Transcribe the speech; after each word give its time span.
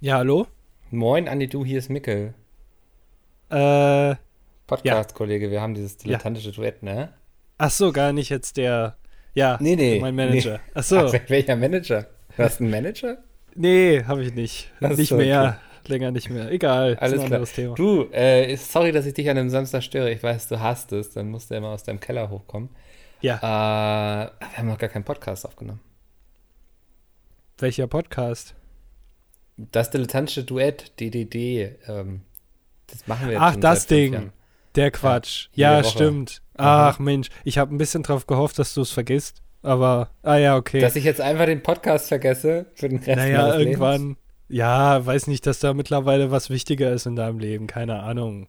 Ja, 0.00 0.18
hallo? 0.18 0.46
Moin, 0.92 1.26
Andi, 1.28 1.48
du, 1.48 1.64
hier 1.64 1.80
ist 1.80 1.88
Mickel. 1.90 2.32
Äh, 3.50 4.14
Podcast-Kollege, 4.68 5.50
wir 5.50 5.60
haben 5.60 5.74
dieses 5.74 5.96
dilettantische 5.96 6.52
Duett, 6.52 6.84
ne? 6.84 7.14
ach 7.60 7.70
so, 7.72 7.90
gar 7.90 8.12
nicht 8.12 8.28
jetzt 8.28 8.56
der, 8.58 8.96
ja, 9.34 9.56
Nee, 9.60 9.74
nee, 9.74 9.98
mein 9.98 10.14
Manager. 10.14 10.60
Ach 10.74 10.84
so, 10.84 10.98
Ach, 10.98 11.12
wel- 11.12 11.28
welcher 11.28 11.56
Manager? 11.56 12.06
Du 12.36 12.44
hast 12.44 12.60
einen 12.60 12.70
Manager? 12.70 13.18
nee, 13.56 14.04
habe 14.04 14.22
ich 14.22 14.32
nicht. 14.34 14.70
Ach 14.80 14.90
nicht 14.90 15.08
so, 15.08 15.16
mehr, 15.16 15.58
länger 15.88 16.12
nicht 16.12 16.30
mehr. 16.30 16.48
Egal, 16.52 16.96
Alles 17.00 17.24
klar. 17.24 17.44
Thema. 17.46 17.74
Du, 17.74 18.04
äh, 18.12 18.54
sorry, 18.56 18.92
dass 18.92 19.04
ich 19.04 19.14
dich 19.14 19.28
an 19.28 19.36
einem 19.36 19.50
Samstag 19.50 19.82
störe. 19.82 20.12
Ich 20.12 20.22
weiß, 20.22 20.46
du 20.46 20.60
hast 20.60 20.92
es. 20.92 21.10
Dann 21.10 21.28
musst 21.32 21.50
du 21.50 21.56
immer 21.56 21.70
aus 21.70 21.82
deinem 21.82 21.98
Keller 21.98 22.30
hochkommen. 22.30 22.68
Ja, 23.20 23.38
Äh, 23.38 24.30
wir 24.38 24.58
haben 24.58 24.68
noch 24.68 24.78
gar 24.78 24.90
keinen 24.90 25.02
Podcast 25.04 25.44
aufgenommen. 25.44 25.80
welcher 27.58 27.88
Podcast? 27.88 28.54
Das 29.58 29.90
dilettantische 29.90 30.44
Duett, 30.44 30.92
DDD, 31.00 31.76
ähm, 31.88 32.22
das 32.86 33.06
machen 33.06 33.26
wir 33.26 33.34
jetzt 33.34 33.42
Ach, 33.42 33.56
das 33.56 33.86
Ding. 33.86 34.12
Jahren. 34.12 34.32
Der 34.74 34.90
Quatsch. 34.90 35.48
Ja, 35.54 35.82
Woche. 35.82 35.90
stimmt. 35.90 36.42
Ach 36.56 36.98
Mensch, 36.98 37.28
ich 37.44 37.58
habe 37.58 37.74
ein 37.74 37.78
bisschen 37.78 38.02
drauf 38.02 38.26
gehofft, 38.26 38.58
dass 38.58 38.74
du 38.74 38.82
es 38.82 38.90
vergisst. 38.90 39.42
Aber, 39.62 40.10
ah 40.22 40.36
ja, 40.36 40.56
okay. 40.56 40.80
Dass 40.80 40.96
ich 40.96 41.04
jetzt 41.04 41.20
einfach 41.20 41.46
den 41.46 41.62
Podcast 41.62 42.08
vergesse 42.08 42.66
für 42.74 42.88
den 42.88 42.98
Rest 42.98 43.16
naja, 43.16 43.58
irgendwann. 43.58 44.00
Lebens. 44.00 44.18
Ja, 44.48 45.04
weiß 45.04 45.26
nicht, 45.26 45.46
dass 45.46 45.58
da 45.58 45.74
mittlerweile 45.74 46.30
was 46.30 46.48
wichtiger 46.48 46.92
ist 46.92 47.06
in 47.06 47.16
deinem 47.16 47.38
Leben. 47.38 47.66
Keine 47.66 48.02
Ahnung. 48.02 48.48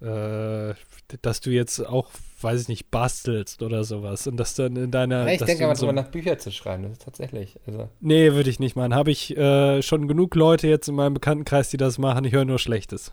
Äh, 0.00 0.74
dass 1.22 1.40
du 1.40 1.50
jetzt 1.50 1.80
auch, 1.80 2.10
weiß 2.40 2.62
ich 2.62 2.68
nicht, 2.68 2.90
bastelst 2.90 3.62
oder 3.62 3.84
sowas. 3.84 4.26
Und 4.26 4.36
dass 4.36 4.54
dann 4.54 4.76
in 4.76 4.90
deiner. 4.90 5.26
Ja, 5.26 5.32
ich 5.32 5.42
denke 5.42 5.64
aber 5.64 5.74
so 5.74 5.86
drüber 5.86 6.00
nach 6.00 6.08
Bücher 6.08 6.38
zu 6.38 6.50
schreiben. 6.50 6.84
Das 6.84 6.92
ist 6.92 7.02
tatsächlich. 7.02 7.58
Also, 7.66 7.88
Nee, 8.00 8.32
würde 8.32 8.50
ich 8.50 8.60
nicht 8.60 8.76
machen. 8.76 8.94
Habe 8.94 9.10
ich 9.10 9.36
äh, 9.36 9.82
schon 9.82 10.08
genug 10.08 10.34
Leute 10.34 10.68
jetzt 10.68 10.88
in 10.88 10.94
meinem 10.94 11.14
Bekanntenkreis, 11.14 11.70
die 11.70 11.76
das 11.76 11.98
machen. 11.98 12.24
Ich 12.24 12.32
höre 12.32 12.44
nur 12.44 12.58
Schlechtes. 12.58 13.12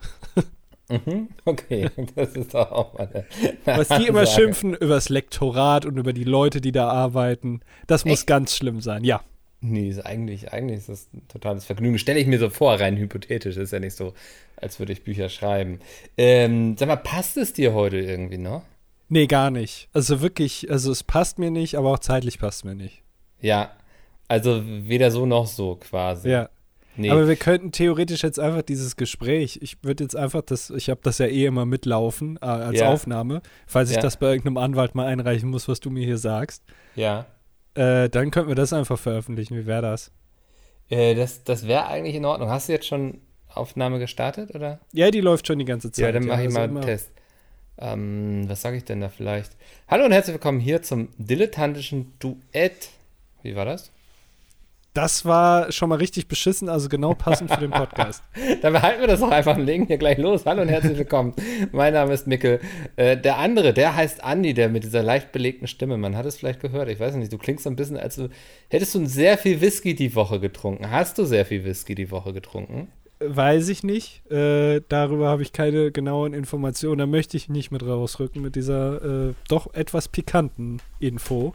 mhm, 0.89 1.29
okay, 1.45 1.89
das 2.15 2.33
ist 2.33 2.53
doch 2.53 2.71
auch 2.71 2.93
mal 2.93 3.07
eine, 3.07 3.25
eine 3.65 3.77
Was 3.77 3.97
die 3.97 4.07
immer 4.07 4.25
schimpfen 4.25 4.73
übers 4.73 5.09
Lektorat 5.09 5.85
und 5.85 5.97
über 5.97 6.13
die 6.13 6.25
Leute, 6.25 6.59
die 6.61 6.71
da 6.71 6.89
arbeiten, 6.89 7.61
das 7.87 8.05
muss 8.05 8.19
Echt? 8.19 8.27
ganz 8.27 8.55
schlimm 8.55 8.81
sein. 8.81 9.03
Ja. 9.03 9.21
Nee, 9.65 9.87
ist 9.87 10.05
eigentlich, 10.05 10.51
eigentlich 10.51 10.79
ist 10.79 10.89
das 10.89 11.07
ein 11.13 11.25
totales 11.29 11.63
Vergnügen. 11.63 11.97
Stelle 11.97 12.19
ich 12.19 12.27
mir 12.27 12.37
so 12.37 12.49
vor, 12.49 12.77
rein 12.81 12.97
hypothetisch. 12.97 13.55
Ist 13.55 13.71
ja 13.71 13.79
nicht 13.79 13.95
so, 13.95 14.13
als 14.57 14.77
würde 14.79 14.91
ich 14.91 15.05
Bücher 15.05 15.29
schreiben. 15.29 15.79
Ähm, 16.17 16.75
sag 16.77 16.89
mal, 16.89 16.97
passt 16.97 17.37
es 17.37 17.53
dir 17.53 17.73
heute 17.73 17.97
irgendwie 17.97 18.37
noch? 18.37 18.63
Nee, 19.09 19.27
gar 19.27 19.51
nicht. 19.51 19.89
Also 19.93 20.21
wirklich, 20.21 20.69
also 20.71 20.91
es 20.91 21.03
passt 21.03 21.39
mir 21.39 21.51
nicht, 21.51 21.75
aber 21.77 21.91
auch 21.91 21.99
zeitlich 21.99 22.39
passt 22.39 22.65
mir 22.65 22.75
nicht. 22.75 23.03
Ja, 23.39 23.71
also 24.27 24.61
weder 24.65 25.11
so 25.11 25.25
noch 25.25 25.47
so 25.47 25.75
quasi. 25.75 26.29
Ja. 26.29 26.49
Nee. 26.95 27.09
Aber 27.09 27.27
wir 27.27 27.35
könnten 27.35 27.71
theoretisch 27.71 28.21
jetzt 28.21 28.39
einfach 28.39 28.61
dieses 28.61 28.95
Gespräch, 28.95 29.57
ich 29.63 29.83
würde 29.83 30.03
jetzt 30.03 30.15
einfach 30.15 30.43
das, 30.43 30.69
ich 30.69 30.89
habe 30.91 30.99
das 31.03 31.17
ja 31.17 31.25
eh 31.25 31.45
immer 31.45 31.65
mitlaufen 31.65 32.37
äh, 32.41 32.45
als 32.45 32.79
Ja. 32.79 32.89
Aufnahme, 32.89 33.41
falls 33.65 33.89
ich 33.89 33.95
Ja. 33.95 34.01
das 34.03 34.17
bei 34.17 34.27
irgendeinem 34.27 34.57
Anwalt 34.57 34.93
mal 34.93 35.07
einreichen 35.07 35.49
muss, 35.49 35.67
was 35.67 35.79
du 35.79 35.89
mir 35.89 36.05
hier 36.05 36.17
sagst. 36.17 36.63
ja. 36.95 37.25
Äh, 37.75 38.07
dann 38.09 38.29
könnten 38.29 38.49
wir 38.49 38.55
das 38.55 38.71
einfach 38.71 38.99
veröffentlichen. 38.99 39.57
Wie 39.57 39.65
wäre 39.65 39.81
das? 39.81 40.11
Äh, 40.89 41.15
das 41.15 41.43
das 41.43 41.67
wäre 41.67 41.87
eigentlich 41.87 42.13
in 42.13 42.23
Ordnung. 42.23 42.49
Hast 42.49 42.69
du 42.69 42.73
jetzt 42.73 42.85
schon 42.85 43.21
Aufnahme 43.51 43.97
gestartet, 43.97 44.53
oder? 44.53 44.79
Ja, 44.91 45.09
die 45.09 45.21
läuft 45.21 45.47
schon 45.47 45.57
die 45.57 45.65
ganze 45.65 45.91
Zeit. 45.91 46.05
Ja, 46.05 46.11
dann 46.11 46.27
mache 46.27 46.41
ich 46.41 46.45
also 46.55 46.59
mal 46.59 46.63
einen 46.69 46.81
Test. 46.81 47.11
Ähm, 47.77 48.45
was 48.47 48.61
sage 48.61 48.77
ich 48.77 48.85
denn 48.85 49.01
da 49.01 49.09
vielleicht? 49.09 49.51
Hallo 49.87 50.05
und 50.05 50.11
herzlich 50.11 50.35
willkommen 50.35 50.59
hier 50.59 50.81
zum 50.81 51.09
dilettantischen 51.17 52.13
Duett. 52.19 52.89
Wie 53.41 53.55
war 53.55 53.65
das? 53.65 53.91
Das 54.93 55.25
war 55.25 55.71
schon 55.71 55.89
mal 55.89 55.97
richtig 55.97 56.27
beschissen, 56.27 56.69
also 56.69 56.87
genau 56.87 57.15
passend 57.15 57.49
für 57.49 57.59
den 57.59 57.71
Podcast. 57.71 58.23
Dann 58.61 58.73
behalten 58.73 59.01
wir 59.01 59.07
das 59.07 59.21
doch 59.21 59.31
einfach 59.31 59.57
und 59.57 59.65
legen 59.65 59.87
hier 59.87 59.97
gleich 59.97 60.19
los. 60.19 60.45
Hallo 60.45 60.61
und 60.61 60.69
herzlich 60.69 60.99
willkommen. 60.99 61.33
mein 61.71 61.93
Name 61.93 62.13
ist 62.13 62.27
Mikkel. 62.27 62.59
Äh, 62.95 63.17
der 63.17 63.39
andere, 63.39 63.73
der 63.73 63.95
heißt 63.95 64.23
Andi, 64.23 64.53
der 64.53 64.69
mit 64.69 64.83
dieser 64.83 65.01
leicht 65.01 65.31
belegten 65.31 65.65
Stimme. 65.65 65.97
Man 65.97 66.15
hat 66.15 66.27
es 66.27 66.37
vielleicht 66.37 66.59
gehört. 66.59 66.89
Ich 66.89 66.99
weiß 66.99 67.15
nicht, 67.15 67.33
du 67.33 67.39
klingst 67.39 67.63
so 67.63 67.71
ein 67.71 67.75
bisschen, 67.75 67.97
als 67.97 68.17
du 68.17 68.29
hättest 68.69 68.93
du 68.93 69.03
sehr 69.07 69.39
viel 69.39 69.61
Whisky 69.61 69.95
die 69.95 70.13
Woche 70.13 70.39
getrunken. 70.39 70.91
Hast 70.91 71.17
du 71.17 71.25
sehr 71.25 71.47
viel 71.47 71.65
Whisky 71.65 71.95
die 71.95 72.11
Woche 72.11 72.31
getrunken? 72.31 72.89
Weiß 73.27 73.69
ich 73.69 73.83
nicht. 73.83 74.29
Äh, 74.31 74.81
darüber 74.89 75.27
habe 75.29 75.41
ich 75.41 75.53
keine 75.53 75.91
genauen 75.91 76.33
Informationen. 76.33 76.97
Da 76.99 77.05
möchte 77.05 77.37
ich 77.37 77.49
nicht 77.49 77.71
mit 77.71 77.83
rausrücken 77.83 78.41
mit 78.41 78.55
dieser 78.55 79.29
äh, 79.29 79.33
doch 79.47 79.73
etwas 79.73 80.07
pikanten 80.07 80.81
Info. 80.99 81.53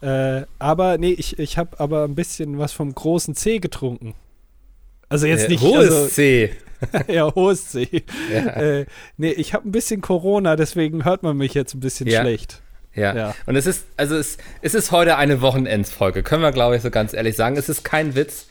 Äh, 0.00 0.42
aber 0.58 0.98
nee, 0.98 1.12
ich, 1.12 1.38
ich 1.38 1.56
habe 1.58 1.78
aber 1.80 2.04
ein 2.04 2.14
bisschen 2.14 2.58
was 2.58 2.72
vom 2.72 2.94
großen 2.94 3.34
C 3.34 3.58
getrunken. 3.58 4.14
Also 5.08 5.26
jetzt 5.26 5.46
Äh, 5.46 5.48
nicht 5.48 5.62
hohes 5.62 5.90
also, 5.90 6.06
C. 6.08 6.50
ja, 7.08 7.34
hohes 7.34 7.68
C. 7.70 8.02
Ja. 8.32 8.40
Äh, 8.56 8.86
nee, 9.16 9.30
ich 9.30 9.54
habe 9.54 9.68
ein 9.68 9.72
bisschen 9.72 10.00
Corona, 10.00 10.56
deswegen 10.56 11.04
hört 11.04 11.22
man 11.22 11.36
mich 11.36 11.54
jetzt 11.54 11.74
ein 11.74 11.80
bisschen 11.80 12.06
Ja. 12.08 12.20
schlecht. 12.20 12.60
Ja. 12.94 13.14
Ja. 13.14 13.34
Und 13.46 13.56
es 13.56 13.66
ist, 13.66 13.86
also 13.96 14.16
es, 14.16 14.38
es 14.62 14.74
ist 14.74 14.92
heute 14.92 15.16
eine 15.16 15.40
Wochenendsfolge, 15.40 16.22
können 16.22 16.42
wir, 16.42 16.52
glaube 16.52 16.76
ich, 16.76 16.82
so 16.82 16.90
ganz 16.90 17.12
ehrlich 17.12 17.34
sagen. 17.36 17.56
Es 17.56 17.68
ist 17.68 17.82
kein 17.84 18.14
Witz. 18.14 18.46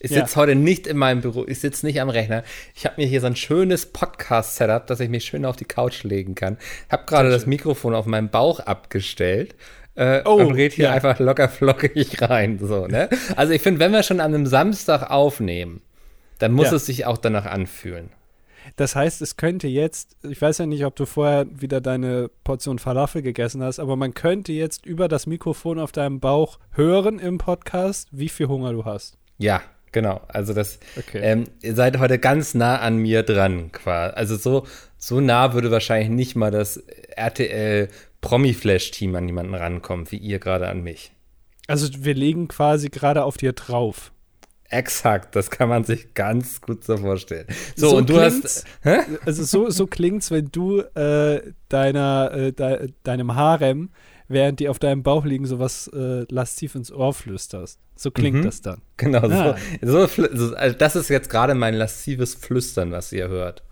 Ich 0.00 0.10
Ja. 0.12 0.20
sitze 0.24 0.36
heute 0.36 0.54
nicht 0.54 0.86
in 0.86 0.96
meinem 0.96 1.20
Büro, 1.22 1.44
ich 1.46 1.60
sitze 1.60 1.84
nicht 1.84 2.00
am 2.00 2.08
Rechner. 2.08 2.44
Ich 2.74 2.84
habe 2.86 2.94
mir 3.00 3.06
hier 3.08 3.20
so 3.20 3.26
ein 3.26 3.36
schönes 3.36 3.86
Podcast-Setup, 3.86 4.86
dass 4.86 5.00
ich 5.00 5.08
mich 5.08 5.24
schön 5.24 5.44
auf 5.44 5.56
die 5.56 5.64
Couch 5.64 6.04
legen 6.04 6.34
kann. 6.34 6.56
Habe 6.90 7.04
gerade 7.06 7.30
das 7.30 7.46
Mikrofon 7.46 7.94
auf 7.94 8.06
meinem 8.06 8.28
Bauch 8.30 8.60
abgestellt. 8.60 9.54
Äh, 9.96 10.22
Oh, 10.24 10.34
und 10.36 10.52
red 10.52 10.72
hier 10.74 10.86
ja. 10.86 10.92
einfach 10.92 11.18
locker 11.18 11.48
flockig 11.48 12.20
rein. 12.22 12.58
So, 12.62 12.86
ne? 12.86 13.08
Also 13.34 13.52
ich 13.52 13.62
finde, 13.62 13.80
wenn 13.80 13.90
wir 13.92 14.04
schon 14.04 14.20
an 14.20 14.32
einem 14.32 14.46
Samstag 14.46 15.10
aufnehmen, 15.10 15.82
dann 16.38 16.52
muss 16.52 16.70
Ja. 16.70 16.76
es 16.76 16.86
sich 16.86 17.04
auch 17.04 17.18
danach 17.18 17.46
anfühlen. 17.46 18.10
Das 18.76 18.94
heißt, 18.94 19.22
es 19.22 19.36
könnte 19.36 19.66
jetzt, 19.66 20.14
ich 20.22 20.40
weiß 20.40 20.58
ja 20.58 20.66
nicht, 20.66 20.84
ob 20.84 20.94
du 20.94 21.06
vorher 21.06 21.46
wieder 21.50 21.80
deine 21.80 22.30
Portion 22.44 22.78
Falafel 22.78 23.22
gegessen 23.22 23.62
hast, 23.62 23.80
aber 23.80 23.96
man 23.96 24.14
könnte 24.14 24.52
jetzt 24.52 24.86
über 24.86 25.08
das 25.08 25.26
Mikrofon 25.26 25.80
auf 25.80 25.90
deinem 25.90 26.20
Bauch 26.20 26.58
hören 26.72 27.18
im 27.18 27.38
Podcast, 27.38 28.08
wie 28.12 28.28
viel 28.28 28.46
Hunger 28.46 28.72
du 28.72 28.84
hast. 28.84 29.16
Ja, 29.38 29.62
genau. 29.92 30.20
Also 30.28 30.54
das, 30.54 30.78
Okay. 30.96 31.20
ähm, 31.22 31.44
ihr 31.62 31.74
seid 31.74 31.98
heute 31.98 32.18
ganz 32.18 32.54
nah 32.54 32.78
an 32.78 32.96
mir 32.98 33.22
dran, 33.22 33.72
quasi. 33.72 34.14
Also 34.14 34.36
so, 34.36 34.66
so 34.96 35.20
nah 35.20 35.54
würde 35.54 35.70
wahrscheinlich 35.70 36.10
nicht 36.10 36.36
mal 36.36 36.50
das 36.50 36.76
RTL 37.16 37.88
Promi-Flash-Team 38.20 39.14
an 39.14 39.26
jemanden 39.26 39.54
rankommen, 39.54 40.10
wie 40.10 40.16
ihr 40.16 40.38
gerade 40.38 40.68
an 40.68 40.82
mich. 40.82 41.12
Also 41.66 41.88
wir 42.04 42.14
legen 42.14 42.48
quasi 42.48 42.88
gerade 42.88 43.24
auf 43.24 43.36
dir 43.36 43.52
drauf. 43.52 44.12
Exakt, 44.70 45.34
das 45.34 45.50
kann 45.50 45.68
man 45.70 45.84
sich 45.84 46.12
ganz 46.12 46.60
gut 46.60 46.84
so 46.84 46.98
vorstellen. 46.98 47.46
So, 47.74 47.96
und 47.96 48.10
du 48.10 48.20
hast. 48.20 48.66
Hä? 48.82 48.98
Also 49.24 49.42
so, 49.44 49.70
so 49.70 49.86
klingt's, 49.86 50.30
wenn 50.30 50.50
du 50.52 50.80
äh, 50.80 51.40
deiner, 51.70 52.30
äh, 52.34 52.52
de, 52.52 52.92
deinem 53.02 53.34
Harem, 53.34 53.90
während 54.28 54.60
die 54.60 54.68
auf 54.68 54.78
deinem 54.78 55.02
Bauch 55.02 55.24
liegen, 55.24 55.46
sowas 55.46 55.88
äh, 55.94 56.24
lastiv 56.30 56.74
ins 56.74 56.92
Ohr 56.92 57.12
flüsterst. 57.14 57.80
So 57.96 58.10
klingt 58.10 58.38
Mhm. 58.38 58.42
das 58.44 58.60
dann. 58.60 58.82
Genau, 58.96 59.26
Ah. 59.28 59.56
so, 59.82 60.06
so. 60.06 60.54
Also 60.54 60.76
das 60.76 60.94
ist 60.96 61.08
jetzt 61.08 61.30
gerade 61.30 61.54
mein 61.54 61.74
laszives 61.74 62.34
Flüstern, 62.34 62.92
was 62.92 63.12
ihr 63.12 63.28
hört. 63.28 63.62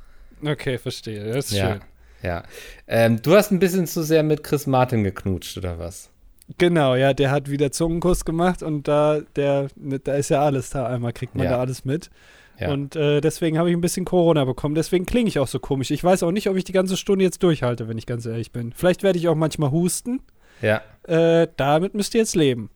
Okay, 0.44 0.78
verstehe. 0.78 1.32
Das 1.32 1.46
ist 1.52 1.58
ja. 1.58 1.72
schön. 1.72 1.80
Ja. 2.22 2.42
Ähm, 2.88 3.20
du 3.22 3.34
hast 3.36 3.52
ein 3.52 3.58
bisschen 3.58 3.86
zu 3.86 4.02
sehr 4.02 4.22
mit 4.22 4.42
Chris 4.42 4.66
Martin 4.66 5.04
geknutscht, 5.04 5.56
oder 5.58 5.78
was? 5.78 6.10
Genau, 6.58 6.94
ja, 6.94 7.12
der 7.12 7.30
hat 7.30 7.50
wieder 7.50 7.72
Zungenkuss 7.72 8.24
gemacht 8.24 8.62
und 8.62 8.86
da, 8.88 9.20
der, 9.36 9.68
ne, 9.76 9.98
da 9.98 10.14
ist 10.14 10.28
ja 10.30 10.42
alles 10.42 10.70
da. 10.70 10.86
Einmal 10.86 11.12
kriegt 11.12 11.34
man 11.34 11.44
Ja. 11.44 11.52
da 11.52 11.58
alles 11.60 11.84
mit. 11.84 12.10
Ja. 12.58 12.70
Und 12.72 12.96
äh, 12.96 13.20
deswegen 13.20 13.58
habe 13.58 13.68
ich 13.68 13.76
ein 13.76 13.80
bisschen 13.82 14.04
Corona 14.06 14.44
bekommen. 14.44 14.74
Deswegen 14.74 15.04
klinge 15.06 15.28
ich 15.28 15.38
auch 15.38 15.46
so 15.48 15.58
komisch. 15.58 15.90
Ich 15.90 16.02
weiß 16.02 16.22
auch 16.22 16.30
nicht, 16.32 16.48
ob 16.48 16.56
ich 16.56 16.64
die 16.64 16.72
ganze 16.72 16.96
Stunde 16.96 17.24
jetzt 17.24 17.42
durchhalte, 17.42 17.86
wenn 17.88 17.98
ich 17.98 18.06
ganz 18.06 18.24
ehrlich 18.26 18.50
bin. 18.50 18.72
Vielleicht 18.72 19.02
werde 19.02 19.18
ich 19.18 19.28
auch 19.28 19.34
manchmal 19.34 19.70
husten. 19.72 20.20
Ja. 20.62 20.82
Äh, 21.06 21.48
damit 21.56 21.94
müsst 21.94 22.14
ihr 22.14 22.20
jetzt 22.20 22.34
leben. 22.34 22.70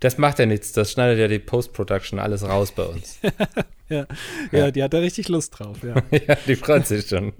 Das 0.00 0.18
macht 0.18 0.38
ja 0.38 0.46
nichts, 0.46 0.72
das 0.72 0.92
schneidet 0.92 1.18
ja 1.18 1.28
die 1.28 1.38
Post-Production 1.38 2.18
alles 2.18 2.42
raus 2.42 2.72
bei 2.72 2.84
uns. 2.84 3.20
Ja, 3.90 4.06
Ja. 4.52 4.58
ja 4.58 4.70
die 4.70 4.82
hat 4.82 4.92
da 4.92 4.98
richtig 4.98 5.28
Lust 5.28 5.58
drauf. 5.58 5.78
Ja. 5.82 5.94
ja, 6.28 6.34
die 6.46 6.56
freut 6.56 6.86
sich 6.86 7.08
schon. 7.08 7.32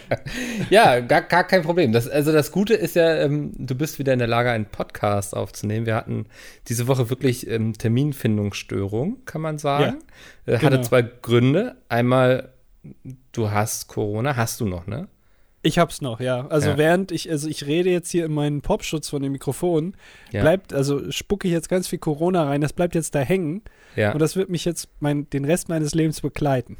ja, 0.70 1.00
gar, 1.00 1.22
gar 1.22 1.44
kein 1.44 1.62
Problem. 1.62 1.92
Das, 1.92 2.06
also 2.06 2.30
das 2.30 2.52
Gute 2.52 2.74
ist 2.74 2.94
ja, 2.94 3.16
ähm, 3.16 3.52
du 3.56 3.74
bist 3.74 3.98
wieder 3.98 4.12
in 4.12 4.18
der 4.18 4.28
Lage, 4.28 4.50
einen 4.50 4.66
Podcast 4.66 5.34
aufzunehmen. 5.34 5.86
Wir 5.86 5.94
hatten 5.94 6.26
diese 6.68 6.88
Woche 6.88 7.08
wirklich 7.08 7.48
ähm, 7.48 7.72
Terminfindungsstörung, 7.72 9.24
kann 9.24 9.40
man 9.40 9.56
sagen. 9.56 10.00
Äh, 10.44 10.56
Hatte 10.56 10.70
genau. 10.70 10.82
zwei 10.82 11.00
Gründe. 11.00 11.76
Einmal, 11.88 12.52
du 13.32 13.50
hast 13.50 13.88
Corona, 13.88 14.36
hast 14.36 14.60
du 14.60 14.66
noch, 14.66 14.86
ne? 14.86 15.08
Ich 15.68 15.78
hab's 15.78 16.00
noch, 16.00 16.18
ja. 16.20 16.46
Also 16.48 16.70
Ja. 16.70 16.78
während 16.78 17.12
ich, 17.12 17.30
also 17.30 17.46
ich 17.48 17.66
rede 17.66 17.90
jetzt 17.90 18.10
hier 18.10 18.24
in 18.24 18.32
meinen 18.32 18.62
Popschutz 18.62 19.08
von 19.10 19.22
dem 19.22 19.32
Mikrofon, 19.32 19.94
Ja. 20.32 20.40
bleibt, 20.40 20.72
also 20.72 21.10
spucke 21.10 21.46
ich 21.46 21.52
jetzt 21.52 21.68
ganz 21.68 21.88
viel 21.88 21.98
Corona 21.98 22.44
rein, 22.44 22.60
das 22.62 22.72
bleibt 22.72 22.94
jetzt 22.94 23.14
da 23.14 23.20
hängen 23.20 23.60
Ja. 23.96 24.12
und 24.12 24.18
das 24.20 24.34
wird 24.34 24.48
mich 24.48 24.64
jetzt 24.64 24.88
mein, 25.00 25.28
den 25.30 25.44
Rest 25.44 25.68
meines 25.68 25.94
Lebens 25.94 26.20
begleiten. 26.22 26.78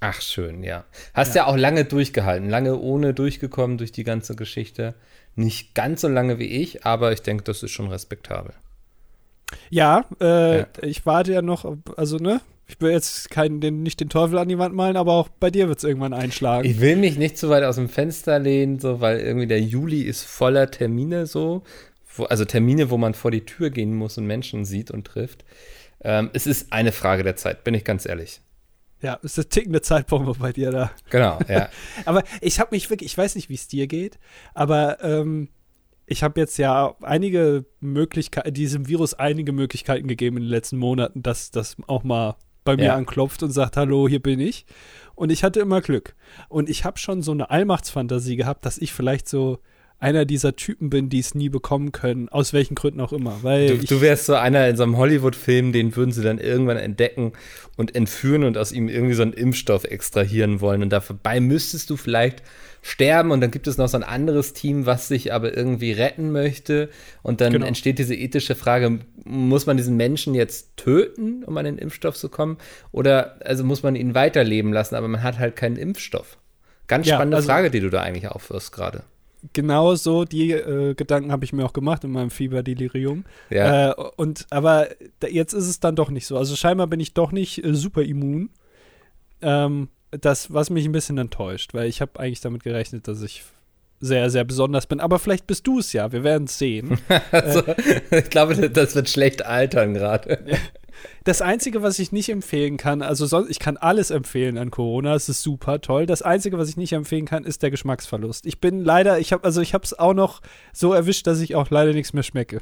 Ach, 0.00 0.20
schön, 0.20 0.64
ja. 0.64 0.84
Hast 1.14 1.34
ja. 1.36 1.46
auch 1.46 1.56
lange 1.56 1.84
durchgehalten, 1.84 2.48
lange 2.48 2.76
ohne 2.78 3.12
durchgekommen 3.14 3.76
durch 3.78 3.92
die 3.92 4.02
ganze 4.04 4.34
Geschichte. 4.34 4.94
Nicht 5.36 5.74
ganz 5.74 6.00
so 6.00 6.08
lange 6.08 6.38
wie 6.38 6.46
ich, 6.46 6.84
aber 6.86 7.12
ich 7.12 7.20
denke, 7.22 7.44
das 7.44 7.62
ist 7.62 7.70
schon 7.70 7.88
respektabel. 7.88 8.52
Ja, 9.70 10.06
äh, 10.20 10.58
Ja. 10.60 10.66
ich 10.82 11.04
warte 11.06 11.32
ja 11.32 11.42
noch, 11.42 11.76
also 11.96 12.16
ne, 12.16 12.40
Ich 12.72 12.80
will 12.80 12.90
jetzt 12.90 13.30
keinen, 13.30 13.60
den, 13.60 13.82
nicht 13.82 14.00
den 14.00 14.08
Teufel 14.08 14.38
an 14.38 14.48
die 14.48 14.58
Wand 14.58 14.74
malen, 14.74 14.96
aber 14.96 15.12
auch 15.12 15.28
bei 15.28 15.50
dir 15.50 15.68
wird 15.68 15.78
es 15.78 15.84
irgendwann 15.84 16.14
einschlagen. 16.14 16.66
Ich 16.66 16.80
will 16.80 16.96
mich 16.96 17.18
nicht 17.18 17.36
zu 17.36 17.50
weit 17.50 17.64
aus 17.64 17.76
dem 17.76 17.90
Fenster 17.90 18.38
lehnen, 18.38 18.78
so, 18.78 19.00
weil 19.00 19.20
irgendwie 19.20 19.46
der 19.46 19.60
Juli 19.60 20.02
ist 20.02 20.24
voller 20.24 20.70
Termine 20.70 21.26
so. 21.26 21.62
Wo, 22.16 22.24
also 22.24 22.46
Termine, 22.46 22.90
wo 22.90 22.96
man 22.96 23.12
vor 23.12 23.30
die 23.30 23.44
Tür 23.44 23.70
gehen 23.70 23.94
muss 23.94 24.16
und 24.16 24.26
Menschen 24.26 24.64
sieht 24.64 24.90
und 24.90 25.06
trifft. 25.06 25.44
Ähm, 26.02 26.30
es 26.32 26.46
ist 26.46 26.72
eine 26.72 26.92
Frage 26.92 27.22
der 27.22 27.36
Zeit, 27.36 27.62
bin 27.62 27.74
ich 27.74 27.84
ganz 27.84 28.06
ehrlich. 28.06 28.40
Ja, 29.02 29.14
ist 29.14 29.38
eine 29.38 29.48
tickende 29.48 29.82
Zeitbombe 29.82 30.34
bei 30.38 30.52
dir 30.52 30.70
da. 30.70 30.92
Genau, 31.10 31.40
ja. 31.48 31.68
aber 32.06 32.22
ich 32.40 32.58
habe 32.58 32.74
mich 32.74 32.88
wirklich, 32.88 33.12
ich 33.12 33.18
weiß 33.18 33.34
nicht, 33.34 33.50
wie 33.50 33.54
es 33.54 33.68
dir 33.68 33.86
geht, 33.86 34.18
aber 34.54 35.02
ähm, 35.02 35.48
ich 36.06 36.22
habe 36.22 36.40
jetzt 36.40 36.56
ja 36.56 36.94
einige 37.02 37.66
Möglichkeiten, 37.80 38.54
diesem 38.54 38.88
Virus 38.88 39.12
einige 39.14 39.52
Möglichkeiten 39.52 40.08
gegeben 40.08 40.38
in 40.38 40.44
den 40.44 40.50
letzten 40.50 40.78
Monaten, 40.78 41.22
dass 41.22 41.50
das 41.50 41.76
auch 41.86 42.02
mal 42.02 42.36
bei 42.64 42.76
mir 42.76 42.86
Ja. 42.86 42.96
anklopft 42.96 43.42
und 43.42 43.50
sagt, 43.50 43.76
hallo, 43.76 44.08
hier 44.08 44.20
bin 44.20 44.40
ich. 44.40 44.66
Und 45.14 45.30
ich 45.30 45.44
hatte 45.44 45.60
immer 45.60 45.80
Glück. 45.80 46.14
Und 46.48 46.68
ich 46.70 46.84
habe 46.84 46.98
schon 46.98 47.22
so 47.22 47.32
eine 47.32 47.50
Allmachtsfantasie 47.50 48.36
gehabt, 48.36 48.64
dass 48.66 48.78
ich 48.78 48.92
vielleicht 48.92 49.28
so 49.28 49.58
einer 49.98 50.24
dieser 50.24 50.56
Typen 50.56 50.90
bin, 50.90 51.08
die 51.10 51.20
es 51.20 51.34
nie 51.36 51.48
bekommen 51.48 51.92
können, 51.92 52.28
aus 52.28 52.52
welchen 52.52 52.74
Gründen 52.74 53.00
auch 53.00 53.12
immer. 53.12 53.38
Weil 53.42 53.78
Du, 53.78 53.86
du 53.86 54.00
wärst 54.00 54.26
so 54.26 54.34
einer 54.34 54.66
in 54.68 54.76
so 54.76 54.82
einem 54.82 54.96
Hollywood-Film, 54.96 55.72
den 55.72 55.94
würden 55.94 56.10
sie 56.10 56.22
dann 56.24 56.38
irgendwann 56.38 56.76
entdecken 56.76 57.32
und 57.76 57.94
entführen 57.94 58.42
und 58.42 58.58
aus 58.58 58.72
ihm 58.72 58.88
irgendwie 58.88 59.14
so 59.14 59.22
einen 59.22 59.32
Impfstoff 59.32 59.84
extrahieren 59.84 60.60
wollen. 60.60 60.82
Und 60.82 60.90
dabei 60.90 61.38
müsstest 61.38 61.88
du 61.88 61.96
vielleicht 61.96 62.42
sterben 62.84 63.30
und 63.30 63.40
dann 63.40 63.50
gibt 63.52 63.68
es 63.68 63.78
noch 63.78 63.86
so 63.88 63.96
ein 63.96 64.02
anderes 64.02 64.52
Team, 64.54 64.86
was 64.86 65.06
sich 65.08 65.32
aber 65.32 65.56
irgendwie 65.56 65.92
retten 65.92 66.32
möchte. 66.32 66.90
Und 67.22 67.40
dann 67.40 67.52
Genau. 67.52 67.64
entsteht 67.66 67.98
diese 67.98 68.14
ethische 68.16 68.54
Frage, 68.56 68.98
muss 69.24 69.66
man 69.66 69.76
diesen 69.76 69.96
Menschen 69.96 70.34
jetzt 70.34 70.76
töten, 70.76 71.44
um 71.44 71.56
an 71.56 71.64
den 71.64 71.78
Impfstoff 71.78 72.16
zu 72.16 72.28
kommen? 72.28 72.58
Oder 72.90 73.36
also 73.44 73.62
muss 73.64 73.82
man 73.84 73.94
ihn 73.94 74.14
weiterleben 74.16 74.72
lassen, 74.72 74.96
aber 74.96 75.06
man 75.08 75.22
hat 75.22 75.38
halt 75.38 75.54
keinen 75.56 75.76
Impfstoff? 75.76 76.38
Ganz 76.88 77.06
Ja, 77.06 77.14
spannende 77.14 77.36
also- 77.36 77.46
Frage, 77.48 77.70
die 77.70 77.80
du 77.80 77.88
da 77.88 78.00
eigentlich 78.02 78.26
aufwirfst 78.28 78.72
gerade. 78.72 79.04
genau 79.52 79.94
so 79.96 80.24
die 80.24 80.50
äh, 80.52 80.94
Gedanken 80.94 81.30
habe 81.32 81.44
ich 81.44 81.52
mir 81.52 81.64
auch 81.64 81.72
gemacht 81.72 82.02
in 82.04 82.10
meinem 82.10 82.30
Fieberdelirium. 82.30 83.24
Ja. 83.50 83.90
Äh, 83.90 83.94
und 84.16 84.46
aber 84.50 84.88
da, 85.20 85.28
jetzt 85.28 85.52
ist 85.52 85.68
es 85.68 85.78
dann 85.80 85.94
doch 85.96 86.10
nicht 86.10 86.26
so. 86.26 86.36
Also 86.36 86.54
scheinbar 86.56 86.86
bin 86.88 86.98
ich 87.00 87.14
doch 87.14 87.30
nicht 87.32 87.64
äh, 87.64 87.74
super 87.74 88.02
immun. 88.02 88.50
Ähm, 89.40 89.88
das, 90.12 90.52
was 90.52 90.70
mich 90.70 90.84
ein 90.84 90.92
bisschen 90.92 91.18
enttäuscht, 91.18 91.74
weil 91.74 91.88
ich 91.88 92.00
habe 92.00 92.20
eigentlich 92.20 92.40
damit 92.40 92.62
gerechnet, 92.62 93.08
dass 93.08 93.22
ich 93.22 93.42
sehr, 94.00 94.30
sehr 94.30 94.44
besonders 94.44 94.86
bin. 94.86 95.00
Aber 95.00 95.18
vielleicht 95.18 95.46
bist 95.46 95.66
du 95.66 95.78
es 95.78 95.92
ja. 95.92 96.12
Wir 96.12 96.24
werden 96.24 96.44
es 96.44 96.58
sehen. 96.58 96.98
Also, 97.30 97.62
ich 98.10 98.30
glaube, 98.30 98.68
das 98.70 98.94
wird 98.94 99.08
schlecht 99.08 99.46
altern 99.46 99.94
gerade. 99.94 100.44
Das 101.24 101.40
Einzige, 101.40 101.82
was 101.82 101.98
ich 101.98 102.12
nicht 102.12 102.28
empfehlen 102.28 102.76
kann, 102.76 103.00
also 103.00 103.26
sonst, 103.26 103.50
ich 103.50 103.58
kann 103.58 103.76
alles 103.76 104.10
empfehlen 104.10 104.58
an 104.58 104.70
Corona, 104.70 105.14
es 105.14 105.28
ist 105.28 105.42
super 105.42 105.80
toll. 105.80 106.04
Das 106.04 106.22
Einzige, 106.22 106.58
was 106.58 106.68
ich 106.68 106.76
nicht 106.76 106.92
empfehlen 106.92 107.26
kann, 107.26 107.44
ist 107.44 107.62
der 107.62 107.70
Geschmacksverlust. 107.70 108.44
Ich 108.44 108.60
bin 108.60 108.80
leider, 108.84 109.18
ich 109.18 109.32
habe 109.32 109.44
also 109.44 109.60
ich 109.60 109.72
habe 109.72 109.84
es 109.84 109.98
auch 109.98 110.14
noch 110.14 110.42
so 110.72 110.92
erwischt, 110.92 111.26
dass 111.26 111.40
ich 111.40 111.54
auch 111.54 111.70
leider 111.70 111.92
nichts 111.92 112.12
mehr 112.12 112.22
schmecke. 112.22 112.60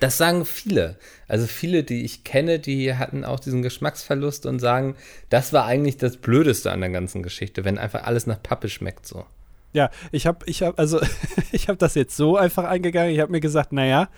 Das 0.00 0.16
sagen 0.18 0.44
viele. 0.44 0.96
Also 1.28 1.46
viele, 1.46 1.84
die 1.84 2.04
ich 2.04 2.24
kenne, 2.24 2.58
die 2.58 2.94
hatten 2.94 3.24
auch 3.24 3.38
diesen 3.38 3.62
Geschmacksverlust 3.62 4.46
und 4.46 4.58
sagen, 4.58 4.96
das 5.28 5.52
war 5.52 5.66
eigentlich 5.66 5.98
das 5.98 6.16
Blödeste 6.16 6.72
an 6.72 6.80
der 6.80 6.90
ganzen 6.90 7.22
Geschichte, 7.22 7.64
wenn 7.64 7.78
einfach 7.78 8.04
alles 8.04 8.26
nach 8.26 8.42
Pappe 8.42 8.68
schmeckt 8.68 9.06
so. 9.06 9.26
Ja, 9.72 9.90
ich 10.10 10.26
habe, 10.26 10.44
ich 10.46 10.62
habe, 10.62 10.76
also 10.78 11.00
ich 11.52 11.68
habe 11.68 11.78
das 11.78 11.94
jetzt 11.94 12.16
so 12.16 12.36
einfach 12.36 12.64
eingegangen. 12.64 13.12
Ich 13.12 13.20
habe 13.20 13.30
mir 13.30 13.40
gesagt, 13.40 13.72
naja, 13.72 14.08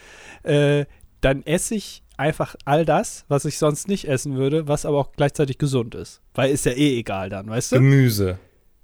äh, 0.45 0.87
dann 1.21 1.43
esse 1.45 1.75
ich 1.75 2.03
einfach 2.17 2.55
all 2.65 2.85
das, 2.85 3.25
was 3.29 3.45
ich 3.45 3.59
sonst 3.59 3.89
nicht 3.89 4.07
essen 4.09 4.37
würde, 4.37 4.69
was 4.69 4.87
aber 4.87 4.99
auch 4.99 5.13
gleichzeitig 5.13 5.59
gesund 5.59 5.95
ist. 5.95 6.21
Weil 6.35 6.51
ist 6.53 6.65
ja 6.65 6.73
eh 6.73 6.99
egal 6.99 7.29
dann, 7.29 7.49
weißt 7.49 7.73
du? 7.73 7.77
Gemüse. 7.77 8.39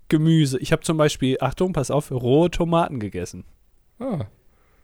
Gemüse. 0.08 0.58
Ich 0.58 0.72
habe 0.72 0.82
zum 0.82 0.96
Beispiel, 0.96 1.36
Achtung, 1.40 1.72
pass 1.72 1.90
auf, 1.90 2.10
rohe 2.10 2.50
Tomaten 2.50 2.98
gegessen. 2.98 3.44
Oh, 4.00 4.20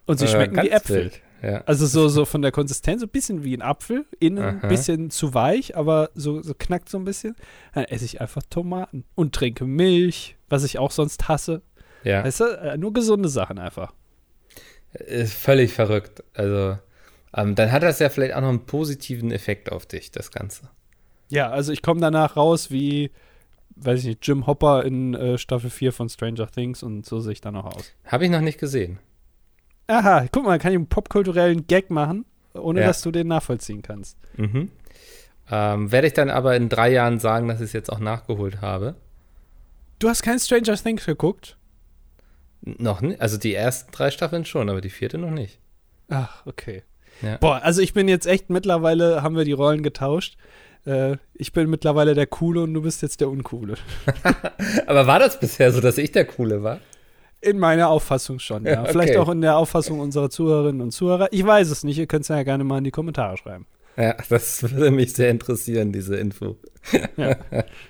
Und 0.05 0.19
sie 0.19 0.25
äh, 0.25 0.29
schmecken 0.29 0.61
wie 0.61 0.69
Äpfel. 0.69 1.03
wild. 1.05 1.21
Ja. 1.45 1.61
Also 1.67 1.85
so, 1.85 2.07
so 2.07 2.25
von 2.25 2.41
der 2.41 2.51
Konsistenz 2.51 3.01
so 3.01 3.05
ein 3.05 3.11
bisschen 3.11 3.43
wie 3.43 3.55
ein 3.55 3.61
Apfel, 3.61 4.05
innen 4.19 4.61
ein 4.61 4.67
bisschen 4.67 5.11
zu 5.11 5.35
weich, 5.35 5.77
aber 5.77 6.09
so, 6.15 6.41
so 6.41 6.55
knackt 6.57 6.89
so 6.89 6.97
ein 6.97 7.05
bisschen. 7.05 7.35
Dann 7.75 7.83
esse 7.83 8.03
ich 8.03 8.19
einfach 8.19 8.41
Tomaten 8.49 9.03
und 9.13 9.35
trinke 9.35 9.65
Milch, 9.65 10.37
was 10.49 10.63
ich 10.63 10.79
auch 10.79 10.89
sonst 10.89 11.27
hasse. 11.27 11.61
ja. 12.03 12.23
Weißt 12.23 12.39
du, 12.39 12.45
äh, 12.45 12.77
nur 12.77 12.93
gesunde 12.93 13.29
Sachen 13.29 13.59
einfach. 13.59 13.93
Ist 14.93 15.35
völlig 15.35 15.71
verrückt. 15.71 16.23
Also, 16.33 16.79
ähm, 17.35 17.53
dann 17.53 17.71
hat 17.71 17.83
das 17.83 17.99
ja 17.99 18.09
vielleicht 18.09 18.33
auch 18.33 18.41
noch 18.41 18.49
einen 18.49 18.65
positiven 18.65 19.29
Effekt 19.31 19.71
auf 19.71 19.85
dich, 19.85 20.09
das 20.09 20.31
Ganze. 20.31 20.69
Ja, 21.29 21.51
also 21.51 21.71
ich 21.71 21.83
komme 21.83 22.01
danach 22.01 22.37
raus 22.37 22.71
wie, 22.71 23.11
weiß 23.75 23.99
ich 23.99 24.05
nicht, 24.05 24.27
Jim 24.27 24.47
Hopper 24.47 24.83
in 24.83 25.13
äh, 25.13 25.37
Staffel 25.37 25.69
4 25.69 25.93
von 25.93 26.09
Stranger 26.09 26.47
Things 26.49 26.81
und 26.81 27.05
so 27.05 27.19
sehe 27.19 27.33
ich 27.33 27.41
dann 27.41 27.55
auch 27.55 27.65
aus. 27.65 27.93
Habe 28.05 28.25
ich 28.25 28.31
noch 28.31 28.41
nicht 28.41 28.59
gesehen. 28.59 28.97
Aha, 29.87 30.25
guck 30.31 30.45
mal, 30.45 30.57
kann 30.59 30.71
ich 30.71 30.77
einen 30.77 30.87
popkulturellen 30.87 31.67
Gag 31.67 31.89
machen, 31.91 32.25
ohne 32.53 32.81
Ja. 32.81 32.87
dass 32.87 33.01
du 33.01 33.11
den 33.11 33.27
nachvollziehen 33.27 33.81
kannst. 33.81 34.17
Mhm. 34.37 34.71
Ähm, 35.51 35.91
Werde 35.91 36.07
ich 36.07 36.13
dann 36.13 36.29
aber 36.29 36.55
in 36.55 36.69
drei 36.69 36.91
Jahren 36.91 37.19
sagen, 37.19 37.47
dass 37.47 37.59
ich 37.59 37.65
es 37.65 37.73
jetzt 37.73 37.91
auch 37.91 37.99
nachgeholt 37.99 38.61
habe. 38.61 38.95
Du 39.99 40.09
hast 40.09 40.23
kein 40.23 40.39
Stranger 40.39 40.75
Things 40.75 41.05
geguckt? 41.05 41.57
Noch 42.61 43.01
nicht. 43.01 43.21
Also 43.21 43.37
die 43.37 43.53
ersten 43.53 43.91
drei 43.91 44.09
Staffeln 44.09 44.43
schon, 44.45 44.69
aber 44.69 44.81
die 44.81 44.89
vierte 44.89 45.17
noch 45.19 45.29
nicht. 45.29 45.59
Ach, 46.09 46.43
okay. 46.47 46.81
Ja. 47.21 47.37
Boah, 47.37 47.61
also 47.63 47.81
ich 47.81 47.93
bin 47.93 48.07
jetzt 48.07 48.25
echt, 48.25 48.49
mittlerweile 48.49 49.21
haben 49.21 49.35
wir 49.35 49.45
die 49.45 49.51
Rollen 49.53 49.83
getauscht. 49.83 50.35
Äh, 50.85 51.17
ich 51.35 51.53
bin 51.53 51.69
mittlerweile 51.69 52.13
der 52.15 52.27
Coole 52.27 52.61
und 52.61 52.73
du 52.73 52.81
bist 52.81 53.01
jetzt 53.03 53.21
der 53.21 53.29
Uncoole. 53.29 53.75
Aber 54.87 55.05
war 55.07 55.19
das 55.19 55.39
bisher 55.39 55.71
so, 55.71 55.79
dass 55.79 55.97
ich 55.99 56.11
der 56.11 56.25
Coole 56.25 56.63
war? 56.63 56.79
In 57.45 57.59
meiner 57.59 57.89
Auffassung 57.89 58.39
schon, 58.39 58.65
ja. 58.65 58.81
Okay. 58.81 58.91
Vielleicht 58.91 59.17
auch 59.17 59.29
in 59.29 59.41
der 59.41 59.57
Auffassung 59.57 59.99
unserer 59.99 60.29
Zuhörerinnen 60.29 60.81
und 60.81 60.91
Zuhörer. 60.91 61.27
Ich 61.31 61.45
weiß 61.45 61.69
es 61.69 61.83
nicht, 61.83 61.97
ihr 61.97 62.07
könnt 62.07 62.23
es 62.23 62.29
ja 62.29 62.41
gerne 62.43 62.63
mal 62.63 62.79
in 62.79 62.83
die 62.83 62.91
Kommentare 62.91 63.37
schreiben. 63.37 63.67
Ja, 63.97 64.15
das 64.29 64.63
würde 64.63 64.91
mich 64.91 65.13
sehr 65.13 65.29
interessieren, 65.29 65.91
diese 65.91 66.15
Info. 66.15 66.57
Ja. 67.17 67.37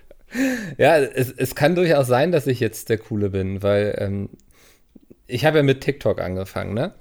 ja, 0.77 0.97
es, 0.97 1.31
es 1.31 1.55
kann 1.55 1.75
durchaus 1.75 2.07
sein, 2.07 2.31
dass 2.31 2.47
ich 2.47 2.59
jetzt 2.59 2.89
der 2.89 2.97
Coole 2.97 3.29
bin, 3.29 3.63
weil 3.63 3.95
ähm, 3.97 4.29
ich 5.27 5.45
habe 5.45 5.57
ja 5.57 5.63
mit 5.63 5.81
TikTok 5.81 6.19
angefangen, 6.19 6.73
ne? 6.73 6.93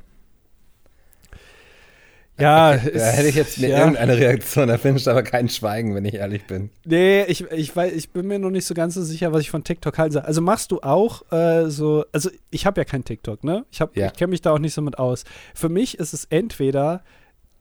Ja, 2.38 2.76
Da 2.76 2.80
hätte 2.80 3.28
ich 3.28 3.34
jetzt 3.36 3.58
mir 3.58 3.68
ja. 3.68 3.78
irgendeine 3.80 4.16
Reaktion 4.16 4.68
erwünscht, 4.68 5.06
aber 5.06 5.22
kein 5.22 5.48
Schweigen, 5.48 5.94
wenn 5.94 6.04
ich 6.04 6.14
ehrlich 6.14 6.44
bin. 6.46 6.70
Nee, 6.84 7.22
ich, 7.24 7.42
ich, 7.52 7.74
weiß, 7.76 7.92
ich 7.92 8.10
bin 8.10 8.26
mir 8.26 8.38
noch 8.40 8.50
nicht 8.50 8.66
so 8.66 8.74
ganz 8.74 8.94
so 8.94 9.02
sicher, 9.02 9.32
was 9.32 9.42
ich 9.42 9.50
von 9.50 9.62
TikTok 9.62 9.96
halte. 9.98 10.24
Also 10.24 10.40
machst 10.40 10.72
du 10.72 10.80
auch 10.80 11.30
äh, 11.32 11.70
so, 11.70 12.04
also 12.12 12.30
ich 12.50 12.66
habe 12.66 12.80
ja 12.80 12.84
kein 12.84 13.04
TikTok, 13.04 13.44
ne? 13.44 13.64
Ich, 13.70 13.80
hab- 13.80 13.96
Ja. 13.96 14.06
ich 14.08 14.14
kenne 14.14 14.30
mich 14.30 14.42
da 14.42 14.52
auch 14.52 14.58
nicht 14.58 14.74
so 14.74 14.82
mit 14.82 14.98
aus. 14.98 15.24
Für 15.54 15.68
mich 15.68 15.98
ist 15.98 16.12
es 16.12 16.24
entweder, 16.24 17.02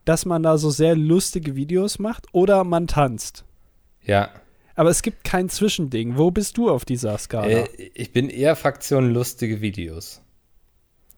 dass 0.06 0.26
man 0.26 0.42
da 0.42 0.58
so 0.58 0.70
sehr 0.72 0.96
lustige 0.96 1.56
Videos 1.56 2.00
macht 2.00 2.26
oder 2.32 2.64
man 2.64 2.88
tanzt. 2.88 3.46
Ja, 4.04 4.30
Aber 4.76 4.90
es 4.90 5.04
gibt 5.04 5.24
kein 5.24 5.50
Zwischending. 5.50 6.18
Wo 6.18 6.32
bist 6.32 6.58
du 6.58 6.72
auf 6.72 6.84
dieser 6.84 7.16
Skala? 7.20 7.48
äh, 7.48 7.68
ich 7.94 8.12
bin 8.12 8.28
eher 8.30 8.56
Fraktion 8.56 9.14
lustige 9.14 9.62
Videos. 9.62 10.20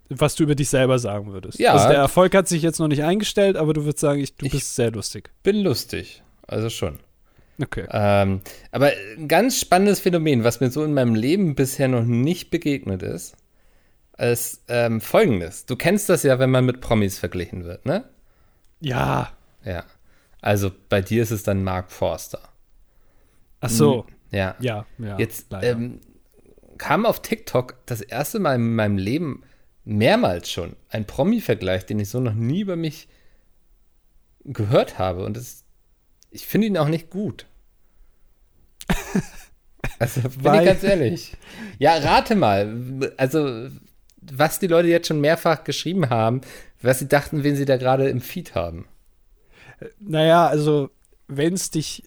Was 0.10 0.36
du 0.36 0.44
über 0.44 0.56
dich 0.56 0.70
selber 0.70 1.00
sagen 1.00 1.32
würdest. 1.34 1.60
Ja. 1.60 1.74
Also 1.74 1.88
der 1.90 1.98
Erfolg 1.98 2.36
hat 2.36 2.48
sich 2.48 2.62
jetzt 2.62 2.80
noch 2.80 2.88
nicht 2.88 3.04
eingestellt, 3.04 3.58
aber 3.58 3.74
du 3.74 3.84
würdest 3.86 4.00
sagen, 4.00 4.20
ich, 4.22 4.36
du 4.36 4.46
Ich- 4.46 4.52
bist 4.52 4.76
sehr 4.76 4.92
lustig. 4.92 5.32
Bin 5.44 5.62
lustig, 5.62 6.24
also 6.48 6.70
schon. 6.70 7.00
Okay. 7.62 7.88
Ähm, 7.90 8.42
aber 8.72 8.92
ein 9.18 9.28
ganz 9.28 9.60
spannendes 9.60 10.02
Phänomen, 10.02 10.44
was 10.44 10.60
mir 10.60 10.70
so 10.72 10.84
in 10.84 10.94
meinem 10.94 11.16
Leben 11.16 11.56
bisher 11.56 11.88
noch 11.88 12.04
nicht 12.04 12.52
begegnet 12.52 13.02
ist, 13.02 13.36
ist 14.18 14.62
ähm, 14.68 15.00
folgendes. 15.02 15.66
Du 15.66 15.76
kennst 15.76 16.10
das 16.10 16.24
ja, 16.24 16.38
wenn 16.40 16.52
man 16.52 16.66
mit 16.66 16.82
Promis 16.82 17.18
verglichen 17.18 17.64
wird, 17.64 17.86
ne? 17.86 18.04
Ja. 18.82 19.32
Ja. 19.64 19.84
Also 20.42 20.70
bei 20.90 21.02
dir 21.02 21.24
ist 21.24 21.32
es 21.32 21.44
dann 21.44 21.64
Mark 21.64 21.92
Forster. 21.92 22.40
Ach 23.62 23.70
so. 23.70 24.06
Ja. 24.32 24.56
Ja, 24.60 24.86
ja. 24.98 25.18
Jetzt 25.18 25.48
ähm, 25.62 26.02
kam 26.78 27.06
auf 27.06 27.22
TikTok 27.22 27.76
das 27.86 28.02
erste 28.02 28.40
Mal 28.40 28.56
in 28.56 28.76
meinem 28.76 28.98
Leben 28.98 29.44
mehrmals 29.86 30.50
schon 30.52 30.76
ein 30.90 31.06
Promi-Vergleich, 31.06 31.86
den 31.86 32.00
ich 32.00 32.10
so 32.10 32.20
noch 32.20 32.34
nie 32.34 32.62
über 32.62 32.76
mich 32.76 33.08
gehört 34.44 35.00
habe. 35.00 35.24
Und 35.26 35.38
das, 35.38 35.64
ich 36.32 36.46
finde 36.46 36.68
ihn 36.68 36.78
auch 36.78 36.88
nicht 36.90 37.10
gut. 37.10 37.46
Also 40.00 40.22
bin 40.22 40.44
Weil- 40.44 40.60
ich 40.62 40.66
ganz 40.66 40.84
ehrlich. 40.84 41.38
Ja, 41.78 41.96
rate 41.98 42.36
mal. 42.36 43.14
Also, 43.18 43.70
was 44.20 44.60
die 44.60 44.68
Leute 44.68 44.88
jetzt 44.90 45.08
schon 45.08 45.22
mehrfach 45.22 45.64
geschrieben 45.64 46.10
haben, 46.10 46.42
was 46.82 47.00
sie 47.00 47.08
dachten, 47.08 47.44
wen 47.44 47.56
sie 47.56 47.66
da 47.66 47.78
gerade 47.78 48.10
im 48.10 48.20
Feed 48.20 48.56
haben. 48.56 48.88
Naja, 50.00 50.48
also, 50.48 50.90
wenn 51.28 51.54
es 51.54 51.70
dich. 51.70 52.04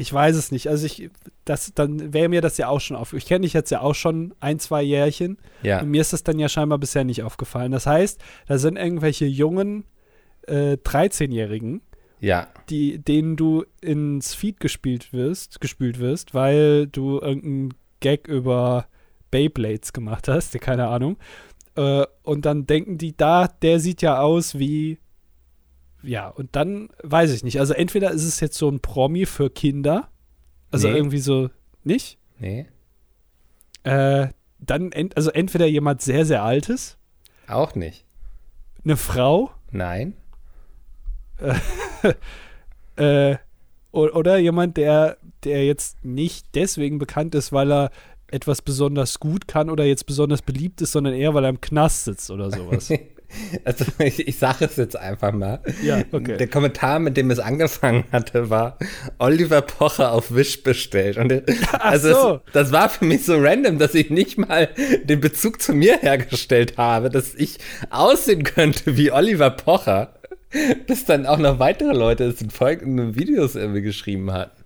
Ich 0.00 0.12
weiß 0.12 0.36
es 0.36 0.50
nicht. 0.52 0.68
Also, 0.68 0.86
ich. 0.86 1.10
Das, 1.44 1.72
dann 1.74 2.12
wäre 2.12 2.28
mir 2.28 2.40
das 2.40 2.56
ja 2.56 2.68
auch 2.68 2.80
schon 2.80 2.96
auf. 2.96 3.12
Ich 3.12 3.26
kenne 3.26 3.42
dich 3.42 3.52
jetzt 3.52 3.70
ja 3.70 3.80
auch 3.80 3.94
schon 3.94 4.34
ein, 4.40 4.58
zwei 4.58 4.82
Jährchen. 4.82 5.38
Ja. 5.62 5.80
Und 5.80 5.90
mir 5.90 6.00
ist 6.00 6.12
das 6.12 6.22
dann 6.22 6.38
ja 6.38 6.48
scheinbar 6.48 6.78
bisher 6.78 7.04
nicht 7.04 7.22
aufgefallen. 7.22 7.72
Das 7.72 7.86
heißt, 7.86 8.20
da 8.46 8.58
sind 8.58 8.76
irgendwelche 8.76 9.24
jungen 9.26 9.84
äh, 10.46 10.76
13-Jährigen 10.76 11.80
Ja. 12.20 12.48
die, 12.70 12.98
denen 12.98 13.36
du 13.36 13.64
ins 13.80 14.34
Feed 14.34 14.60
gespielt 14.60 15.12
wirst, 15.12 15.60
gespült 15.60 15.98
wirst, 16.00 16.34
weil 16.34 16.86
du 16.86 17.18
irgendeinen 17.20 17.74
Gag 18.00 18.28
über 18.28 18.86
Beyblades 19.30 19.92
gemacht 19.92 20.28
hast, 20.28 20.52
keine 20.60 20.88
Ahnung. 20.88 21.16
Äh, 21.76 22.04
und 22.22 22.44
dann 22.44 22.66
denken 22.66 22.98
die, 22.98 23.16
da, 23.16 23.48
der 23.48 23.80
sieht 23.80 24.02
ja 24.02 24.20
aus 24.20 24.58
wie. 24.58 24.98
Ja, 26.02 26.28
und 26.28 26.54
dann 26.56 26.90
weiß 27.02 27.32
ich 27.32 27.42
nicht. 27.44 27.58
Also 27.60 27.74
entweder 27.74 28.10
ist 28.12 28.24
es 28.24 28.40
jetzt 28.40 28.56
so 28.56 28.68
ein 28.70 28.80
Promi 28.80 29.26
für 29.26 29.50
Kinder, 29.50 30.08
also 30.70 30.88
Nee. 30.88 30.96
irgendwie 30.96 31.18
so, 31.18 31.50
nicht? 31.84 32.18
Nee. 32.38 32.66
Äh, 33.82 34.28
dann, 34.60 34.92
ent, 34.92 35.16
also 35.16 35.30
entweder 35.30 35.66
jemand 35.66 36.02
sehr, 36.02 36.24
sehr 36.26 36.42
altes, 36.42 36.98
Auch 37.48 37.74
nicht. 37.74 38.04
eine 38.84 38.96
Frau, 38.96 39.50
Nein. 39.70 40.14
äh, 42.96 43.36
o- 43.92 44.08
oder 44.08 44.38
jemand, 44.38 44.76
der, 44.76 45.18
der 45.44 45.64
jetzt 45.66 46.04
nicht 46.04 46.46
deswegen 46.54 46.98
bekannt 46.98 47.34
ist, 47.34 47.52
weil 47.52 47.72
er 47.72 47.90
etwas 48.30 48.60
besonders 48.62 49.20
gut 49.20 49.48
kann 49.48 49.70
oder 49.70 49.84
jetzt 49.84 50.04
besonders 50.06 50.42
beliebt 50.42 50.80
ist, 50.82 50.92
sondern 50.92 51.14
eher, 51.14 51.32
weil 51.34 51.44
er 51.44 51.50
im 51.50 51.60
Knast 51.60 52.04
sitzt 52.04 52.30
oder 52.30 52.50
sowas. 52.50 52.90
Also 53.64 53.84
ich, 53.98 54.26
ich 54.26 54.38
sage 54.38 54.64
es 54.64 54.76
jetzt 54.76 54.96
einfach 54.96 55.32
mal. 55.32 55.60
Ja, 55.82 56.02
okay. 56.12 56.36
Der 56.36 56.48
Kommentar, 56.48 56.98
mit 56.98 57.16
dem 57.16 57.30
es 57.30 57.38
angefangen 57.38 58.04
hatte, 58.12 58.50
war 58.50 58.78
Oliver 59.18 59.62
Pocher 59.62 60.12
auf 60.12 60.34
Wish 60.34 60.62
bestellt. 60.62 61.16
Und 61.16 61.42
also 61.72 62.12
so. 62.12 62.40
es, 62.46 62.52
das 62.52 62.72
war 62.72 62.88
für 62.88 63.04
mich 63.04 63.24
so 63.24 63.36
random, 63.38 63.78
dass 63.78 63.94
ich 63.94 64.10
nicht 64.10 64.38
mal 64.38 64.68
den 65.04 65.20
Bezug 65.20 65.60
zu 65.60 65.72
mir 65.72 65.98
hergestellt 65.98 66.76
habe, 66.76 67.10
dass 67.10 67.34
ich 67.34 67.58
aussehen 67.90 68.44
könnte 68.44 68.96
wie 68.96 69.12
Oliver 69.12 69.50
Pocher, 69.50 70.14
bis 70.86 71.04
dann 71.04 71.26
auch 71.26 71.38
noch 71.38 71.58
weitere 71.58 71.92
Leute 71.92 72.24
es 72.24 72.40
in 72.40 72.50
folgenden 72.50 73.16
Videos 73.16 73.54
irgendwie 73.54 73.82
geschrieben 73.82 74.32
hatten. 74.32 74.64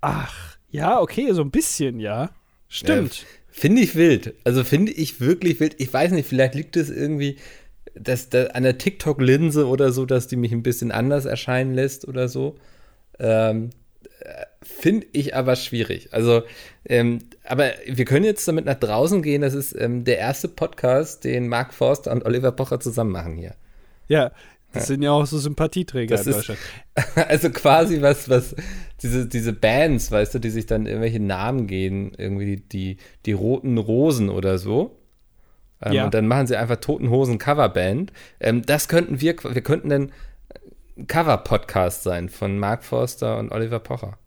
Ach, 0.00 0.56
ja, 0.70 1.00
okay, 1.00 1.32
so 1.32 1.42
ein 1.42 1.50
bisschen, 1.50 2.00
ja. 2.00 2.30
Stimmt. 2.68 3.26
Finde 3.52 3.82
ich 3.82 3.96
wild. 3.96 4.34
Also 4.44 4.62
finde 4.62 4.92
ich 4.92 5.20
wirklich 5.20 5.58
wild. 5.58 5.74
Ich 5.78 5.92
weiß 5.92 6.12
nicht, 6.12 6.28
vielleicht 6.28 6.54
liegt 6.54 6.76
es 6.76 6.88
irgendwie 6.88 7.36
dass, 8.02 8.28
da 8.28 8.46
an 8.48 8.62
der 8.62 8.78
TikTok-Linse 8.78 9.66
oder 9.66 9.92
so, 9.92 10.06
dass 10.06 10.26
die 10.26 10.36
mich 10.36 10.52
ein 10.52 10.62
bisschen 10.62 10.90
anders 10.92 11.24
erscheinen 11.24 11.74
lässt 11.74 12.06
oder 12.08 12.28
so. 12.28 12.56
Ähm, 13.18 13.70
äh, 14.20 14.44
finde 14.62 15.06
ich 15.12 15.34
aber 15.34 15.56
schwierig. 15.56 16.08
Also, 16.12 16.42
ähm, 16.86 17.18
aber 17.44 17.70
wir 17.86 18.04
können 18.04 18.24
jetzt 18.24 18.46
damit 18.48 18.64
nach 18.64 18.74
draußen 18.74 19.22
gehen. 19.22 19.42
Das 19.42 19.54
ist 19.54 19.72
ähm, 19.78 20.04
der 20.04 20.18
erste 20.18 20.48
Podcast, 20.48 21.24
den 21.24 21.48
Mark 21.48 21.74
Forster 21.74 22.12
und 22.12 22.24
Oliver 22.24 22.52
Pocher 22.52 22.80
zusammen 22.80 23.12
machen 23.12 23.36
hier. 23.36 23.54
Ja, 24.08 24.32
das 24.72 24.86
sind 24.86 25.02
ja 25.02 25.10
auch 25.10 25.26
so 25.26 25.36
Sympathieträger 25.38 26.16
Das 26.16 26.26
in 26.26 26.32
ist- 26.32 26.36
Deutschland. 26.48 26.60
Also 27.28 27.50
quasi 27.50 28.02
was, 28.02 28.28
was, 28.28 28.54
diese, 29.02 29.26
diese 29.26 29.52
Bands, 29.52 30.12
weißt 30.12 30.34
du, 30.34 30.38
die 30.38 30.50
sich 30.50 30.66
dann 30.66 30.86
irgendwelche 30.86 31.18
Namen 31.20 31.66
geben, 31.66 32.12
irgendwie 32.18 32.56
die, 32.56 32.68
die, 32.68 32.96
die 33.26 33.32
Roten 33.32 33.78
Rosen 33.78 34.28
oder 34.28 34.58
so. 34.58 34.96
Ähm, 35.82 35.92
Ja. 35.92 36.04
Und 36.04 36.14
dann 36.14 36.26
machen 36.26 36.46
sie 36.46 36.56
einfach 36.56 36.76
Toten 36.76 37.10
Hosen 37.10 37.38
Coverband. 37.38 38.12
Ähm, 38.40 38.62
das 38.64 38.88
könnten 38.88 39.20
wir, 39.20 39.36
wir 39.42 39.62
könnten 39.62 39.88
dann 39.88 40.12
Cover-Podcast 41.06 42.02
sein 42.02 42.28
von 42.28 42.58
Mark 42.58 42.84
Forster 42.84 43.38
und 43.38 43.52
Oliver 43.52 43.78
Pocher. 43.78 44.18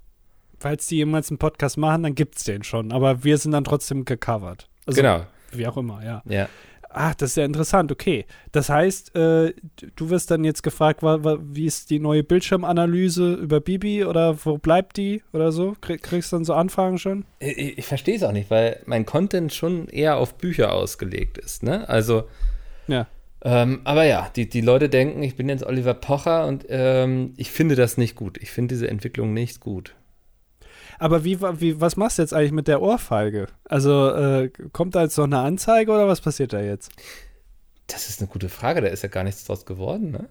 Falls 0.60 0.88
die 0.88 0.98
jemals 0.98 1.29
einen 1.29 1.38
Podcast 1.38 1.77
machen, 1.77 2.03
dann 2.03 2.15
gibt's 2.15 2.45
den 2.45 2.63
schon. 2.63 2.91
Aber 2.91 3.24
wir 3.24 3.38
sind 3.38 3.51
dann 3.51 3.63
trotzdem 3.63 4.05
gecovert. 4.05 4.69
Also, 4.86 5.01
genau, 5.01 5.25
Wie 5.51 5.67
auch 5.67 5.77
immer, 5.77 6.03
ja. 6.03 6.24
ja. 6.25 6.48
Ach, 6.95 7.15
das 7.15 7.31
ist 7.31 7.38
ja 7.38 7.45
interessant, 7.45 7.91
okay. 7.91 8.25
Das 8.51 8.69
heißt, 8.69 9.15
äh, 9.15 9.53
du 9.95 10.09
wirst 10.09 10.31
dann 10.31 10.43
jetzt 10.43 10.63
gefragt, 10.63 11.01
wie 11.01 11.65
ist 11.65 11.89
die 11.89 12.00
neue 12.00 12.23
Bildschirmanalyse 12.23 13.33
über 13.33 13.59
Bibi 13.59 14.05
oder 14.05 14.38
wo 14.45 14.57
bleibt 14.57 14.97
die 14.97 15.23
oder 15.33 15.51
so? 15.51 15.75
Krieg, 15.81 16.03
kriegst 16.03 16.31
du 16.31 16.38
dann 16.38 16.45
so 16.45 16.53
Anfragen 16.53 16.97
schon? 16.97 17.25
Ich, 17.39 17.77
ich 17.79 17.85
verstehe 17.85 18.15
es 18.15 18.23
auch 18.23 18.31
nicht, 18.31 18.50
weil 18.50 18.81
mein 18.85 19.05
Content 19.05 19.53
schon 19.53 19.88
eher 19.88 20.17
auf 20.17 20.35
Bücher 20.35 20.73
ausgelegt 20.73 21.38
ist, 21.38 21.63
ne? 21.63 21.88
Also, 21.89 22.23
Ja. 22.88 23.07
Ähm, 23.45 23.81
aber 23.83 24.05
ja, 24.05 24.29
die, 24.35 24.47
die 24.47 24.62
Leute 24.62 24.88
denken, 24.88 25.21
ich 25.21 25.35
bin 25.35 25.50
jetzt 25.50 25.65
Oliver 25.65 25.93
Pocher 25.93 26.47
und 26.47 26.65
ähm, 26.69 27.33
ich 27.35 27.51
finde 27.51 27.75
das 27.75 27.97
nicht 27.97 28.15
gut. 28.15 28.38
Ich 28.41 28.51
finde 28.51 28.73
diese 28.73 28.88
Entwicklung 28.88 29.33
nicht 29.33 29.59
gut. 29.59 29.95
Aber 31.00 31.23
wie, 31.23 31.39
wie, 31.41 31.79
was 31.81 31.95
machst 31.97 32.17
du 32.17 32.21
jetzt 32.21 32.33
eigentlich 32.33 32.51
mit 32.51 32.67
der 32.67 32.81
Ohrfeige? 32.81 33.47
Also, 33.65 34.09
äh, 34.09 34.50
kommt 34.71 34.95
da 34.95 35.03
jetzt 35.03 35.17
noch 35.17 35.25
eine 35.25 35.39
Anzeige 35.39 35.91
oder 35.91 36.07
was 36.07 36.21
passiert 36.21 36.53
da 36.53 36.62
jetzt? 36.62 36.91
Das 37.88 38.09
ist 38.09 38.21
eine 38.21 38.29
gute 38.29 38.50
Frage, 38.50 38.81
da 38.81 38.88
ist 38.88 39.03
ja 39.03 39.09
gar 39.09 39.23
nichts 39.23 39.43
draus 39.45 39.65
geworden, 39.65 40.12
ne? 40.12 40.29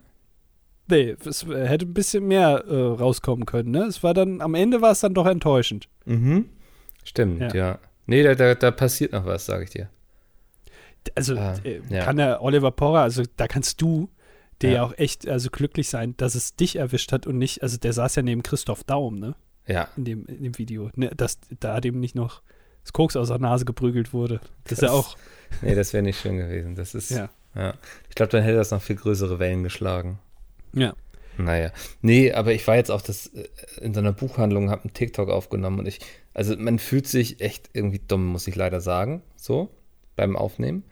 Nee, 0.88 1.16
es 1.24 1.46
hätte 1.46 1.86
ein 1.86 1.94
bisschen 1.94 2.26
mehr 2.26 2.64
äh, 2.66 2.74
rauskommen 2.74 3.46
können, 3.46 3.70
ne? 3.70 3.84
Es 3.84 4.02
war 4.02 4.14
dann, 4.14 4.40
am 4.40 4.54
Ende 4.54 4.82
war 4.82 4.90
es 4.92 5.00
dann 5.00 5.14
doch 5.14 5.26
enttäuschend. 5.26 5.88
Mhm. 6.06 6.48
Stimmt, 7.04 7.40
Ja. 7.40 7.54
ja. 7.54 7.78
Nee, 8.06 8.22
da, 8.24 8.34
da, 8.34 8.54
da 8.56 8.70
passiert 8.72 9.12
noch 9.12 9.24
was, 9.26 9.46
sage 9.46 9.64
ich 9.64 9.70
dir. 9.70 9.88
Also 11.14 11.36
Ah, 11.36 11.54
äh, 11.64 11.80
ja. 11.88 12.04
kann 12.04 12.16
der 12.16 12.42
Oliver 12.42 12.70
Porrer, 12.72 13.00
also 13.02 13.22
da 13.36 13.46
kannst 13.48 13.80
du 13.80 14.08
dir 14.60 14.70
Ja. 14.70 14.74
ja 14.76 14.82
auch 14.84 14.92
echt 14.98 15.26
also 15.28 15.50
glücklich 15.50 15.88
sein, 15.88 16.14
dass 16.16 16.34
es 16.34 16.54
dich 16.56 16.76
erwischt 16.76 17.12
hat 17.12 17.26
und 17.26 17.38
nicht, 17.38 17.62
also 17.62 17.76
der 17.76 17.92
saß 17.92 18.16
ja 18.16 18.22
neben 18.22 18.42
Christoph 18.42 18.84
Daum, 18.84 19.18
ne? 19.18 19.34
Ja. 19.66 19.88
In 19.96 20.04
dem, 20.04 20.26
in 20.26 20.42
dem 20.42 20.58
Video. 20.58 20.90
Ne, 20.96 21.10
dass 21.16 21.38
da 21.60 21.80
dem 21.80 22.00
nicht 22.00 22.14
noch 22.14 22.42
das 22.82 22.92
Koks 22.92 23.16
aus 23.16 23.28
der 23.28 23.38
Nase 23.38 23.64
geprügelt 23.64 24.12
wurde. 24.12 24.40
Das 24.64 24.72
ist 24.78 24.82
ja 24.82 24.90
auch. 24.90 25.16
Nee, 25.60 25.74
das 25.74 25.92
wäre 25.92 26.02
nicht 26.02 26.20
schön 26.20 26.36
gewesen. 26.36 26.74
Das 26.74 26.94
ist, 26.94 27.10
Ja. 27.10 27.30
ja. 27.54 27.74
Ich 28.08 28.14
glaube, 28.14 28.32
dann 28.32 28.42
hätte 28.42 28.56
das 28.56 28.70
noch 28.70 28.82
viel 28.82 28.96
größere 28.96 29.38
Wellen 29.38 29.62
geschlagen. 29.62 30.18
Ja. 30.72 30.94
Naja. 31.38 31.70
Nee, 32.00 32.32
aber 32.32 32.52
ich 32.52 32.66
war 32.66 32.76
jetzt 32.76 32.90
auch 32.90 33.02
das 33.02 33.28
äh, 33.28 33.48
in 33.80 33.94
so 33.94 34.00
einer 34.00 34.12
Buchhandlung, 34.12 34.70
habe 34.70 34.82
einen 34.84 34.92
TikTok 34.94 35.30
aufgenommen 35.30 35.78
und 35.78 35.86
ich, 35.86 36.00
also 36.34 36.56
man 36.56 36.78
fühlt 36.78 37.06
sich 37.06 37.40
echt 37.40 37.70
irgendwie 37.72 38.00
dumm, 38.06 38.26
muss 38.26 38.46
ich 38.48 38.56
leider 38.56 38.80
sagen, 38.80 39.22
so 39.36 39.70
beim 40.16 40.36
Aufnehmen. 40.36 40.84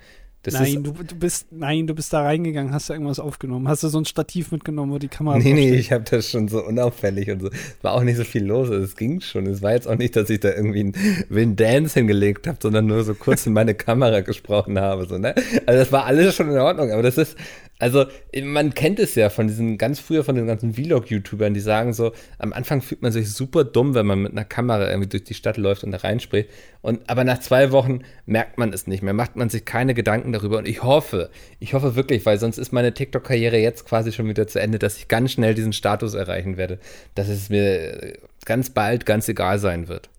Das 0.42 0.54
nein, 0.54 0.82
du, 0.82 0.92
du 0.92 1.14
bist, 1.16 1.48
nein, 1.50 1.86
du 1.86 1.94
bist 1.94 2.14
da 2.14 2.22
reingegangen, 2.22 2.72
hast 2.72 2.88
da 2.88 2.94
irgendwas 2.94 3.20
aufgenommen. 3.20 3.68
Hast 3.68 3.82
du 3.82 3.88
so 3.88 3.98
ein 3.98 4.06
Stativ 4.06 4.52
mitgenommen, 4.52 4.90
wo 4.90 4.98
die 4.98 5.08
Kamera 5.08 5.36
Nee, 5.36 5.52
nee, 5.52 5.74
ich 5.74 5.92
habe 5.92 6.04
das 6.04 6.30
schon 6.30 6.48
so 6.48 6.64
unauffällig 6.64 7.30
und 7.30 7.40
so. 7.40 7.48
Es 7.48 7.76
war 7.82 7.92
auch 7.92 8.02
nicht 8.02 8.16
so 8.16 8.24
viel 8.24 8.44
los. 8.46 8.70
Es 8.70 8.96
ging 8.96 9.20
schon. 9.20 9.46
Es 9.46 9.60
war 9.60 9.72
jetzt 9.72 9.86
auch 9.86 9.96
nicht, 9.96 10.16
dass 10.16 10.30
ich 10.30 10.40
da 10.40 10.48
irgendwie 10.48 10.80
einen 10.80 10.94
Willen 11.28 11.56
Dance 11.56 11.92
hingelegt 11.98 12.46
habe, 12.46 12.56
sondern 12.62 12.86
nur 12.86 13.04
so 13.04 13.14
kurz 13.14 13.46
in 13.46 13.52
meine 13.52 13.74
Kamera 13.80 14.20
gesprochen 14.20 14.78
habe. 14.80 15.06
So, 15.06 15.18
ne? 15.18 15.34
Also 15.66 15.78
das 15.78 15.92
war 15.92 16.06
alles 16.06 16.34
schon 16.34 16.50
in 16.50 16.56
Ordnung. 16.56 16.90
Aber 16.90 17.02
das 17.02 17.18
ist, 17.18 17.36
also 17.80 18.04
man 18.42 18.74
kennt 18.74 18.98
es 18.98 19.14
ja 19.14 19.30
von 19.30 19.46
diesen 19.46 19.78
ganz 19.78 19.98
früher 19.98 20.22
von 20.22 20.36
den 20.36 20.46
ganzen 20.46 20.74
Vlog-YouTubern, 20.74 21.54
die 21.54 21.60
sagen 21.60 21.92
so, 21.92 22.12
am 22.38 22.52
Anfang 22.52 22.82
fühlt 22.82 23.02
man 23.02 23.10
sich 23.10 23.32
super 23.32 23.64
dumm, 23.64 23.94
wenn 23.94 24.06
man 24.06 24.22
mit 24.22 24.32
einer 24.32 24.44
Kamera 24.44 24.88
irgendwie 24.88 25.08
durch 25.08 25.24
die 25.24 25.34
Stadt 25.34 25.56
läuft 25.56 25.82
und 25.82 25.90
da 25.90 25.98
reinspricht. 25.98 26.50
Und 26.82 27.08
aber 27.08 27.24
nach 27.24 27.40
zwei 27.40 27.72
Wochen 27.72 28.02
merkt 28.26 28.58
man 28.58 28.72
es 28.72 28.86
nicht 28.86 29.02
mehr, 29.02 29.14
macht 29.14 29.36
man 29.36 29.48
sich 29.48 29.64
keine 29.64 29.94
Gedanken 29.94 30.32
darüber. 30.32 30.58
Und 30.58 30.68
ich 30.68 30.82
hoffe, 30.82 31.30
ich 31.58 31.74
hoffe 31.74 31.96
wirklich, 31.96 32.24
weil 32.26 32.38
sonst 32.38 32.58
ist 32.58 32.72
meine 32.72 32.92
TikTok-Karriere 32.92 33.58
jetzt 33.58 33.86
quasi 33.86 34.12
schon 34.12 34.28
wieder 34.28 34.46
zu 34.46 34.60
Ende, 34.60 34.78
dass 34.78 34.98
ich 34.98 35.08
ganz 35.08 35.32
schnell 35.32 35.54
diesen 35.54 35.72
Status 35.72 36.14
erreichen 36.14 36.56
werde, 36.56 36.78
dass 37.14 37.28
es 37.28 37.48
mir 37.48 38.18
ganz 38.44 38.70
bald 38.70 39.06
ganz 39.06 39.28
egal 39.28 39.58
sein 39.58 39.88
wird. 39.88 40.10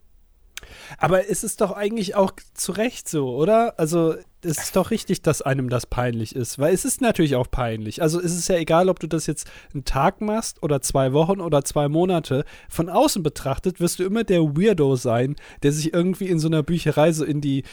Aber 0.97 1.29
es 1.29 1.43
ist 1.43 1.61
doch 1.61 1.71
eigentlich 1.71 2.15
auch 2.15 2.31
zu 2.53 2.71
Recht 2.71 3.09
so, 3.09 3.35
oder? 3.35 3.79
Also, 3.79 4.15
es 4.43 4.57
ist 4.57 4.75
doch 4.75 4.89
richtig, 4.89 5.21
dass 5.21 5.43
einem 5.43 5.69
das 5.69 5.85
peinlich 5.85 6.35
ist, 6.35 6.57
weil 6.57 6.73
es 6.73 6.83
ist 6.83 6.99
natürlich 6.99 7.35
auch 7.35 7.49
peinlich. 7.49 8.01
Also, 8.01 8.19
es 8.19 8.35
ist 8.35 8.47
ja 8.49 8.55
egal, 8.55 8.89
ob 8.89 8.99
du 8.99 9.07
das 9.07 9.27
jetzt 9.27 9.49
einen 9.73 9.85
Tag 9.85 10.21
machst 10.21 10.63
oder 10.63 10.81
zwei 10.81 11.13
Wochen 11.13 11.41
oder 11.41 11.63
zwei 11.63 11.87
Monate. 11.87 12.45
Von 12.69 12.89
außen 12.89 13.23
betrachtet 13.23 13.79
wirst 13.79 13.99
du 13.99 14.03
immer 14.03 14.23
der 14.23 14.41
Weirdo 14.41 14.95
sein, 14.95 15.35
der 15.63 15.71
sich 15.71 15.93
irgendwie 15.93 16.27
in 16.27 16.39
so 16.39 16.47
einer 16.47 16.63
Bücherei 16.63 17.11
so 17.11 17.23
in 17.23 17.41
die 17.41 17.63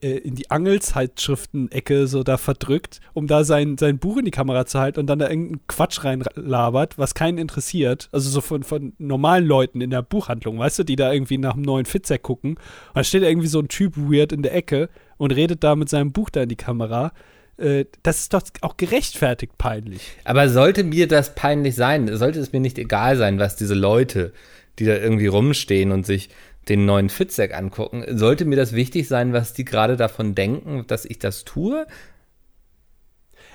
in 0.00 0.34
die 0.34 0.50
Angelzeitschriften-Ecke 0.50 2.06
so 2.06 2.22
da 2.22 2.36
verdrückt, 2.36 3.00
um 3.12 3.26
da 3.26 3.44
sein, 3.44 3.78
sein 3.78 3.98
Buch 3.98 4.18
in 4.18 4.24
die 4.24 4.30
Kamera 4.30 4.66
zu 4.66 4.78
halten 4.78 5.00
und 5.00 5.06
dann 5.06 5.18
da 5.18 5.28
irgendeinen 5.28 5.66
Quatsch 5.66 6.04
reinlabert, 6.04 6.98
was 6.98 7.14
keinen 7.14 7.38
interessiert. 7.38 8.08
Also 8.12 8.30
so 8.30 8.40
von, 8.40 8.62
von 8.62 8.92
normalen 8.98 9.46
Leuten 9.46 9.80
in 9.80 9.90
der 9.90 10.02
Buchhandlung, 10.02 10.58
weißt 10.58 10.80
du, 10.80 10.84
die 10.84 10.96
da 10.96 11.12
irgendwie 11.12 11.38
nach 11.38 11.54
einem 11.54 11.62
neuen 11.62 11.86
Fitzek 11.86 12.22
gucken. 12.22 12.52
Und 12.52 12.60
dann 12.94 13.04
steht 13.04 13.22
da 13.22 13.28
irgendwie 13.28 13.48
so 13.48 13.60
ein 13.60 13.68
Typ 13.68 13.96
weird 13.96 14.32
in 14.32 14.42
der 14.42 14.54
Ecke 14.54 14.88
und 15.16 15.32
redet 15.32 15.62
da 15.64 15.76
mit 15.76 15.88
seinem 15.88 16.12
Buch 16.12 16.30
da 16.30 16.42
in 16.42 16.48
die 16.48 16.56
Kamera. 16.56 17.12
Äh, 17.56 17.86
das 18.02 18.20
ist 18.20 18.34
doch 18.34 18.42
auch 18.60 18.76
gerechtfertigt 18.76 19.58
peinlich. 19.58 20.02
Aber 20.24 20.48
sollte 20.48 20.84
mir 20.84 21.08
das 21.08 21.34
peinlich 21.34 21.74
sein, 21.74 22.14
sollte 22.16 22.40
es 22.40 22.52
mir 22.52 22.60
nicht 22.60 22.78
egal 22.78 23.16
sein, 23.16 23.38
was 23.38 23.56
diese 23.56 23.74
Leute, 23.74 24.32
die 24.78 24.86
da 24.86 24.96
irgendwie 24.96 25.26
rumstehen 25.26 25.92
und 25.92 26.06
sich 26.06 26.30
den 26.68 26.84
neuen 26.86 27.08
Fitzek 27.08 27.54
angucken, 27.54 28.04
sollte 28.16 28.44
mir 28.44 28.56
das 28.56 28.72
wichtig 28.72 29.08
sein, 29.08 29.32
was 29.32 29.52
die 29.52 29.64
gerade 29.64 29.96
davon 29.96 30.34
denken, 30.34 30.84
dass 30.86 31.04
ich 31.04 31.18
das 31.18 31.44
tue? 31.44 31.86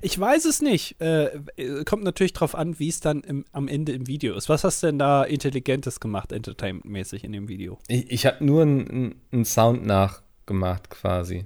Ich 0.01 0.19
weiß 0.19 0.45
es 0.45 0.61
nicht. 0.61 1.01
Äh, 1.01 1.37
äh, 1.55 1.83
kommt 1.83 2.03
natürlich 2.03 2.33
drauf 2.33 2.53
an, 2.53 2.77
wie 2.79 2.89
es 2.89 2.99
dann 2.99 3.21
im, 3.21 3.45
am 3.51 3.67
Ende 3.67 3.93
im 3.93 4.05
Video 4.07 4.35
ist. 4.35 4.47
Was 4.47 4.63
hast 4.63 4.83
du 4.83 4.87
denn 4.87 4.99
da 4.99 5.23
Intelligentes 5.23 5.99
gemacht, 5.99 6.31
entertainmentmäßig 6.31 7.23
in 7.23 7.31
dem 7.31 7.47
Video? 7.47 7.79
Ich, 7.87 8.11
ich 8.11 8.25
habe 8.27 8.43
nur 8.45 8.61
einen 8.61 9.15
einen 9.31 9.45
Sound 9.45 9.85
nachgemacht 9.85 10.89
quasi. 10.91 11.45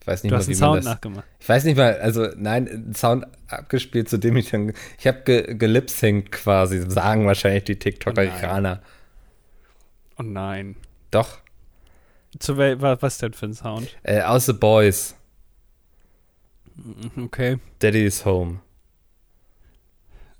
Ich 0.00 0.06
weiß 0.06 0.22
nicht 0.22 0.30
Du 0.30 0.34
mal, 0.36 0.38
hast 0.38 0.48
wie 0.48 0.52
einen 0.52 0.60
man 0.60 0.68
Sound 0.74 0.78
das. 0.78 0.84
nachgemacht. 0.94 1.24
Ich 1.40 1.48
weiß 1.48 1.64
nicht 1.64 1.76
mal, 1.76 1.98
also 1.98 2.28
nein, 2.36 2.68
einen 2.68 2.94
Sound 2.94 3.26
abgespielt, 3.48 4.08
zu 4.08 4.18
dem 4.18 4.36
ich 4.36 4.50
dann. 4.50 4.72
Ich 4.98 5.06
habe 5.08 5.22
ge, 5.24 5.54
gelipsingt 5.56 6.30
quasi, 6.30 6.88
sagen 6.88 7.26
wahrscheinlich 7.26 7.64
die 7.64 7.78
TikToker-Iraner. 7.80 8.80
Oh 10.18 10.22
nein. 10.22 10.76
Doch. 11.10 11.38
Zu 12.38 12.56
wel 12.58 12.80
wa- 12.82 12.96
was 13.00 13.18
denn 13.18 13.32
für 13.32 13.46
ein 13.46 13.54
Sound? 13.54 13.88
Äh, 14.02 14.20
aus 14.22 14.46
The 14.46 14.52
Boys. 14.52 15.14
Okay. 17.16 17.58
Daddy 17.80 18.04
is 18.04 18.24
home. 18.24 18.60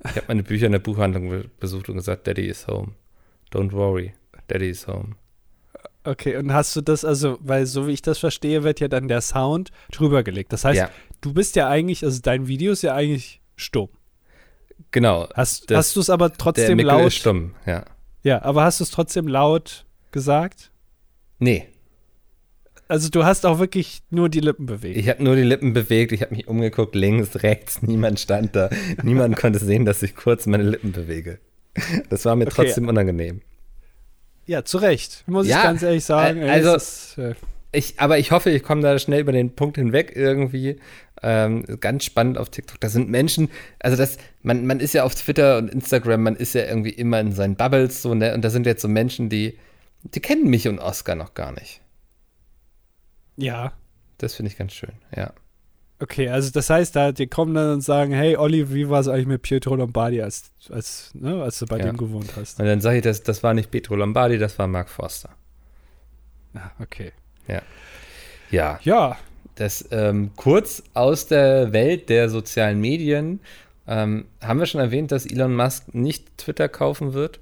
Ich 0.04 0.10
habe 0.16 0.26
meine 0.28 0.42
Bücher 0.44 0.66
in 0.66 0.72
der 0.72 0.78
Buchhandlung 0.78 1.28
be- 1.28 1.50
besucht 1.58 1.88
und 1.88 1.96
gesagt, 1.96 2.26
Daddy 2.26 2.46
is 2.46 2.66
home. 2.68 2.92
Don't 3.52 3.72
worry, 3.72 4.14
Daddy 4.46 4.70
is 4.70 4.86
home. 4.86 5.16
Okay, 6.04 6.36
und 6.36 6.52
hast 6.52 6.76
du 6.76 6.80
das, 6.80 7.04
also, 7.04 7.38
weil 7.40 7.66
so 7.66 7.86
wie 7.86 7.92
ich 7.92 8.02
das 8.02 8.18
verstehe, 8.18 8.62
wird 8.62 8.78
ja 8.80 8.88
dann 8.88 9.08
der 9.08 9.20
Sound 9.20 9.72
drüber 9.90 10.22
gelegt. 10.22 10.52
Das 10.52 10.64
heißt, 10.64 10.78
ja, 10.78 10.90
du 11.20 11.34
bist 11.34 11.56
ja 11.56 11.68
eigentlich, 11.68 12.04
also 12.04 12.20
dein 12.22 12.46
Video 12.46 12.72
ist 12.72 12.82
ja 12.82 12.94
eigentlich 12.94 13.40
stumm. 13.56 13.88
genau. 14.92 15.28
Hast, 15.34 15.70
hast 15.74 15.96
du 15.96 16.00
es 16.00 16.08
aber 16.10 16.28
Der 16.28 16.38
trotzdem 16.38 16.76
Mickel 16.76 16.86
laut? 16.92 17.06
ist 17.08 17.16
stumm, 17.16 17.54
ja. 17.66 17.84
Ja, 18.22 18.42
aber 18.42 18.62
hast 18.64 18.78
du 18.80 18.84
es 18.84 18.90
trotzdem 18.90 19.26
laut 19.26 19.84
gesagt? 20.12 20.70
Nee, 21.38 21.66
Also 22.88 23.10
du 23.10 23.24
hast 23.24 23.44
auch 23.46 23.58
wirklich 23.58 24.00
nur 24.10 24.28
die 24.28 24.40
Lippen 24.40 24.66
bewegt. 24.66 24.96
ich 24.96 25.08
habe 25.08 25.22
nur 25.22 25.36
die 25.36 25.42
Lippen 25.42 25.72
bewegt, 25.74 26.10
ich 26.12 26.22
habe 26.22 26.34
mich 26.34 26.48
umgeguckt, 26.48 26.94
links, 26.94 27.42
rechts, 27.42 27.82
niemand 27.82 28.18
stand 28.18 28.56
da. 28.56 28.70
Niemand 29.02 29.36
konnte 29.36 29.58
sehen, 29.58 29.84
dass 29.84 30.02
ich 30.02 30.16
kurz 30.16 30.46
meine 30.46 30.64
Lippen 30.64 30.92
bewege. 30.92 31.38
Das 32.10 32.24
war 32.24 32.34
mir 32.34 32.46
Okay. 32.46 32.54
trotzdem 32.64 32.88
unangenehm. 32.88 33.42
Ja, 34.46 34.64
zu 34.64 34.78
Recht, 34.78 35.24
muss 35.26 35.46
Ja, 35.46 35.58
ich 35.58 35.62
ganz 35.64 35.82
ehrlich 35.82 36.04
sagen. 36.04 36.40
äh, 36.40 36.44
Ey, 36.46 36.50
also- 36.50 36.74
ist, 36.76 37.18
äh, 37.18 37.34
Ich, 37.70 38.00
aber 38.00 38.18
ich 38.18 38.30
hoffe, 38.30 38.48
ich 38.48 38.62
komme 38.62 38.80
da 38.80 38.98
schnell 38.98 39.20
über 39.20 39.32
den 39.32 39.54
Punkt 39.54 39.76
hinweg 39.76 40.12
irgendwie. 40.16 40.76
Ähm, 41.22 41.64
ganz 41.80 42.04
spannend 42.04 42.38
auf 42.38 42.48
TikTok. 42.48 42.80
Da 42.80 42.88
sind 42.88 43.10
Menschen, 43.10 43.50
also 43.80 43.96
das, 43.98 44.16
man, 44.42 44.66
man 44.66 44.80
ist 44.80 44.94
ja 44.94 45.04
auf 45.04 45.14
Twitter 45.14 45.58
und 45.58 45.68
Instagram, 45.68 46.22
man 46.22 46.36
ist 46.36 46.54
ja 46.54 46.64
irgendwie 46.64 46.90
immer 46.90 47.20
in 47.20 47.32
seinen 47.32 47.56
Bubbles 47.56 48.00
so, 48.00 48.14
ne? 48.14 48.32
Und 48.32 48.42
da 48.42 48.48
sind 48.48 48.64
jetzt 48.64 48.80
so 48.80 48.88
Menschen, 48.88 49.28
die, 49.28 49.58
die 50.02 50.20
kennen 50.20 50.48
mich 50.48 50.68
und 50.68 50.78
Oscar 50.78 51.14
noch 51.14 51.34
gar 51.34 51.52
nicht. 51.52 51.80
ja, 53.36 53.72
Das 54.18 54.34
finde 54.34 54.50
ich 54.50 54.58
ganz 54.58 54.72
schön, 54.72 54.92
ja. 55.14 55.32
okay, 56.00 56.28
also 56.28 56.50
das 56.50 56.70
heißt, 56.70 56.94
da, 56.96 57.12
die 57.12 57.26
kommen 57.26 57.54
dann 57.54 57.72
und 57.74 57.80
sagen, 57.82 58.12
hey 58.12 58.36
Olli, 58.36 58.72
wie 58.72 58.88
war 58.88 59.00
es 59.00 59.08
eigentlich 59.08 59.26
mit 59.26 59.42
Pietro 59.42 59.76
Lombardi, 59.76 60.22
als, 60.22 60.50
als, 60.70 61.10
ne, 61.14 61.42
als 61.42 61.58
du 61.58 61.66
bei 61.66 61.78
Ja. 61.78 61.84
dem 61.86 61.96
gewohnt 61.96 62.34
hast? 62.36 62.58
Und 62.58 62.66
dann 62.66 62.80
sage 62.80 62.98
ich, 62.98 63.02
das, 63.02 63.22
das 63.22 63.42
war 63.42 63.54
nicht 63.54 63.70
Petro 63.70 63.94
Lombardi, 63.96 64.38
das 64.38 64.58
war 64.58 64.66
Mark 64.66 64.88
Forster. 64.88 65.30
Ah, 66.54 66.70
okay. 66.80 67.12
Ja, 68.50 68.80
Ja, 68.82 69.16
das 69.56 69.86
ähm, 69.90 70.30
kurz 70.36 70.82
aus 70.94 71.26
der 71.26 71.72
Welt 71.72 72.08
der 72.08 72.28
sozialen 72.30 72.80
Medien. 72.80 73.40
Ähm, 73.86 74.26
haben 74.40 74.58
wir 74.58 74.66
schon 74.66 74.80
erwähnt, 74.80 75.12
dass 75.12 75.26
Elon 75.26 75.54
Musk 75.56 75.94
nicht 75.94 76.36
Twitter 76.38 76.68
kaufen 76.68 77.12
wird? 77.12 77.40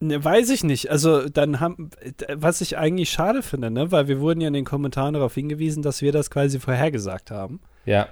Ne, 0.00 0.22
weiß 0.24 0.50
ich 0.50 0.62
nicht. 0.62 0.90
Also 0.90 1.28
dann 1.28 1.58
haben, 1.58 1.90
was 2.32 2.60
ich 2.60 2.78
eigentlich 2.78 3.10
schade 3.10 3.42
finde, 3.42 3.70
ne, 3.70 3.90
weil 3.90 4.06
wir 4.06 4.20
wurden 4.20 4.40
ja 4.40 4.46
in 4.48 4.54
den 4.54 4.64
Kommentaren 4.64 5.14
darauf 5.14 5.34
hingewiesen, 5.34 5.82
dass 5.82 6.02
wir 6.02 6.12
das 6.12 6.30
quasi 6.30 6.60
vorhergesagt 6.60 7.30
haben. 7.32 7.60
Ja. 7.84 8.08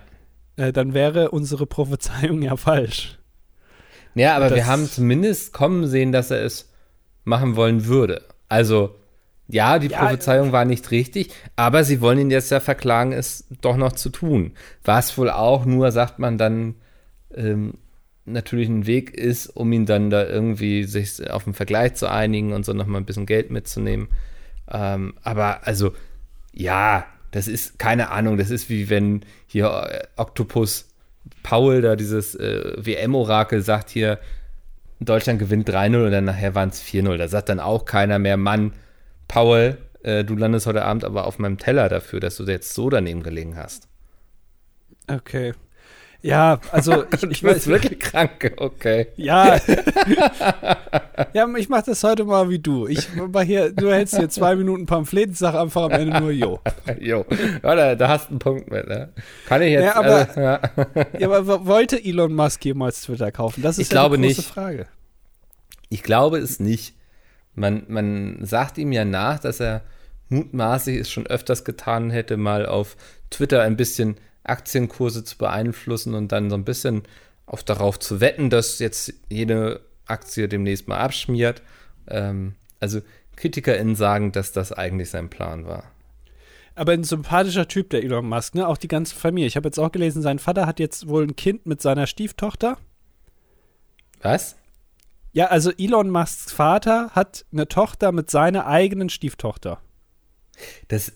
Äh, 0.57 0.73
dann 0.73 0.95
wäre 0.95 1.31
unsere 1.31 1.67
Prophezeiung 1.67 2.43
ja 2.43 2.57
falsch. 2.57 3.19
Ja, 4.15 4.35
aber 4.37 4.47
Das- 4.49 4.57
wir 4.57 4.67
haben 4.67 4.87
zumindest 4.87 5.53
kommen 5.53 5.87
sehen, 5.87 6.11
dass 6.11 6.31
er 6.31 6.43
es 6.45 6.73
machen 7.25 7.55
wollen 7.55 7.87
würde. 7.87 8.23
Also, 8.49 8.97
ja, 9.49 9.79
die 9.79 9.89
Ja, 9.89 10.01
Prophezeiung 10.01 10.51
war 10.51 10.65
nicht 10.65 10.91
richtig, 10.91 11.31
aber 11.55 11.85
sie 11.85 12.01
wollen 12.01 12.19
ihn 12.19 12.31
jetzt 12.31 12.51
ja 12.51 12.59
verklagen, 12.59 13.13
es 13.13 13.47
doch 13.61 13.77
noch 13.77 13.93
zu 13.93 14.09
tun. 14.11 14.53
Was 14.83 15.17
wohl 15.19 15.31
auch 15.31 15.65
nur, 15.67 15.93
sagt 15.93 16.19
man 16.19 16.37
dann, 16.39 16.75
ähm, 17.35 17.75
natürlich 18.27 18.69
ein 18.69 18.87
Weg 18.87 19.15
ist, 19.15 19.47
um 19.47 19.73
ihn 19.73 19.87
dann 19.87 20.11
da 20.11 20.27
irgendwie 20.27 20.85
sich 20.85 21.31
auf 21.31 21.47
einen 21.47 21.55
Vergleich 21.55 21.95
zu 21.95 22.11
einigen 22.11 22.53
und 22.53 22.65
so 22.65 22.73
nochmal 22.73 23.01
ein 23.01 23.07
bisschen 23.07 23.27
Geld 23.27 23.51
mitzunehmen. 23.51 24.09
Ähm, 24.71 25.15
aber 25.23 25.67
also, 25.67 25.93
ja, 26.53 27.07
das 27.31 27.49
ist 27.49 27.79
keine 27.79 28.11
Ahnung, 28.11 28.37
das 28.37 28.51
ist 28.51 28.69
wie 28.69 28.91
wenn 28.91 29.23
hier 29.47 29.67
äh, 29.67 30.07
Octopus 30.17 30.89
Paul 31.43 31.81
da 31.81 31.97
dieses 31.97 32.35
äh, 32.35 32.75
WM-Orakel 32.77 33.63
sagt 33.63 33.91
hier, 33.91 34.19
Deutschland 35.01 35.39
gewinnt 35.39 35.69
3-0 35.69 36.07
und 36.07 36.11
dann 36.11 36.25
nachher 36.25 36.55
waren 36.55 36.71
es 36.71 36.83
4-0. 36.83 37.17
Da 37.17 37.29
sagt 37.29 37.49
dann 37.49 37.61
auch 37.61 37.85
keiner 37.85 38.19
mehr, 38.19 38.37
Mann, 38.37 38.73
Paul, 39.29 39.79
äh, 40.03 40.25
du 40.25 40.35
landest 40.37 40.67
heute 40.67 40.85
Abend 40.85 41.05
aber 41.05 41.27
auf 41.27 41.39
meinem 41.39 41.59
Teller 41.59 41.89
dafür, 41.89 42.21
dass 42.21 42.37
du 42.37 42.45
jetzt 42.45 42.75
so 42.75 42.89
daneben 42.89 43.23
gelegen 43.23 43.57
hast. 43.57 43.89
Okay. 45.09 45.53
Ja, 46.27 46.59
also 46.73 47.05
ich, 47.13 47.23
Ich 47.23 47.43
bin 47.43 47.67
wirklich 47.67 47.99
krank, 48.01 48.53
okay. 48.57 49.07
Ja. 49.17 49.59
ja, 51.33 51.47
ich 51.57 51.69
mach 51.69 51.83
das 51.83 52.03
heute 52.03 52.25
mal 52.25 52.49
wie 52.51 52.59
du. 52.59 52.87
Ich 52.87 53.09
hier, 53.45 53.73
du 53.73 53.93
hältst 53.93 54.17
hier 54.17 54.29
zwei 54.29 54.57
Minuten 54.57 54.87
Pamphlet, 54.87 55.37
sag 55.37 55.55
einfach 55.55 55.85
am 55.85 55.93
Ende 55.93 56.21
nur 56.21 56.31
Jo. 56.31 56.61
Jo, 57.01 57.25
ja, 57.63 57.75
da, 57.75 57.95
da 57.95 58.09
hast 58.09 58.27
du 58.27 58.31
einen 58.31 58.39
Punkt 58.39 58.71
mit, 58.71 58.87
ne? 58.89 59.13
Kann 59.47 59.63
ich 59.63 59.71
jetzt, 59.73 59.85
Ja, 59.85 59.97
aber- 59.97 60.29
also, 60.29 60.41
ja. 60.41 60.61
Ja, 61.19 61.31
aber 61.31 61.67
wollte 61.67 62.03
Elon 62.03 62.35
Musk 62.35 62.65
jemals 62.65 63.03
Twitter 63.03 63.31
kaufen? 63.33 63.63
Das 63.63 63.79
ist 63.79 63.87
Ich 63.87 63.89
ja 63.93 64.01
glaube 64.01 64.17
die 64.19 64.25
große 64.27 64.41
nicht. 64.41 64.51
Frage. 64.51 64.87
Ich 65.89 66.03
glaube 66.03 66.39
es 66.39 66.59
nicht. 66.61 66.95
Man, 67.55 67.85
man 67.89 68.39
sagt 68.43 68.79
ihm 68.79 68.93
ja 68.93 69.05
nach, 69.05 69.39
dass 69.39 69.61
er 69.61 69.83
mutmaßlich 70.29 70.99
es 70.99 71.11
schon 71.11 71.27
öfters 71.27 71.65
getan 71.65 72.11
hätte, 72.11 72.37
mal 72.37 72.67
auf 72.67 72.97
Twitter 73.31 73.63
ein 73.63 73.77
bisschen 73.77 74.17
Aktienkurse 74.49 75.25
zu 75.25 75.39
beeinflussen 75.39 76.15
und 76.15 76.33
dann 76.33 76.51
so 76.51 76.57
ein 76.57 76.65
bisschen 76.65 77.03
auf 77.47 77.63
darauf 77.63 77.99
zu 77.99 78.21
wetten, 78.21 78.51
dass 78.51 78.79
jetzt 78.79 79.15
jede 79.29 79.81
Aktie 80.07 80.49
demnächst 80.49 80.89
mal 80.89 80.99
abschmiert. 80.99 81.63
Ähm, 82.09 82.55
also 82.81 83.01
KritikerInnen 83.37 83.97
sagen, 83.97 84.33
dass 84.33 84.53
das 84.53 84.73
eigentlich 84.73 85.11
sein 85.11 85.31
Plan 85.31 85.67
war. 85.67 85.85
Aber 86.75 86.93
ein 86.93 87.05
sympathischer 87.05 87.69
Typ, 87.69 87.91
der 87.91 88.03
Elon 88.03 88.29
Musk, 88.29 88.55
ne? 88.55 88.69
Auch 88.69 88.77
die 88.77 88.89
ganze 88.89 89.15
Familie. 89.15 89.47
Ich 89.47 89.57
habe 89.57 89.67
jetzt 89.67 89.79
auch 89.79 89.93
gelesen, 89.93 90.21
sein 90.21 90.39
Vater 90.39 90.67
hat 90.67 90.79
jetzt 90.79 91.09
wohl 91.09 91.25
ein 91.25 91.35
Kind 91.35 91.65
mit 91.65 91.81
seiner 91.81 92.07
Stieftochter. 92.07 92.77
Was? 94.21 94.57
Ja, 95.33 95.47
also 95.47 95.71
Elon 95.77 96.11
Musks 96.11 96.53
Vater 96.53 97.11
hat 97.13 97.45
eine 97.53 97.69
Tochter 97.69 98.13
mit 98.13 98.31
seiner 98.31 98.67
eigenen 98.67 99.09
Stieftochter. 99.09 99.81
Das. 100.89 101.13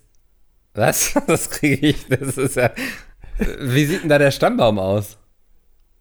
Was? 0.75 1.15
Das 1.27 1.51
kriege 1.51 1.87
ich. 1.89 2.07
Das 2.09 2.39
ist 2.39 2.57
ja. 2.57 2.71
Wie 3.61 3.85
sieht 3.85 4.03
denn 4.03 4.09
da 4.09 4.19
der 4.19 4.31
Stammbaum 4.31 4.79
aus? 4.79 5.17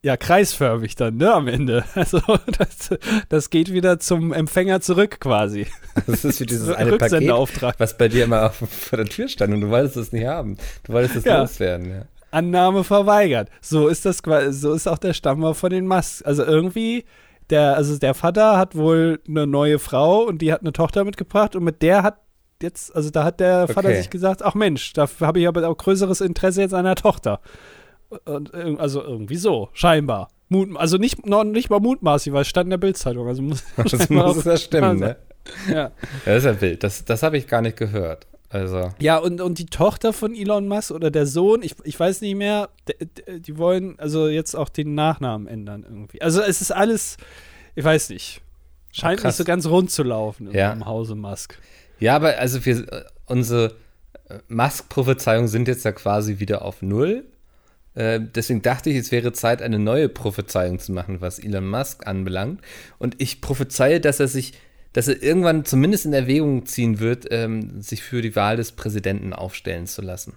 Ja, 0.01 0.15
kreisförmig 0.15 0.95
dann, 0.95 1.17
ne, 1.17 1.33
am 1.33 1.47
Ende. 1.47 1.83
Also, 1.93 2.21
das, 2.57 2.97
das 3.27 3.49
geht 3.49 3.73
wieder 3.73 3.99
zum 3.99 4.31
Empfänger 4.31 4.79
zurück 4.79 5.19
quasi. 5.19 5.67
Das 6.07 6.23
ist 6.23 6.39
wie 6.39 6.45
dieses 6.45 6.69
eine 6.75 6.97
Paket, 6.97 7.29
was 7.77 7.97
bei 7.97 8.07
dir 8.07 8.23
immer 8.23 8.45
auf, 8.45 8.55
vor 8.55 8.97
der 8.97 9.07
Tür 9.07 9.27
stand 9.27 9.53
und 9.53 9.61
du 9.61 9.69
wolltest 9.69 9.97
es 9.97 10.11
nicht 10.13 10.25
haben. 10.25 10.57
Du 10.83 10.93
wolltest 10.93 11.17
es 11.17 11.25
Ja. 11.25 11.41
loswerden, 11.41 11.89
ja. 11.91 12.01
Annahme 12.31 12.83
verweigert. 12.83 13.49
So 13.59 13.87
ist 13.87 14.05
das 14.05 14.21
quasi, 14.23 14.53
so 14.57 14.73
ist 14.73 14.87
auch 14.87 14.99
der 14.99 15.13
Stammbaum 15.13 15.55
von 15.55 15.69
den 15.71 15.87
Musks. 15.87 16.21
Also 16.21 16.45
irgendwie, 16.45 17.03
der, 17.49 17.75
also 17.75 17.97
der 17.97 18.13
Vater 18.13 18.57
hat 18.57 18.75
wohl 18.75 19.19
eine 19.27 19.47
neue 19.47 19.79
Frau 19.79 20.21
und 20.21 20.41
die 20.41 20.53
hat 20.53 20.61
eine 20.61 20.71
Tochter 20.71 21.03
mitgebracht 21.03 21.55
und 21.55 21.63
mit 21.63 21.81
der 21.81 22.03
hat 22.03 22.19
jetzt, 22.61 22.95
also 22.95 23.09
da 23.09 23.23
hat 23.23 23.39
der 23.39 23.67
Vater 23.67 23.89
Okay. 23.89 23.97
sich 23.97 24.09
gesagt, 24.09 24.43
ach 24.43 24.53
Mensch, 24.55 24.93
da 24.93 25.07
habe 25.21 25.39
ich 25.39 25.47
aber 25.47 25.67
auch 25.67 25.77
größeres 25.77 26.21
Interesse 26.21 26.61
jetzt 26.61 26.73
an 26.73 26.85
der 26.85 26.95
Tochter. 26.95 27.39
Und, 28.25 28.53
also 28.79 29.03
irgendwie 29.03 29.35
so, 29.37 29.69
scheinbar. 29.73 30.29
Mut, 30.49 30.69
also 30.77 30.97
nicht, 30.97 31.25
noch 31.27 31.43
nicht 31.43 31.69
mal 31.69 31.79
mutmaßlich, 31.79 32.33
weil 32.33 32.41
es 32.41 32.47
stand 32.47 32.65
in 32.67 32.71
der 32.71 32.77
Bildzeitung. 32.77 33.27
Also 33.27 33.41
muss, 33.43 33.63
Das 33.77 34.09
muss 34.09 34.43
ja 34.45 34.57
stimmen, 34.57 34.99
ne? 34.99 35.15
Ja. 35.71 35.91
Das 36.25 36.37
ist 36.39 36.45
ja 36.45 36.59
wild. 36.61 36.83
Das, 36.83 37.05
das 37.05 37.21
habe 37.23 37.37
ich 37.37 37.47
gar 37.47 37.61
nicht 37.61 37.77
gehört. 37.77 38.25
Also, 38.51 38.89
Ja, 38.99 39.17
und, 39.19 39.41
und 39.41 39.59
die 39.59 39.67
Tochter 39.67 40.11
von 40.11 40.33
Elon 40.33 40.67
Musk 40.67 40.89
oder 40.89 41.11
der 41.11 41.27
Sohn, 41.27 41.61
ich, 41.61 41.75
ich 41.83 41.99
weiß 41.99 42.21
nicht 42.21 42.33
mehr, 42.33 42.69
d- 42.87 43.05
d- 43.05 43.39
die 43.41 43.57
wollen 43.59 43.93
also 43.99 44.27
jetzt 44.27 44.55
auch 44.55 44.69
den 44.69 44.95
Nachnamen 44.95 45.45
ändern 45.47 45.83
irgendwie. 45.87 46.19
Also 46.23 46.41
es 46.41 46.59
ist 46.61 46.71
alles, 46.71 47.17
ich 47.75 47.83
weiß 47.85 48.09
nicht, 48.09 48.41
scheint 48.91 49.19
krass. 49.21 49.33
nicht 49.33 49.37
so 49.37 49.43
ganz 49.43 49.67
rund 49.67 49.91
zu 49.91 50.01
laufen 50.01 50.47
im, 50.47 50.55
Ja. 50.55 50.73
im 50.73 50.87
Hause 50.87 51.13
Musk. 51.13 51.59
Ja, 51.99 52.15
aber 52.15 52.37
also 52.37 52.65
wir, 52.65 52.91
äh, 52.91 53.03
unsere 53.25 53.75
äh, 54.29 54.39
Musk-Prophezeiungen 54.47 55.47
sind 55.47 55.67
jetzt 55.67 55.85
ja 55.85 55.91
quasi 55.91 56.39
wieder 56.39 56.63
auf 56.63 56.81
Null. 56.81 57.25
Äh, 57.95 58.21
deswegen 58.21 58.61
dachte 58.61 58.89
ich, 58.89 58.97
es 58.97 59.11
wäre 59.11 59.33
Zeit, 59.33 59.61
eine 59.61 59.79
neue 59.79 60.09
Prophezeiung 60.09 60.79
zu 60.79 60.91
machen, 60.91 61.21
was 61.21 61.39
Elon 61.39 61.67
Musk 61.67 62.07
anbelangt. 62.07 62.61
Und 62.97 63.21
ich 63.21 63.41
prophezeie, 63.41 63.99
dass 63.99 64.19
er 64.19 64.27
sich, 64.27 64.53
dass 64.93 65.07
er 65.07 65.21
irgendwann 65.21 65.65
zumindest 65.65 66.05
in 66.05 66.13
Erwägung 66.13 66.65
ziehen 66.65 66.99
wird, 66.99 67.27
ähm, 67.31 67.81
sich 67.81 68.03
für 68.03 68.21
die 68.21 68.35
Wahl 68.35 68.57
des 68.57 68.71
Präsidenten 68.71 69.33
aufstellen 69.33 69.87
zu 69.87 70.01
lassen. 70.01 70.33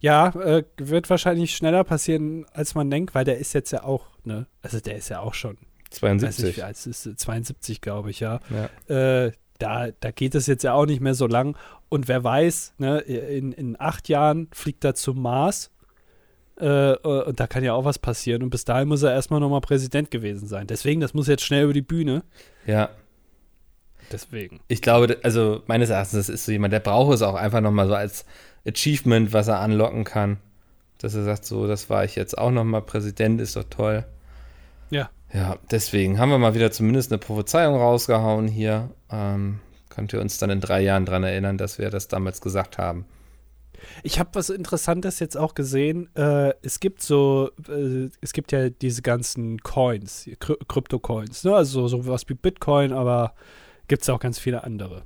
Ja, 0.00 0.28
äh, 0.28 0.64
wird 0.78 1.10
wahrscheinlich 1.10 1.54
schneller 1.54 1.84
passieren, 1.84 2.46
als 2.52 2.74
man 2.74 2.90
denkt, 2.90 3.14
weil 3.14 3.24
der 3.24 3.38
ist 3.38 3.52
jetzt 3.52 3.70
ja 3.70 3.84
auch, 3.84 4.06
ne, 4.24 4.46
also 4.62 4.80
der 4.80 4.96
ist 4.96 5.10
ja 5.10 5.20
auch 5.20 5.34
schon, 5.34 5.58
weiß 6.00 6.02
nicht, 6.02 6.20
72. 6.20 6.56
wie 6.56 6.62
alt 6.62 6.76
es 6.76 6.86
ist, 6.86 7.18
72, 7.18 7.80
glaube 7.82 8.10
ich, 8.10 8.20
ja. 8.20 8.40
Ja. 8.88 9.24
Äh, 9.26 9.32
da, 9.60 9.88
da 10.00 10.10
geht 10.10 10.34
es 10.34 10.46
jetzt 10.46 10.64
ja 10.64 10.74
auch 10.74 10.86
nicht 10.86 11.00
mehr 11.00 11.14
so 11.14 11.26
lang. 11.26 11.56
Und 11.88 12.08
wer 12.08 12.24
weiß, 12.24 12.74
ne, 12.78 12.98
in, 13.00 13.52
in 13.52 13.76
acht 13.78 14.08
Jahren 14.08 14.48
fliegt 14.52 14.84
er 14.84 14.94
zum 14.94 15.22
Mars. 15.22 15.70
Äh, 16.56 16.94
und 16.96 17.40
da 17.40 17.46
kann 17.46 17.64
ja 17.64 17.72
auch 17.72 17.84
was 17.84 17.98
passieren. 17.98 18.42
Und 18.42 18.50
bis 18.50 18.64
dahin 18.64 18.88
muss 18.88 19.02
er 19.02 19.12
erstmal 19.12 19.40
nochmal 19.40 19.60
Präsident 19.60 20.10
gewesen 20.10 20.46
sein. 20.46 20.66
Deswegen, 20.66 21.00
das 21.00 21.14
muss 21.14 21.28
jetzt 21.28 21.44
schnell 21.44 21.64
über 21.64 21.72
die 21.72 21.82
Bühne. 21.82 22.22
Ja. 22.66 22.90
Deswegen. 24.12 24.60
Ich 24.68 24.82
glaube, 24.82 25.18
also 25.22 25.62
meines 25.66 25.90
Erachtens, 25.90 26.26
das 26.26 26.28
ist 26.28 26.44
so 26.44 26.52
jemand, 26.52 26.72
der 26.72 26.80
braucht 26.80 27.14
es 27.14 27.22
auch 27.22 27.34
einfach 27.34 27.60
nochmal 27.60 27.86
so 27.86 27.94
als 27.94 28.24
Achievement, 28.66 29.32
was 29.32 29.48
er 29.48 29.60
anlocken 29.60 30.04
kann. 30.04 30.38
Dass 30.98 31.14
er 31.14 31.24
sagt, 31.24 31.44
so, 31.44 31.66
das 31.66 31.88
war 31.88 32.04
ich 32.04 32.16
jetzt 32.16 32.36
auch 32.36 32.50
nochmal 32.50 32.82
Präsident, 32.82 33.40
ist 33.40 33.56
doch 33.56 33.64
toll. 33.64 34.04
Ja. 34.90 35.08
Ja, 35.32 35.58
deswegen 35.70 36.18
haben 36.18 36.30
wir 36.30 36.38
mal 36.38 36.54
wieder 36.54 36.72
zumindest 36.72 37.12
eine 37.12 37.18
Prophezeiung 37.18 37.76
rausgehauen 37.76 38.48
hier. 38.48 38.90
Ähm, 39.10 39.60
könnt 39.88 40.12
ihr 40.12 40.20
uns 40.20 40.38
dann 40.38 40.50
in 40.50 40.60
drei 40.60 40.80
Jahren 40.80 41.04
daran 41.04 41.24
erinnern, 41.24 41.58
dass 41.58 41.78
wir 41.78 41.90
das 41.90 42.08
damals 42.08 42.40
gesagt 42.40 42.78
haben? 42.78 43.04
Ich 44.02 44.18
habe 44.18 44.30
was 44.34 44.50
Interessantes 44.50 45.20
jetzt 45.20 45.36
auch 45.36 45.54
gesehen. 45.54 46.14
Äh, 46.14 46.52
es 46.62 46.80
gibt 46.80 47.02
so, 47.02 47.50
äh, 47.68 48.08
es 48.20 48.32
gibt 48.32 48.52
ja 48.52 48.70
diese 48.70 49.02
ganzen 49.02 49.58
Coins, 49.58 50.28
Kry 50.38 50.56
Krypto-Coins, 50.68 51.44
ne? 51.44 51.54
also 51.54 51.88
so 51.88 52.06
was 52.06 52.28
wie 52.28 52.34
Bitcoin, 52.34 52.92
aber 52.92 53.34
gibt 53.88 54.02
es 54.02 54.08
auch 54.08 54.20
ganz 54.20 54.38
viele 54.38 54.64
andere. 54.64 55.02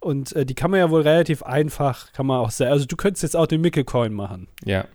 Und 0.00 0.34
äh, 0.34 0.46
die 0.46 0.54
kann 0.54 0.70
man 0.70 0.80
ja 0.80 0.90
wohl 0.90 1.02
relativ 1.02 1.42
einfach, 1.42 2.12
kann 2.12 2.26
man 2.26 2.40
auch 2.40 2.50
sehr, 2.50 2.70
also 2.70 2.84
du 2.84 2.96
könntest 2.96 3.22
jetzt 3.22 3.36
auch 3.36 3.46
den 3.46 3.60
Mickel-Coin 3.60 4.12
machen. 4.12 4.48
Ja. 4.64 4.86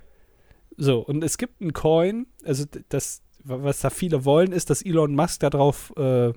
So, 0.78 1.00
und 1.00 1.24
es 1.24 1.38
gibt 1.38 1.62
einen 1.62 1.74
Coin, 1.74 2.28
also 2.46 2.66
das, 2.90 3.22
was 3.48 3.80
da 3.80 3.90
viele 3.90 4.26
wollen, 4.26 4.52
ist, 4.52 4.70
dass 4.70 4.82
Elon 4.82 5.16
Musk 5.16 5.40
darauf 5.42 5.94
äh, 5.98 6.34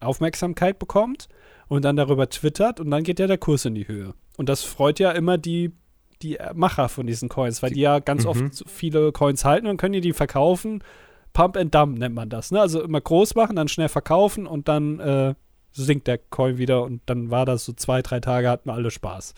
Aufmerksamkeit 0.00 0.78
bekommt 0.78 1.28
und 1.68 1.84
dann 1.84 1.96
darüber 1.96 2.28
twittert 2.28 2.80
und 2.80 2.90
dann 2.90 3.02
geht 3.02 3.18
ja 3.18 3.26
der 3.26 3.38
Kurs 3.38 3.64
in 3.64 3.74
die 3.74 3.88
Höhe. 3.88 4.14
Und 4.36 4.48
das 4.48 4.62
freut 4.62 4.98
ja 5.00 5.10
immer 5.10 5.38
die, 5.38 5.72
die 6.22 6.38
Macher 6.54 6.88
von 6.88 7.06
diesen 7.06 7.28
Coins, 7.28 7.62
weil 7.62 7.70
die, 7.70 7.80
ja 7.80 7.98
ganz 7.98 8.24
mhm. 8.24 8.30
oft 8.30 8.64
viele 8.66 9.12
Coins 9.12 9.44
halten 9.44 9.66
und 9.66 9.76
können 9.76 9.94
die 9.94 10.00
die 10.00 10.12
verkaufen. 10.12 10.82
Pump 11.32 11.56
and 11.56 11.74
Dump 11.74 11.98
nennt 11.98 12.14
man 12.14 12.28
das. 12.28 12.50
Ne? 12.50 12.60
Also 12.60 12.82
immer 12.82 13.00
groß 13.00 13.34
machen, 13.34 13.56
dann 13.56 13.68
schnell 13.68 13.88
verkaufen 13.88 14.46
und 14.46 14.68
dann 14.68 15.00
äh, 15.00 15.34
sinkt 15.72 16.06
der 16.06 16.18
Coin 16.18 16.58
wieder 16.58 16.82
und 16.82 17.02
dann 17.06 17.30
war 17.30 17.44
das 17.44 17.64
so 17.64 17.72
zwei, 17.72 18.02
drei 18.02 18.20
Tage, 18.20 18.48
hatten 18.48 18.70
alle 18.70 18.90
Spaß. 18.90 19.34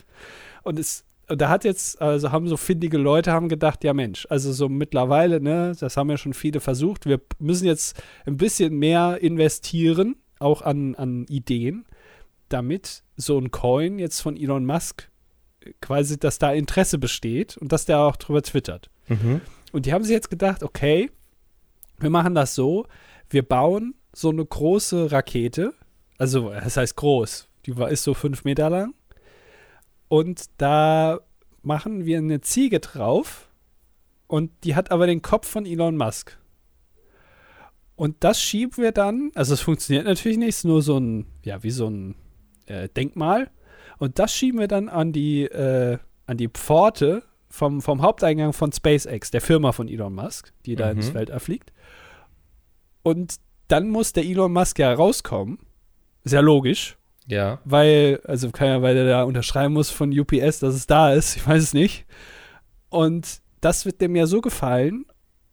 Und 0.63 0.79
es 0.79 1.05
da 1.37 1.49
hat 1.49 1.65
jetzt, 1.65 2.01
also 2.01 2.33
haben 2.33 2.49
so 2.49 2.57
findige 2.57 2.99
Leute 2.99 3.33
haben 3.33 3.49
gedacht, 3.49 3.85
ja 3.85 3.95
Mensch, 3.95 4.27
also 4.31 4.53
so 4.53 4.69
mittlerweile, 4.69 5.41
ne, 5.41 5.73
das 5.79 5.97
haben 5.97 6.11
ja 6.11 6.17
schon 6.17 6.35
viele 6.35 6.61
versucht, 6.61 7.07
wir 7.07 7.21
müssen 7.39 7.67
jetzt 7.67 8.03
ein 8.27 8.37
bisschen 8.37 8.77
mehr 8.77 9.19
investieren, 9.21 10.17
auch 10.39 10.63
an, 10.63 10.95
an 10.97 11.27
Ideen, 11.29 11.85
damit 12.49 13.05
so 13.17 13.39
ein 13.39 13.51
Coin 13.51 13.99
jetzt 13.99 14.21
von 14.21 14.37
Elon 14.37 14.65
Musk 14.65 15.09
quasi, 15.81 16.19
dass 16.19 16.39
da 16.39 16.53
Interesse 16.53 16.99
besteht 16.99 17.57
und 17.59 17.73
dass 17.73 17.85
der 17.85 18.01
auch 18.01 18.17
drüber 18.17 18.43
twittert. 18.43 18.91
Mhm. 19.09 19.41
Und 19.73 19.87
die 19.87 19.93
haben 19.93 20.03
sich 20.03 20.13
jetzt 20.13 20.31
gedacht, 20.31 20.63
okay, 20.63 21.11
wir 21.99 22.11
machen 22.11 22.35
das 22.35 22.55
so, 22.55 22.87
wir 23.29 23.43
bauen 23.43 23.95
so 24.13 24.31
eine 24.31 24.45
große 24.45 25.13
Rakete, 25.13 25.75
also 26.19 26.51
das 26.51 26.77
heißt 26.77 26.97
groß, 26.97 27.49
die 27.67 27.77
war, 27.77 27.91
ist 27.91 28.03
so 28.03 28.15
fünf 28.15 28.45
Meter 28.45 28.71
lang 28.71 28.95
und 30.11 30.47
da 30.59 31.21
machen 31.63 32.05
wir 32.05 32.19
eine 32.19 32.41
Ziege 32.41 32.81
drauf 32.81 33.49
und 34.27 34.51
die 34.65 34.75
hat 34.75 34.91
aber 34.91 35.07
den 35.07 35.23
Kopf 35.23 35.49
von 35.49 35.65
Elon 35.65 35.97
Musk. 35.97 36.37
Und 37.95 38.17
das 38.25 38.43
schieben 38.43 38.77
wir 38.79 38.91
dann, 38.91 39.31
also 39.37 39.55
es 39.55 39.61
funktioniert 39.61 40.07
natürlich 40.07 40.37
nicht, 40.37 40.49
es 40.49 40.57
ist 40.59 40.65
nur 40.65 40.83
so 40.83 40.99
ein, 40.99 41.27
ja, 41.45 41.63
wie 41.63 41.71
so 41.71 41.87
ein 41.87 42.17
äh, 42.67 42.89
Denkmal. 42.89 43.51
Und 43.99 44.19
das 44.19 44.35
schieben 44.35 44.59
wir 44.59 44.67
dann 44.67 44.89
an 44.89 45.13
die, 45.13 45.45
äh, 45.45 45.99
an 46.27 46.37
die 46.37 46.49
Pforte 46.49 47.23
vom, 47.49 47.81
vom 47.81 48.03
Haupteingang 48.03 48.53
von 48.53 48.73
SpaceX, 48.73 49.31
der 49.31 49.41
Firma 49.41 49.71
von 49.71 49.87
Elon 49.87 50.15
Musk, 50.15 50.53
die 50.67 50.75
da 50.75 50.91
mhm. 50.91 50.99
ins 50.99 51.15
Weltall 51.15 51.39
fliegt. 51.39 51.73
Und 53.05 53.37
dann 53.69 53.89
muss 53.89 54.13
der 54.13 54.25
Elon 54.25 54.53
Musk 54.53 54.81
ja 54.81 54.93
rauskommen. 54.93 55.61
Sehr 56.25 56.43
logisch. 56.43 56.97
Ja. 57.31 57.61
Weil, 57.65 58.21
also 58.25 58.51
keiner, 58.51 58.83
weil 58.83 58.95
der 58.95 59.07
da 59.07 59.23
unterschreiben 59.23 59.75
muss 59.75 59.91
von 59.91 60.17
UPS, 60.19 60.59
dass 60.59 60.75
es 60.75 60.87
da 60.87 61.13
ist. 61.13 61.37
Ich 61.37 61.47
weiß 61.47 61.63
es 61.63 61.75
nicht. 61.75 62.05
Und 62.89 63.41
das 63.61 63.87
wird 63.87 64.01
dem 64.01 64.17
ja 64.17 64.27
so 64.27 64.41
gefallen. 64.41 65.07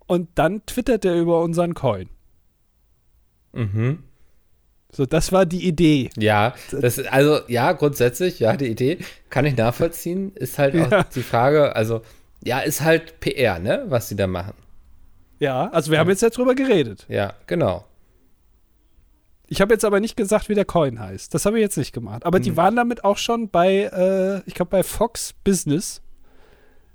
Und 0.07 0.29
dann 0.35 0.65
twittert 0.65 1.05
er 1.05 1.15
über 1.15 1.41
unseren 1.41 1.73
Coin. 1.73 2.09
Mhm. 3.53 4.03
So, 4.91 5.05
das 5.05 5.31
war 5.31 5.45
die 5.45 5.67
Idee. 5.67 6.09
Ja, 6.17 6.55
das 6.71 6.99
also 6.99 7.41
ja, 7.47 7.73
grundsätzlich, 7.73 8.39
ja, 8.39 8.55
die 8.55 8.67
Idee 8.67 8.99
kann 9.29 9.45
ich 9.45 9.55
nachvollziehen. 9.55 10.31
Ist 10.35 10.57
halt 10.57 10.75
auch 10.75 10.91
ja. 10.91 11.03
die 11.03 11.23
Frage, 11.23 11.75
also, 11.75 12.01
ja, 12.43 12.59
ist 12.59 12.81
halt 12.81 13.19
PR, 13.19 13.59
ne, 13.59 13.85
was 13.89 14.07
sie 14.07 14.15
da 14.15 14.27
machen. 14.27 14.53
Ja, 15.39 15.67
also 15.69 15.91
wir 15.91 15.99
haben 15.99 16.09
jetzt 16.09 16.21
ja 16.21 16.29
drüber 16.29 16.55
geredet. 16.55 17.05
Ja, 17.09 17.33
genau. 17.45 17.85
Ich 19.47 19.61
habe 19.61 19.73
jetzt 19.73 19.85
aber 19.85 19.99
nicht 19.99 20.17
gesagt, 20.17 20.49
wie 20.49 20.55
der 20.55 20.65
Coin 20.65 20.99
heißt. 20.99 21.33
Das 21.33 21.45
habe 21.45 21.57
ich 21.57 21.61
jetzt 21.61 21.77
nicht 21.77 21.93
gemacht. 21.93 22.25
Aber 22.25 22.39
mhm. 22.39 22.43
die 22.43 22.57
waren 22.57 22.75
damit 22.75 23.03
auch 23.03 23.17
schon 23.17 23.49
bei, 23.49 23.83
äh, 23.83 24.41
ich 24.47 24.53
glaube, 24.53 24.71
bei 24.71 24.83
Fox 24.83 25.33
Business. 25.43 26.01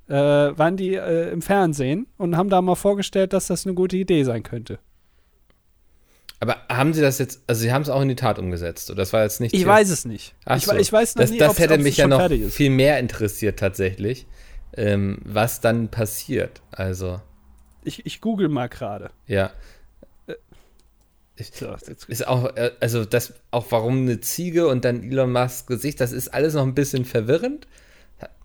Äh, 0.08 0.14
waren 0.14 0.76
die 0.76 0.94
äh, 0.94 1.30
im 1.30 1.40
Fernsehen 1.40 2.06
und 2.18 2.36
haben 2.36 2.50
da 2.50 2.60
mal 2.60 2.74
vorgestellt, 2.74 3.32
dass 3.32 3.46
das 3.46 3.64
eine 3.64 3.74
gute 3.74 3.96
Idee 3.96 4.24
sein 4.24 4.42
könnte. 4.42 4.78
Aber 6.42 6.56
haben 6.68 6.92
Sie 6.92 7.00
das 7.00 7.18
jetzt, 7.18 7.40
also 7.46 7.62
Sie 7.62 7.72
haben 7.72 7.82
es 7.82 7.88
auch 7.88 8.02
in 8.02 8.08
die 8.08 8.16
Tat 8.16 8.40
umgesetzt, 8.40 8.90
oder 8.90 8.96
das 8.96 9.12
war 9.12 9.22
jetzt 9.22 9.40
nicht. 9.40 9.54
Ich 9.54 9.64
weiß 9.64 9.90
es 9.90 10.04
nicht. 10.04 10.34
Ach 10.44 10.56
ich, 10.56 10.64
so. 10.64 10.74
ich 10.74 10.92
weiß 10.92 11.14
noch 11.14 11.22
das, 11.22 11.30
nie, 11.30 11.38
das 11.38 11.56
hätte 11.60 11.78
mich 11.78 11.98
ja 11.98 12.08
noch 12.08 12.28
viel 12.50 12.70
mehr 12.70 12.98
interessiert 12.98 13.60
tatsächlich, 13.60 14.26
ähm, 14.76 15.18
was 15.24 15.60
dann 15.60 15.88
passiert. 15.88 16.60
Also. 16.72 17.20
Ich, 17.84 18.04
ich 18.04 18.20
google 18.20 18.48
mal 18.48 18.68
gerade. 18.68 19.10
Ja. 19.28 19.52
So, 21.36 21.74
ist 22.08 22.26
auch, 22.26 22.56
äh, 22.56 22.72
also 22.80 23.04
das, 23.04 23.32
auch 23.50 23.66
warum 23.70 24.02
eine 24.02 24.20
Ziege 24.20 24.68
und 24.68 24.84
dann 24.84 25.02
Elon 25.02 25.32
Musk 25.32 25.66
Gesicht, 25.66 26.00
das 26.00 26.12
ist 26.12 26.28
alles 26.28 26.54
noch 26.54 26.62
ein 26.62 26.74
bisschen 26.74 27.04
verwirrend. 27.04 27.66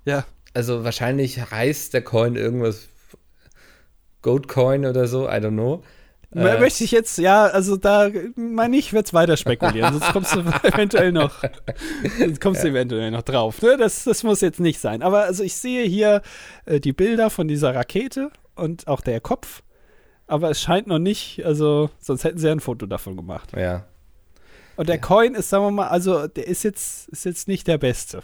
Ja. 0.06 0.26
Also 0.54 0.84
wahrscheinlich 0.84 1.52
heißt 1.52 1.93
der 1.93 2.02
Coin 2.02 2.36
irgendwas 2.36 2.88
Goat 4.21 4.47
Coin 4.47 4.86
oder 4.86 5.08
so, 5.08 5.28
I 5.28 5.34
don't 5.34 5.52
know. 5.52 5.84
Äh, 6.36 6.60
Möchte 6.60 6.84
ich 6.84 6.91
jetzt, 6.91 7.17
ja, 7.19 7.45
also 7.45 7.78
da 7.78 8.10
meine 8.36 8.76
ich, 8.76 8.91
wird 8.91 9.08
es 9.08 9.13
weiter 9.13 9.38
spekulieren, 9.38 9.93
sonst 9.93 10.12
kommst 10.12 10.36
du 10.36 10.39
eventuell 10.63 11.12
noch, 11.12 11.41
kommst 12.41 12.63
du 12.63 12.69
eventuell 12.69 13.12
noch 13.12 13.21
drauf. 13.21 13.62
Ne? 13.62 13.78
Das, 13.78 14.04
das 14.04 14.23
muss 14.23 14.41
jetzt 14.41 14.60
nicht 14.60 14.80
sein. 14.80 15.04
Aber 15.04 15.23
also 15.23 15.43
ich 15.43 15.56
sehe 15.56 15.86
hier 15.86 16.21
äh, 16.65 16.80
die 16.80 16.93
Bilder 16.93 17.30
von 17.30 17.47
dieser 17.47 17.73
Rakete 17.76 18.32
und 18.56 18.88
auch 18.88 19.02
der 19.02 19.21
Kopf 19.21 19.62
aber 20.28 20.50
es 20.52 20.62
scheint 20.62 20.88
noch 20.88 21.00
nicht, 21.00 21.46
also 21.46 21.90
sonst 22.00 22.24
hätten 22.24 22.38
sie 22.38 22.48
ja 22.48 22.52
ein 22.52 22.60
Foto 22.60 22.86
davon 22.86 23.16
gemacht. 23.16 23.54
Ja. 23.56 23.88
Und 24.76 24.90
der 24.90 24.98
ja. 24.98 25.02
Coin 25.02 25.34
ist, 25.34 25.50
sagen 25.50 25.63
wir 25.63 25.72
mal, 25.72 25.88
also 25.88 26.28
der 26.28 26.48
ist 26.48 26.63
jetzt, 26.63 27.08
ist 27.10 27.26
jetzt 27.26 27.48
nicht 27.48 27.68
der 27.68 27.78
beste. 27.78 28.22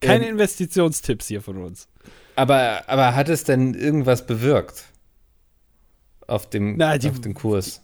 Keine 0.00 0.26
ähm, 0.26 0.32
Investitionstipps 0.32 1.28
hier 1.28 1.42
von 1.42 1.58
uns. 1.58 1.88
Aber, 2.36 2.84
aber 2.86 3.14
hat 3.14 3.28
es 3.28 3.44
denn 3.44 3.74
irgendwas 3.74 4.26
bewirkt? 4.26 4.86
Auf 6.26 6.48
dem, 6.48 6.76
Na, 6.76 6.96
die, 6.96 7.10
auf 7.10 7.20
dem 7.20 7.34
Kurs? 7.34 7.82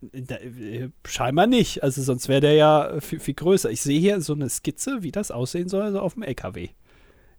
Da, 0.00 0.36
äh, 0.36 0.88
scheinbar 1.06 1.46
nicht. 1.46 1.82
Also 1.82 2.02
sonst 2.02 2.28
wäre 2.28 2.40
der 2.40 2.54
ja 2.54 3.00
viel, 3.00 3.20
viel 3.20 3.34
größer. 3.34 3.70
Ich 3.70 3.82
sehe 3.82 4.00
hier 4.00 4.20
so 4.20 4.32
eine 4.32 4.48
Skizze, 4.48 5.02
wie 5.02 5.12
das 5.12 5.30
aussehen 5.30 5.68
soll, 5.68 5.92
so 5.92 6.00
auf 6.00 6.14
dem 6.14 6.22
LKW 6.22 6.70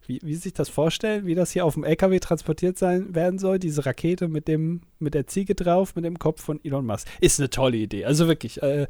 wie, 0.08 0.20
wie 0.24 0.36
sich 0.36 0.54
das 0.54 0.70
vorstellen, 0.70 1.26
wie 1.26 1.36
das 1.36 1.52
hier 1.52 1.66
auf 1.66 1.74
dem 1.74 1.84
LKW 1.84 2.20
transportiert 2.20 2.78
sein 2.78 3.14
werden 3.14 3.40
soll, 3.40 3.60
diese 3.60 3.86
Rakete 3.86 4.28
mit 4.28 4.48
dem 4.48 4.82
mit 5.00 5.14
der 5.14 5.28
Ziege 5.28 5.54
drauf, 5.54 5.96
mit 5.96 6.06
dem 6.06 6.18
Kopf 6.18 6.42
von 6.42 6.60
Elon 6.64 6.86
Musk. 6.86 7.08
Ist 7.20 7.40
eine 7.40 7.50
tolle 7.50 7.78
Idee. 7.78 8.06
Also 8.06 8.28
wirklich, 8.28 8.62
äh, 8.64 8.88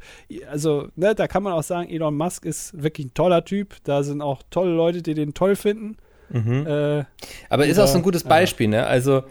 also 0.50 0.88
ne, 0.96 1.14
da 1.14 1.26
kann 1.26 1.42
man 1.42 1.52
auch 1.52 1.62
sagen, 1.62 1.90
Elon 1.90 2.16
Musk 2.16 2.44
ist 2.44 2.80
wirklich 2.82 3.08
ein 3.08 3.14
toller 3.14 3.44
Typ. 3.44 3.76
Da 3.84 4.02
sind 4.02 4.22
auch 4.22 4.42
tolle 4.50 4.72
Leute, 4.72 5.02
die 5.02 5.14
den 5.14 5.34
toll 5.34 5.56
finden. 5.56 5.96
Mhm. 6.30 6.66
Äh, 6.66 7.04
Aber 7.48 7.66
ist 7.66 7.78
auch 7.78 7.86
so 7.86 7.98
ein 7.98 8.02
gutes 8.02 8.24
Beispiel, 8.24 8.72
ja. 8.72 8.82
ne? 8.82 8.86
Also 8.86 9.24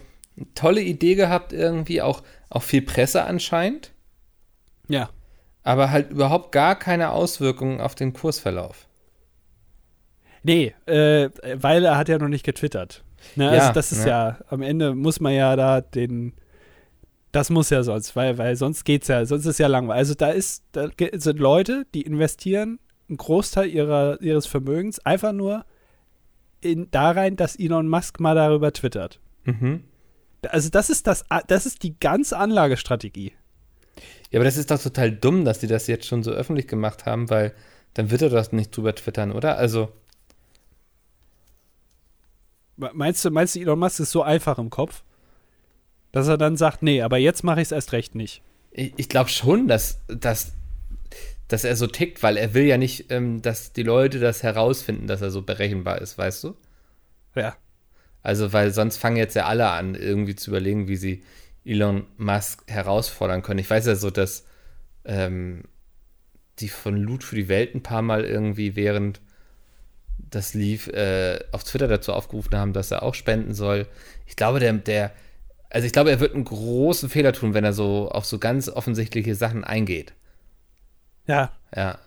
tolle 0.55 0.81
Idee 0.81 1.15
gehabt 1.15 1.53
irgendwie, 1.53 2.01
auch, 2.01 2.21
auch 2.49 2.63
viel 2.63 2.81
Presse 2.81 3.23
anscheinend. 3.23 3.91
Ja. 4.87 5.09
Aber 5.63 5.91
halt 5.91 6.11
überhaupt 6.11 6.51
gar 6.51 6.77
keine 6.77 7.11
Auswirkungen 7.11 7.81
auf 7.81 7.95
den 7.95 8.13
Kursverlauf. 8.13 8.86
Nee, 10.47 10.73
äh, 10.85 11.29
weil 11.55 11.83
er 11.83 11.97
hat 11.97 12.07
ja 12.07 12.17
noch 12.17 12.29
nicht 12.29 12.45
getwittert. 12.45 13.03
Ne, 13.35 13.49
also 13.49 13.67
ja, 13.67 13.73
das 13.73 13.91
ist 13.91 14.05
ja. 14.05 14.29
ja, 14.29 14.39
am 14.49 14.61
Ende 14.61 14.95
muss 14.95 15.19
man 15.19 15.33
ja 15.33 15.57
da 15.57 15.81
den, 15.81 16.31
das 17.33 17.49
muss 17.49 17.69
ja 17.69 17.83
sonst, 17.83 18.15
weil, 18.15 18.37
weil 18.37 18.55
sonst 18.55 18.85
geht's 18.85 19.09
ja, 19.09 19.25
sonst 19.25 19.45
ist 19.45 19.59
ja 19.59 19.67
langweilig. 19.67 19.99
Also 19.99 20.13
da 20.13 20.29
ist, 20.29 20.63
da 20.71 20.87
sind 21.15 21.39
Leute, 21.39 21.85
die 21.93 22.03
investieren 22.03 22.79
einen 23.09 23.17
Großteil 23.17 23.69
ihrer, 23.69 24.21
ihres 24.21 24.45
Vermögens 24.45 24.99
einfach 24.99 25.33
nur 25.33 25.65
in, 26.61 26.89
da 26.91 27.11
rein, 27.11 27.35
dass 27.35 27.57
Elon 27.57 27.89
Musk 27.89 28.21
mal 28.21 28.35
darüber 28.35 28.71
twittert. 28.71 29.19
Mhm. 29.43 29.83
Also 30.47 30.69
das 30.69 30.89
ist 30.89 31.07
das, 31.07 31.25
das 31.47 31.65
ist 31.65 31.83
die 31.83 31.99
ganze 31.99 32.37
Anlagestrategie. 32.37 33.33
Ja, 34.31 34.39
aber 34.39 34.45
das 34.45 34.55
ist 34.55 34.71
doch 34.71 34.81
total 34.81 35.11
dumm, 35.11 35.43
dass 35.43 35.59
die 35.59 35.67
das 35.67 35.87
jetzt 35.87 36.05
schon 36.05 36.23
so 36.23 36.31
öffentlich 36.31 36.67
gemacht 36.67 37.05
haben, 37.05 37.29
weil 37.29 37.53
dann 37.95 38.11
wird 38.11 38.21
er 38.21 38.29
das 38.29 38.53
nicht 38.53 38.75
drüber 38.75 38.95
twittern, 38.95 39.33
oder? 39.33 39.57
Also. 39.57 39.89
Meinst 42.77 43.25
du, 43.25 43.31
meinst 43.31 43.55
du, 43.55 43.59
Elon 43.59 43.79
Musk 43.79 43.99
ist 43.99 44.11
so 44.11 44.21
einfach 44.21 44.59
im 44.59 44.69
Kopf, 44.69 45.03
dass 46.11 46.27
er 46.27 46.37
dann 46.37 46.57
sagt, 46.57 46.83
nee, 46.83 47.01
aber 47.01 47.17
jetzt 47.17 47.43
mache 47.43 47.59
ich 47.59 47.67
es 47.67 47.71
erst 47.71 47.91
recht 47.91 48.15
nicht? 48.15 48.41
Ich, 48.71 48.93
ich 48.97 49.09
glaube 49.09 49.29
schon, 49.29 49.67
dass, 49.67 49.99
dass, 50.07 50.53
dass 51.47 51.63
er 51.63 51.75
so 51.75 51.87
tickt, 51.87 52.21
weil 52.21 52.37
er 52.37 52.53
will 52.53 52.65
ja 52.65 52.77
nicht, 52.77 53.11
ähm, 53.11 53.41
dass 53.41 53.73
die 53.73 53.83
Leute 53.83 54.19
das 54.19 54.43
herausfinden, 54.43 55.07
dass 55.07 55.21
er 55.21 55.31
so 55.31 55.41
berechenbar 55.41 56.01
ist, 56.01 56.17
weißt 56.17 56.43
du? 56.43 56.55
Ja. 57.35 57.55
Also, 58.21 58.53
weil 58.53 58.71
sonst 58.73 58.97
fangen 58.97 59.17
jetzt 59.17 59.35
ja 59.35 59.45
alle 59.45 59.69
an, 59.69 59.95
irgendwie 59.95 60.35
zu 60.35 60.51
überlegen, 60.51 60.87
wie 60.87 60.97
sie 60.97 61.23
Elon 61.65 62.05
Musk 62.17 62.63
herausfordern 62.67 63.41
können. 63.41 63.59
Ich 63.59 63.69
weiß 63.69 63.85
ja 63.87 63.95
so, 63.95 64.09
dass 64.09 64.45
ähm, 65.05 65.63
die 66.59 66.69
von 66.69 66.97
Loot 66.97 67.23
für 67.23 67.35
die 67.35 67.47
Welt 67.47 67.75
ein 67.75 67.83
paar 67.83 68.01
Mal 68.01 68.23
irgendwie 68.23 68.75
während 68.75 69.21
das 70.17 70.53
lief, 70.53 70.87
äh, 70.87 71.39
auf 71.51 71.63
Twitter 71.63 71.87
dazu 71.87 72.13
aufgerufen 72.13 72.55
haben, 72.57 72.73
dass 72.73 72.91
er 72.91 73.03
auch 73.03 73.15
spenden 73.15 73.53
soll. 73.53 73.87
Ich 74.25 74.35
glaube, 74.35 74.59
der, 74.59 74.73
der, 74.73 75.11
also 75.69 75.85
ich 75.85 75.93
glaube, 75.93 76.11
er 76.11 76.19
wird 76.19 76.33
einen 76.33 76.45
großen 76.45 77.09
Fehler 77.09 77.33
tun, 77.33 77.53
wenn 77.53 77.63
er 77.63 77.73
so 77.73 78.09
auf 78.09 78.25
so 78.25 78.39
ganz 78.39 78.69
offensichtliche 78.69 79.35
Sachen 79.35 79.63
eingeht. 79.63 80.13
Ja. 81.27 81.51
Ja. 81.75 81.99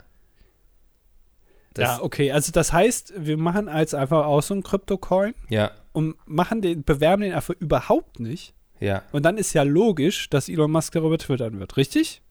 Das, 1.75 1.99
ja, 1.99 2.03
okay. 2.03 2.33
Also 2.33 2.53
das 2.53 2.73
heißt, 2.73 3.15
wir 3.17 3.37
machen 3.37 3.69
als 3.69 3.95
einfach 3.95 4.27
auch 4.27 4.43
so 4.43 4.55
einen 4.55 4.63
Krypto-Coin. 4.63 5.35
Ja. 5.49 5.71
Und 5.93 6.17
machen 6.27 6.63
den, 6.63 6.85
bewerben 6.85 7.23
den 7.23 7.33
einfach 7.33 7.55
überhaupt 7.59 8.21
nicht. 8.21 8.55
Ja. 8.81 9.03
Und 9.13 9.25
dann 9.25 9.37
ist 9.37 9.53
ja 9.53 9.63
logisch, 9.63 10.31
dass 10.31 10.49
Elon 10.49 10.71
Musk 10.71 10.95
darüber 10.95 11.19
twittern 11.19 11.61
wird, 11.61 11.77
richtig? 11.77 12.23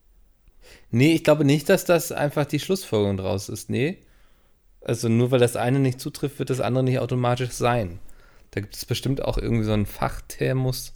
Nee, 0.92 1.14
ich 1.14 1.24
glaube 1.24 1.46
nicht, 1.46 1.70
dass 1.70 1.86
das 1.86 2.12
einfach 2.12 2.46
die 2.46 2.60
Schlussfolgerung 2.60 3.18
draus 3.18 3.50
ist. 3.50 3.70
Nee. 3.70 4.00
Also 4.82 5.10
nur 5.10 5.32
weil 5.32 5.40
das 5.40 5.56
eine 5.56 5.80
nicht 5.80 6.00
zutrifft, 6.00 6.40
wird 6.40 6.50
das 6.50 6.62
andere 6.62 6.84
nicht 6.84 7.00
automatisch 7.00 7.52
sein. 7.52 8.00
Da 8.52 8.62
gibt 8.62 8.76
es 8.76 8.86
bestimmt 8.86 9.24
auch 9.24 9.38
irgendwie 9.38 9.64
so 9.64 9.74
einen 9.74 9.86
Fachtermus 9.86 10.94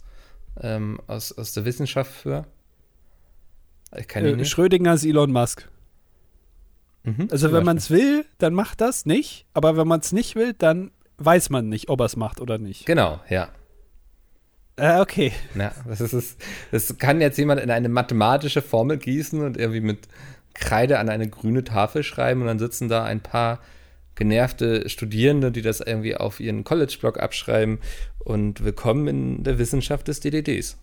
ähm, 0.60 1.00
aus, 1.06 1.32
aus 1.32 1.52
der 1.52 1.64
Wissenschaft 1.64 2.12
für. 2.12 2.46
Ich 3.96 4.08
kann 4.08 4.24
äh, 4.24 4.44
Schrödinger 4.44 4.94
ist 4.94 5.04
Elon 5.04 5.32
Musk. 5.32 5.68
Mhm, 7.04 7.28
also 7.30 7.52
wenn 7.52 7.64
man 7.64 7.76
es 7.76 7.90
will, 7.90 8.24
dann 8.38 8.54
macht 8.54 8.80
das 8.80 9.06
nicht. 9.06 9.46
Aber 9.52 9.76
wenn 9.76 9.86
man 9.86 10.00
es 10.00 10.12
nicht 10.12 10.34
will, 10.36 10.54
dann 10.54 10.90
weiß 11.18 11.50
man 11.50 11.68
nicht, 11.68 11.88
ob 11.90 12.00
er 12.00 12.06
es 12.06 12.16
macht 12.16 12.40
oder 12.40 12.58
nicht. 12.58 12.86
Genau, 12.86 13.20
ja. 13.28 13.50
Äh, 14.76 15.00
okay. 15.00 15.32
Ja, 15.54 15.72
das, 15.86 16.00
ist, 16.00 16.40
das 16.72 16.98
kann 16.98 17.20
jetzt 17.20 17.38
jemand 17.38 17.60
in 17.60 17.70
eine 17.70 17.88
mathematische 17.88 18.62
Formel 18.62 18.98
gießen 18.98 19.40
und 19.40 19.56
irgendwie 19.56 19.80
mit 19.80 20.08
Kreide 20.54 20.98
an 20.98 21.08
eine 21.08 21.28
grüne 21.28 21.62
Tafel 21.62 22.02
schreiben 22.02 22.40
und 22.40 22.46
dann 22.48 22.58
sitzen 22.58 22.88
da 22.88 23.04
ein 23.04 23.20
paar 23.20 23.60
genervte 24.14 24.88
Studierende, 24.88 25.50
die 25.52 25.62
das 25.62 25.80
irgendwie 25.80 26.16
auf 26.16 26.40
ihren 26.40 26.64
College-Blog 26.64 27.18
abschreiben 27.18 27.78
und 28.18 28.64
willkommen 28.64 29.08
in 29.08 29.42
der 29.42 29.58
Wissenschaft 29.58 30.08
des 30.08 30.20
DDDs. 30.20 30.78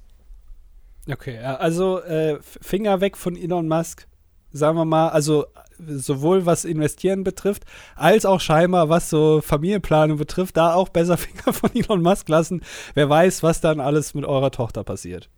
Okay, 1.09 1.39
also 1.39 2.01
äh, 2.01 2.37
Finger 2.41 3.01
weg 3.01 3.17
von 3.17 3.35
Elon 3.35 3.67
Musk, 3.67 4.07
sagen 4.51 4.77
wir 4.77 4.85
mal, 4.85 5.09
also 5.09 5.45
sowohl 5.79 6.45
was 6.45 6.63
Investieren 6.63 7.23
betrifft, 7.23 7.63
als 7.95 8.25
auch 8.25 8.39
scheinbar 8.39 8.89
was 8.89 9.09
so 9.09 9.41
Familienplanung 9.41 10.17
betrifft, 10.17 10.57
da 10.57 10.73
auch 10.73 10.89
besser 10.89 11.17
Finger 11.17 11.53
von 11.53 11.71
Elon 11.73 12.01
Musk 12.01 12.29
lassen. 12.29 12.61
Wer 12.93 13.09
weiß, 13.09 13.41
was 13.43 13.61
dann 13.61 13.79
alles 13.79 14.13
mit 14.13 14.25
eurer 14.25 14.51
Tochter 14.51 14.83
passiert. 14.83 15.29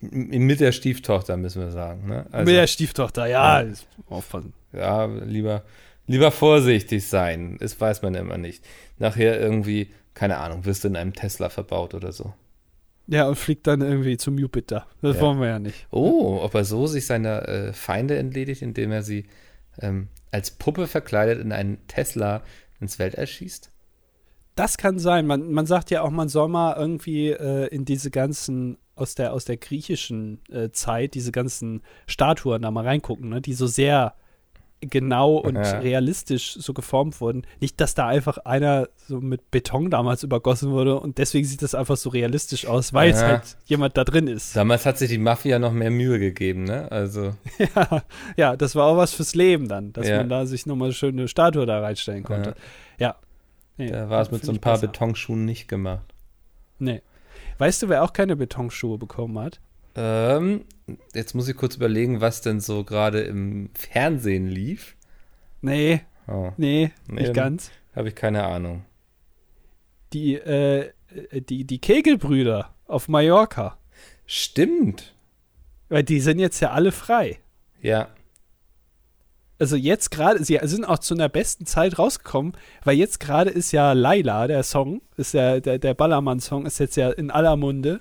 Mit 0.00 0.60
der 0.60 0.72
Stieftochter, 0.72 1.36
müssen 1.36 1.60
wir 1.60 1.72
sagen. 1.72 2.08
Ne? 2.08 2.24
Also, 2.32 2.46
mit 2.46 2.58
der 2.58 2.66
Stieftochter, 2.66 3.26
ja. 3.26 3.60
ja. 3.60 3.72
Aufpassen. 4.08 4.54
Ja, 4.72 5.04
lieber, 5.04 5.62
lieber 6.10 6.30
vorsichtig 6.30 7.06
sein. 7.06 7.56
Das 7.60 7.80
weiß 7.80 8.02
man 8.02 8.14
immer 8.14 8.38
nicht. 8.38 8.64
Nachher 8.98 9.40
irgendwie, 9.40 9.90
keine 10.14 10.38
Ahnung, 10.38 10.64
wirst 10.64 10.84
du 10.84 10.88
in 10.88 10.96
einem 10.96 11.12
Tesla 11.12 11.48
verbaut 11.48 11.94
oder 11.94 12.12
so. 12.12 12.34
Ja, 13.06 13.26
und 13.28 13.36
fliegt 13.36 13.66
dann 13.66 13.80
irgendwie 13.80 14.16
zum 14.16 14.38
Jupiter. 14.38 14.86
Das 15.02 15.16
ja. 15.16 15.22
wollen 15.22 15.40
wir 15.40 15.48
ja 15.48 15.58
nicht. 15.58 15.86
Oh, 15.90 16.40
ob 16.42 16.54
er 16.54 16.64
so 16.64 16.86
sich 16.86 17.06
seiner 17.06 17.48
äh, 17.48 17.72
Feinde 17.72 18.18
entledigt, 18.18 18.62
indem 18.62 18.92
er 18.92 19.02
sie 19.02 19.26
ähm, 19.80 20.08
als 20.30 20.50
Puppe 20.50 20.86
verkleidet 20.86 21.40
in 21.40 21.52
einen 21.52 21.86
Tesla 21.86 22.42
ins 22.80 22.98
Weltall 22.98 23.26
schießt? 23.26 23.70
Das 24.54 24.76
kann 24.76 24.98
sein. 24.98 25.26
Man, 25.26 25.52
man 25.52 25.66
sagt 25.66 25.90
ja 25.90 26.02
auch, 26.02 26.10
man 26.10 26.28
soll 26.28 26.48
mal 26.48 26.76
irgendwie 26.76 27.30
äh, 27.30 27.66
in 27.68 27.84
diese 27.84 28.10
ganzen 28.10 28.78
aus 28.94 29.14
der, 29.14 29.32
aus 29.32 29.44
der 29.44 29.56
griechischen 29.56 30.40
äh, 30.50 30.70
Zeit, 30.70 31.14
diese 31.14 31.32
ganzen 31.32 31.82
Statuen 32.06 32.62
da 32.62 32.70
mal 32.70 32.84
reingucken, 32.84 33.30
ne, 33.30 33.40
die 33.40 33.54
so 33.54 33.66
sehr 33.66 34.14
genau 34.80 35.36
und 35.36 35.56
ja. 35.56 35.78
realistisch 35.78 36.54
so 36.54 36.72
geformt 36.72 37.20
wurden. 37.20 37.42
Nicht, 37.60 37.80
dass 37.80 37.94
da 37.94 38.06
einfach 38.06 38.38
einer 38.38 38.88
so 38.96 39.20
mit 39.20 39.50
Beton 39.50 39.90
damals 39.90 40.22
übergossen 40.22 40.70
wurde 40.70 40.98
und 40.98 41.18
deswegen 41.18 41.46
sieht 41.46 41.62
das 41.62 41.74
einfach 41.74 41.96
so 41.96 42.10
realistisch 42.10 42.66
aus, 42.66 42.92
weil 42.92 43.10
ja. 43.10 43.16
es 43.16 43.22
halt 43.22 43.56
jemand 43.66 43.96
da 43.96 44.04
drin 44.04 44.26
ist. 44.26 44.56
Damals 44.56 44.86
hat 44.86 44.98
sich 44.98 45.10
die 45.10 45.18
Mafia 45.18 45.58
noch 45.58 45.72
mehr 45.72 45.90
Mühe 45.90 46.18
gegeben, 46.18 46.64
ne? 46.64 46.90
Also. 46.90 47.34
ja, 47.74 48.02
ja, 48.36 48.56
das 48.56 48.74
war 48.74 48.86
auch 48.86 48.96
was 48.96 49.12
fürs 49.12 49.34
Leben 49.34 49.68
dann, 49.68 49.92
dass 49.92 50.08
ja. 50.08 50.18
man 50.18 50.28
da 50.28 50.46
sich 50.46 50.66
nochmal 50.66 50.86
eine 50.86 50.94
schöne 50.94 51.28
Statue 51.28 51.66
da 51.66 51.80
reinstellen 51.80 52.24
konnte. 52.24 52.54
Ja. 52.98 53.16
Nee, 53.76 53.90
da 53.90 54.10
war 54.10 54.22
es 54.22 54.30
mit 54.30 54.44
so 54.44 54.52
ein 54.52 54.58
paar 54.58 54.74
besser. 54.74 54.88
Betonschuhen 54.88 55.44
nicht 55.44 55.68
gemacht. 55.68 56.14
Nee. 56.78 57.02
Weißt 57.58 57.82
du, 57.82 57.88
wer 57.88 58.02
auch 58.04 58.12
keine 58.12 58.36
Betonschuhe 58.36 58.98
bekommen 58.98 59.38
hat? 59.38 59.60
Ähm, 59.94 60.64
jetzt 61.14 61.34
muss 61.34 61.48
ich 61.48 61.56
kurz 61.56 61.76
überlegen, 61.76 62.20
was 62.20 62.40
denn 62.40 62.60
so 62.60 62.84
gerade 62.84 63.20
im 63.20 63.70
Fernsehen 63.74 64.46
lief. 64.46 64.96
Nee. 65.60 66.02
Oh. 66.28 66.52
Nee, 66.56 66.92
nee, 67.08 67.22
nicht 67.22 67.34
ganz. 67.34 67.70
Habe 67.94 68.08
ich 68.08 68.14
keine 68.14 68.44
Ahnung. 68.44 68.84
Die, 70.12 70.34
äh, 70.34 70.90
die, 71.32 71.64
die 71.64 71.78
Kegelbrüder 71.78 72.74
auf 72.86 73.08
Mallorca. 73.08 73.76
Stimmt. 74.26 75.14
Weil 75.88 76.04
die 76.04 76.20
sind 76.20 76.38
jetzt 76.38 76.60
ja 76.60 76.70
alle 76.70 76.92
frei. 76.92 77.40
Ja. 77.80 78.08
Also 79.58 79.76
jetzt 79.76 80.10
gerade, 80.10 80.42
sie 80.42 80.58
sind 80.62 80.84
auch 80.84 81.00
zu 81.00 81.14
einer 81.14 81.28
besten 81.28 81.66
Zeit 81.66 81.98
rausgekommen, 81.98 82.54
weil 82.84 82.96
jetzt 82.96 83.20
gerade 83.20 83.50
ist 83.50 83.72
ja 83.72 83.92
Laila, 83.92 84.46
der 84.46 84.62
Song, 84.62 85.02
ist 85.16 85.34
ja, 85.34 85.60
der, 85.60 85.78
der 85.78 85.94
Ballermann-Song, 85.94 86.64
ist 86.64 86.78
jetzt 86.78 86.96
ja 86.96 87.10
in 87.10 87.30
aller 87.30 87.56
Munde. 87.56 88.00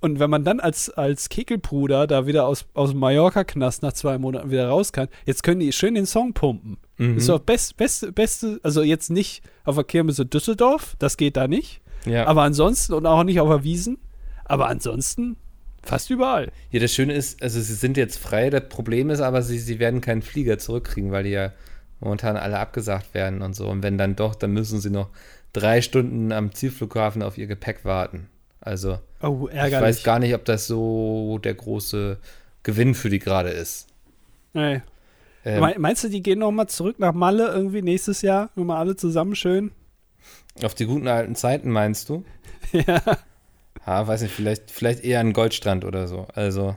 Und 0.00 0.20
wenn 0.20 0.28
man 0.28 0.44
dann 0.44 0.60
als, 0.60 0.90
als 0.90 1.28
Kekelbruder 1.28 2.06
da 2.06 2.26
wieder 2.26 2.46
aus, 2.46 2.66
aus 2.74 2.90
dem 2.90 3.00
Mallorca-Knast 3.00 3.82
nach 3.82 3.92
zwei 3.92 4.18
Monaten 4.18 4.50
wieder 4.50 4.68
raus 4.68 4.92
kann, 4.92 5.08
jetzt 5.24 5.42
können 5.42 5.60
die 5.60 5.72
schön 5.72 5.94
den 5.94 6.06
Song 6.06 6.34
pumpen. 6.34 6.76
Mhm. 6.98 7.16
Ist 7.16 7.28
doch 7.28 7.40
best, 7.40 7.76
best, 7.76 8.14
beste, 8.14 8.60
also 8.62 8.82
jetzt 8.82 9.10
nicht 9.10 9.42
auf 9.64 9.76
der 9.76 9.84
Kirmese 9.84 10.26
Düsseldorf, 10.26 10.96
das 10.98 11.16
geht 11.16 11.36
da 11.36 11.48
nicht. 11.48 11.80
Ja. 12.04 12.26
Aber 12.26 12.42
ansonsten 12.42 12.92
und 12.92 13.06
auch 13.06 13.24
nicht 13.24 13.40
auf 13.40 13.48
der 13.48 13.64
Wiesen. 13.64 13.98
Aber 14.44 14.68
ansonsten 14.68 15.36
fast 15.82 16.10
überall. 16.10 16.52
Ja, 16.70 16.80
das 16.80 16.92
Schöne 16.92 17.14
ist, 17.14 17.42
also 17.42 17.60
sie 17.60 17.74
sind 17.74 17.96
jetzt 17.96 18.18
frei. 18.18 18.50
Das 18.50 18.68
Problem 18.68 19.10
ist 19.10 19.20
aber, 19.20 19.42
sie, 19.42 19.58
sie 19.58 19.78
werden 19.78 20.00
keinen 20.00 20.22
Flieger 20.22 20.58
zurückkriegen, 20.58 21.10
weil 21.10 21.24
die 21.24 21.30
ja 21.30 21.52
momentan 22.00 22.36
alle 22.36 22.58
abgesagt 22.58 23.14
werden 23.14 23.42
und 23.42 23.54
so. 23.54 23.68
Und 23.68 23.82
wenn 23.82 23.98
dann 23.98 24.16
doch, 24.16 24.34
dann 24.34 24.52
müssen 24.52 24.80
sie 24.80 24.90
noch 24.90 25.08
drei 25.52 25.80
Stunden 25.80 26.32
am 26.32 26.52
Zielflughafen 26.52 27.22
auf 27.22 27.38
ihr 27.38 27.46
Gepäck 27.46 27.84
warten. 27.84 28.28
Also, 28.66 28.98
oh, 29.22 29.48
ich 29.48 29.56
weiß 29.56 30.02
gar 30.02 30.18
nicht, 30.18 30.34
ob 30.34 30.44
das 30.44 30.66
so 30.66 31.38
der 31.38 31.54
große 31.54 32.18
Gewinn 32.64 32.96
für 32.96 33.08
die 33.08 33.20
gerade 33.20 33.50
ist. 33.50 33.86
Nee. 34.54 34.82
Ähm, 35.44 35.74
Meinst 35.78 36.02
du, 36.02 36.08
die 36.08 36.20
gehen 36.20 36.40
noch 36.40 36.50
mal 36.50 36.66
zurück 36.66 36.98
nach 36.98 37.12
Malle 37.12 37.46
irgendwie 37.46 37.80
nächstes 37.80 38.22
Jahr? 38.22 38.50
Nur 38.56 38.66
mal 38.66 38.78
alle 38.78 38.96
zusammen 38.96 39.36
schön? 39.36 39.70
Auf 40.64 40.74
die 40.74 40.86
guten 40.86 41.06
alten 41.06 41.36
Zeiten 41.36 41.70
meinst 41.70 42.08
du? 42.08 42.24
ja. 42.72 43.00
Ha, 43.86 44.08
weiß 44.08 44.22
nicht, 44.22 44.34
vielleicht, 44.34 44.72
vielleicht 44.72 45.04
eher 45.04 45.20
ein 45.20 45.32
Goldstrand 45.32 45.84
oder 45.84 46.08
so. 46.08 46.26
Also. 46.34 46.74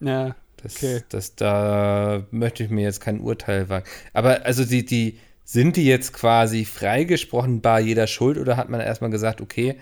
Ja. 0.00 0.34
Das, 0.62 0.76
okay. 0.76 1.02
das, 1.10 1.36
da 1.36 2.22
möchte 2.30 2.64
ich 2.64 2.70
mir 2.70 2.84
jetzt 2.84 3.02
kein 3.02 3.20
Urteil 3.20 3.68
wagen. 3.68 3.84
Aber 4.14 4.46
also 4.46 4.64
die, 4.64 4.86
die, 4.86 5.18
sind 5.44 5.76
die 5.76 5.84
jetzt 5.84 6.14
quasi 6.14 6.64
freigesprochen 6.64 7.60
bei 7.60 7.80
jeder 7.80 8.06
Schuld 8.06 8.38
oder 8.38 8.56
hat 8.56 8.70
man 8.70 8.80
erstmal 8.80 9.10
gesagt, 9.10 9.42
okay, 9.42 9.76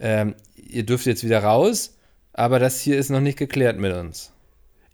ähm, 0.00 0.34
ihr 0.72 0.84
dürft 0.84 1.06
jetzt 1.06 1.24
wieder 1.24 1.42
raus, 1.42 1.96
aber 2.32 2.58
das 2.58 2.80
hier 2.80 2.98
ist 2.98 3.10
noch 3.10 3.20
nicht 3.20 3.38
geklärt 3.38 3.78
mit 3.78 3.94
uns. 3.94 4.32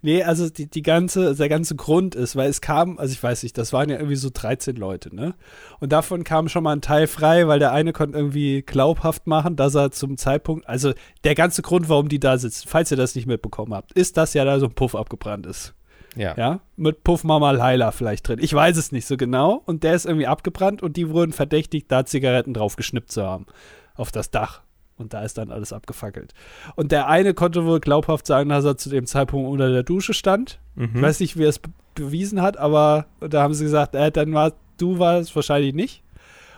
Nee, 0.02 0.22
also 0.22 0.48
die, 0.48 0.70
die 0.70 0.82
ganze, 0.82 1.34
der 1.34 1.48
ganze 1.48 1.74
Grund 1.74 2.14
ist, 2.14 2.36
weil 2.36 2.48
es 2.48 2.60
kam, 2.60 2.98
also 2.98 3.12
ich 3.12 3.20
weiß 3.20 3.42
nicht, 3.42 3.58
das 3.58 3.72
waren 3.72 3.88
ja 3.88 3.96
irgendwie 3.96 4.14
so 4.16 4.30
13 4.32 4.76
Leute, 4.76 5.14
ne? 5.14 5.34
Und 5.80 5.90
davon 5.90 6.22
kam 6.22 6.48
schon 6.48 6.62
mal 6.62 6.76
ein 6.76 6.80
Teil 6.80 7.06
frei, 7.06 7.48
weil 7.48 7.58
der 7.58 7.72
eine 7.72 7.92
konnte 7.92 8.16
irgendwie 8.16 8.62
glaubhaft 8.62 9.26
machen, 9.26 9.56
dass 9.56 9.74
er 9.74 9.90
zum 9.90 10.16
Zeitpunkt, 10.16 10.68
also 10.68 10.92
der 11.24 11.34
ganze 11.34 11.62
Grund, 11.62 11.88
warum 11.88 12.08
die 12.08 12.20
da 12.20 12.38
sitzen, 12.38 12.68
falls 12.68 12.90
ihr 12.90 12.96
das 12.96 13.16
nicht 13.16 13.26
mitbekommen 13.26 13.74
habt, 13.74 13.92
ist, 13.94 14.16
dass 14.16 14.34
ja 14.34 14.44
da 14.44 14.60
so 14.60 14.66
ein 14.66 14.74
Puff 14.74 14.94
abgebrannt 14.94 15.46
ist. 15.46 15.74
Ja. 16.14 16.34
Ja, 16.36 16.60
mit 16.76 17.02
Puff 17.02 17.24
Mama 17.24 17.50
Laila 17.50 17.90
vielleicht 17.90 18.28
drin. 18.28 18.38
Ich 18.40 18.54
weiß 18.54 18.76
es 18.76 18.92
nicht 18.92 19.06
so 19.06 19.16
genau. 19.16 19.62
Und 19.66 19.82
der 19.82 19.94
ist 19.94 20.06
irgendwie 20.06 20.26
abgebrannt 20.26 20.82
und 20.82 20.96
die 20.96 21.10
wurden 21.10 21.32
verdächtigt, 21.32 21.90
da 21.90 22.06
Zigaretten 22.06 22.54
drauf 22.54 22.76
geschnippt 22.76 23.10
zu 23.10 23.22
haben. 23.22 23.46
Auf 23.96 24.12
das 24.12 24.30
Dach 24.30 24.62
Und 24.98 25.12
da 25.12 25.22
ist 25.22 25.36
dann 25.36 25.50
alles 25.50 25.72
abgefackelt. 25.72 26.32
Und 26.74 26.90
der 26.90 27.08
eine 27.08 27.34
konnte 27.34 27.66
wohl 27.66 27.80
glaubhaft 27.80 28.26
sagen, 28.26 28.48
dass 28.48 28.64
er 28.64 28.78
zu 28.78 28.88
dem 28.88 29.06
Zeitpunkt 29.06 29.50
unter 29.50 29.70
der 29.70 29.82
Dusche 29.82 30.14
stand. 30.14 30.58
Mhm. 30.74 30.92
Ich 30.94 31.02
weiß 31.02 31.20
nicht, 31.20 31.36
wie 31.36 31.44
er 31.44 31.50
es 31.50 31.58
be 31.58 31.70
bewiesen 31.94 32.42
hat, 32.42 32.58
aber 32.58 33.06
da 33.20 33.42
haben 33.42 33.54
sie 33.54 33.64
gesagt, 33.64 33.94
äh, 33.94 34.12
dann 34.12 34.34
war 34.34 34.52
du 34.76 34.98
warst 34.98 35.34
wahrscheinlich 35.34 35.74
nicht. 35.74 36.02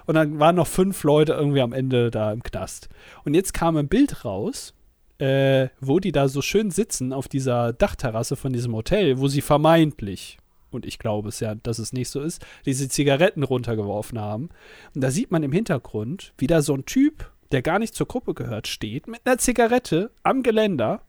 Und 0.07 0.15
dann 0.15 0.39
waren 0.39 0.57
noch 0.57 0.67
fünf 0.67 1.05
Leute 1.05 1.35
irgendwie 1.35 1.61
am 1.61 1.73
Ende 1.73 2.11
da 2.11 2.33
im 2.33 2.43
Knast. 2.43 2.89
Und 3.25 3.35
jetzt 3.35 3.53
kam 3.53 3.77
ein 3.77 3.89
Bild 3.89 4.25
raus, 4.25 4.75
äh, 5.19 5.69
wo 5.81 6.01
die 6.01 6.13
da 6.13 6.29
so 6.29 6.41
schön 6.41 6.71
sitzen 6.71 7.13
auf 7.13 7.29
dieser 7.29 7.73
Dachterrasse 7.73 8.37
von 8.37 8.53
diesem 8.53 8.75
Hotel, 8.75 9.19
wo 9.19 9.29
sie 9.29 9.43
vermeintlich, 9.43 10.39
und 10.71 10.87
ich 10.87 10.99
glaube 10.99 11.29
es 11.29 11.41
ja, 11.41 11.55
dass 11.57 11.79
es 11.79 11.93
nicht 11.93 12.09
so 12.09 12.21
ist, 12.21 12.45
diese 12.65 12.89
Zigaretten 12.89 13.43
runtergeworfen 13.43 14.19
haben. 14.19 14.49
Und 14.95 15.03
da 15.03 15.11
sieht 15.11 15.31
man 15.31 15.43
im 15.43 15.53
Hintergrund, 15.53 16.33
wie 16.39 16.47
da 16.47 16.63
so 16.63 16.75
ein 16.75 16.87
Typ, 16.87 17.31
der 17.53 17.63
gar 17.63 17.79
nicht 17.79 17.95
zur 17.95 18.07
Gruppe 18.07 18.35
gehört, 18.35 18.67
steht 18.69 19.07
mit 19.07 19.21
einer 19.25 19.39
Zigarette 19.39 20.11
am 20.23 20.43
Geländer. 20.43 21.03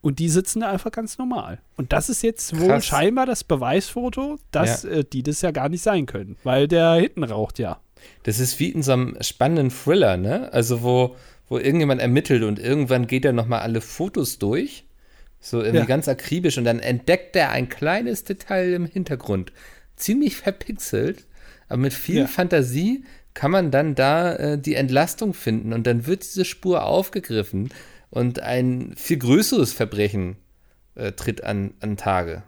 Und 0.00 0.20
die 0.20 0.28
sitzen 0.28 0.60
da 0.60 0.70
einfach 0.70 0.92
ganz 0.92 1.18
normal. 1.18 1.60
Und 1.76 1.92
das 1.92 2.08
ist 2.08 2.22
jetzt 2.22 2.56
wohl 2.60 2.68
Krass. 2.68 2.86
scheinbar 2.86 3.26
das 3.26 3.42
Beweisfoto, 3.42 4.38
dass 4.52 4.84
äh, 4.84 5.04
die 5.04 5.24
das 5.24 5.42
ja 5.42 5.50
gar 5.50 5.68
nicht 5.68 5.82
sein 5.82 6.06
können, 6.06 6.36
weil 6.44 6.68
der 6.68 6.94
hinten 6.94 7.24
raucht 7.24 7.58
ja. 7.58 7.80
Das 8.22 8.38
ist 8.38 8.60
wie 8.60 8.68
in 8.68 8.84
so 8.84 8.92
einem 8.92 9.16
spannenden 9.20 9.70
Thriller, 9.70 10.16
ne? 10.16 10.52
Also 10.52 10.82
wo, 10.84 11.16
wo 11.48 11.58
irgendjemand 11.58 12.00
ermittelt 12.00 12.44
und 12.44 12.60
irgendwann 12.60 13.08
geht 13.08 13.24
er 13.24 13.32
nochmal 13.32 13.58
alle 13.60 13.80
Fotos 13.80 14.38
durch. 14.38 14.84
So 15.40 15.58
irgendwie 15.58 15.78
Ja. 15.80 15.84
ganz 15.84 16.06
akribisch 16.06 16.58
und 16.58 16.64
dann 16.64 16.78
entdeckt 16.78 17.34
er 17.34 17.50
ein 17.50 17.68
kleines 17.68 18.22
Detail 18.22 18.72
im 18.74 18.86
Hintergrund. 18.86 19.52
Ziemlich 19.96 20.36
verpixelt, 20.36 21.26
aber 21.68 21.78
mit 21.78 21.92
viel 21.92 22.20
Ja. 22.20 22.26
Fantasie 22.28 23.04
kann 23.38 23.52
man 23.52 23.70
dann 23.70 23.94
da 23.94 24.34
äh, 24.34 24.58
die 24.58 24.74
Entlastung 24.74 25.32
finden 25.32 25.72
und 25.72 25.86
dann 25.86 26.08
wird 26.08 26.24
diese 26.24 26.44
Spur 26.44 26.82
aufgegriffen 26.82 27.68
und 28.10 28.40
ein 28.40 28.94
viel 28.96 29.16
größeres 29.16 29.72
Verbrechen 29.72 30.38
äh, 30.96 31.12
tritt 31.12 31.44
an, 31.44 31.74
an 31.78 31.96
Tage. 31.96 32.42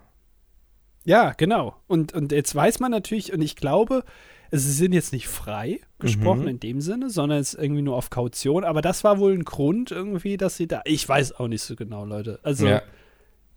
Ja, 1.05 1.33
genau. 1.37 1.76
Und, 1.87 2.12
und 2.12 2.33
jetzt 2.33 2.53
weiß 2.57 2.81
man 2.81 2.90
natürlich, 2.90 3.33
und 3.33 3.40
ich 3.40 3.55
glaube, 3.55 4.03
sie 4.50 4.72
sind 4.72 4.92
jetzt 4.92 5.12
nicht 5.12 5.29
frei 5.29 5.79
gesprochen 6.00 6.42
Mhm. 6.42 6.48
in 6.48 6.61
dem 6.61 6.81
Sinne, 6.81 7.09
sondern 7.09 7.38
es 7.38 7.55
ist 7.55 7.62
irgendwie 7.62 7.83
nur 7.83 7.94
auf 7.94 8.11
Kaution. 8.11 8.64
Aber 8.64 8.83
das 8.83 9.05
war 9.05 9.20
wohl 9.20 9.33
ein 9.33 9.44
Grund 9.44 9.92
irgendwie, 9.92 10.37
dass 10.38 10.57
sie 10.57 10.66
da. 10.66 10.83
Ich 10.87 11.09
weiß 11.09 11.38
auch 11.38 11.46
nicht 11.46 11.62
so 11.62 11.76
genau, 11.76 12.05
Leute. 12.05 12.40
Also, 12.42 12.66
ja, 12.66 12.83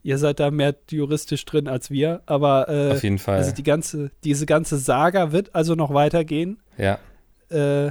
ihr 0.04 0.20
seid 0.20 0.40
da 0.40 0.52
mehr 0.52 0.76
juristisch 0.92 1.46
drin 1.46 1.68
als 1.68 1.90
wir, 1.90 2.22
aber 2.28 2.70
äh, 2.70 2.92
auf 2.92 3.02
jeden 3.02 3.18
Fall. 3.18 3.38
also 3.38 3.54
die 3.56 3.64
ganze, 3.64 4.12
diese 4.24 4.46
ganze 4.46 4.78
Saga 4.78 5.32
wird 5.32 5.56
also 5.56 5.74
noch 5.74 5.96
weitergehen. 5.96 6.60
ja. 6.78 7.00
Äh, 7.54 7.88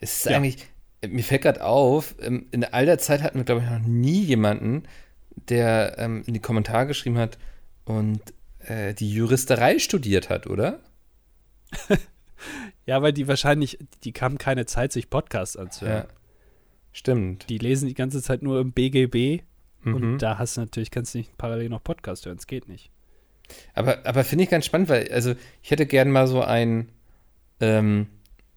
Es 0.00 0.18
ist 0.18 0.24
Ja. 0.26 0.36
eigentlich, 0.38 0.66
mir 1.06 1.22
fällt 1.24 1.42
gerade 1.42 1.64
auf, 1.64 2.14
ähm, 2.20 2.46
in 2.50 2.64
all 2.64 2.86
der 2.86 2.98
Zeit 2.98 3.22
hatten 3.22 3.38
wir, 3.38 3.44
glaube 3.44 3.62
ich, 3.62 3.70
noch 3.70 3.78
nie 3.80 4.22
jemanden, 4.22 4.82
der 5.48 5.96
ähm, 5.98 6.22
in 6.26 6.34
die 6.34 6.40
Kommentare 6.40 6.86
geschrieben 6.86 7.18
hat 7.18 7.38
und 7.84 8.20
äh, 8.60 8.94
die 8.94 9.10
Juristerei 9.12 9.78
studiert 9.78 10.28
hat, 10.30 10.46
oder? 10.46 10.80
ja, 12.86 13.00
weil 13.02 13.12
die 13.12 13.28
wahrscheinlich, 13.28 13.78
die 14.04 14.12
haben 14.12 14.38
keine 14.38 14.66
Zeit, 14.66 14.92
sich 14.92 15.10
Podcasts 15.10 15.56
anzuhören. 15.56 16.04
Ja. 16.08 16.14
Stimmt. 16.92 17.48
Die 17.48 17.58
lesen 17.58 17.88
die 17.88 17.94
ganze 17.94 18.22
Zeit 18.22 18.42
nur 18.42 18.60
im 18.60 18.72
BGB 18.72 19.42
Mhm. 19.84 19.94
und 19.96 20.18
da 20.18 20.38
hast 20.38 20.56
du 20.56 20.60
natürlich, 20.60 20.92
kannst 20.92 21.12
du 21.14 21.18
nicht 21.18 21.36
parallel 21.36 21.68
noch 21.68 21.82
Podcast 21.82 22.24
hören. 22.24 22.36
Es 22.38 22.46
geht 22.46 22.68
nicht. 22.68 22.90
Aber, 23.74 24.06
aber 24.06 24.22
finde 24.22 24.44
ich 24.44 24.50
ganz 24.50 24.64
spannend, 24.64 24.88
weil, 24.88 25.10
also, 25.10 25.34
ich 25.60 25.72
hätte 25.72 25.86
gern 25.86 26.08
mal 26.12 26.28
so 26.28 26.40
ein 26.40 26.88
ähm, 27.60 28.06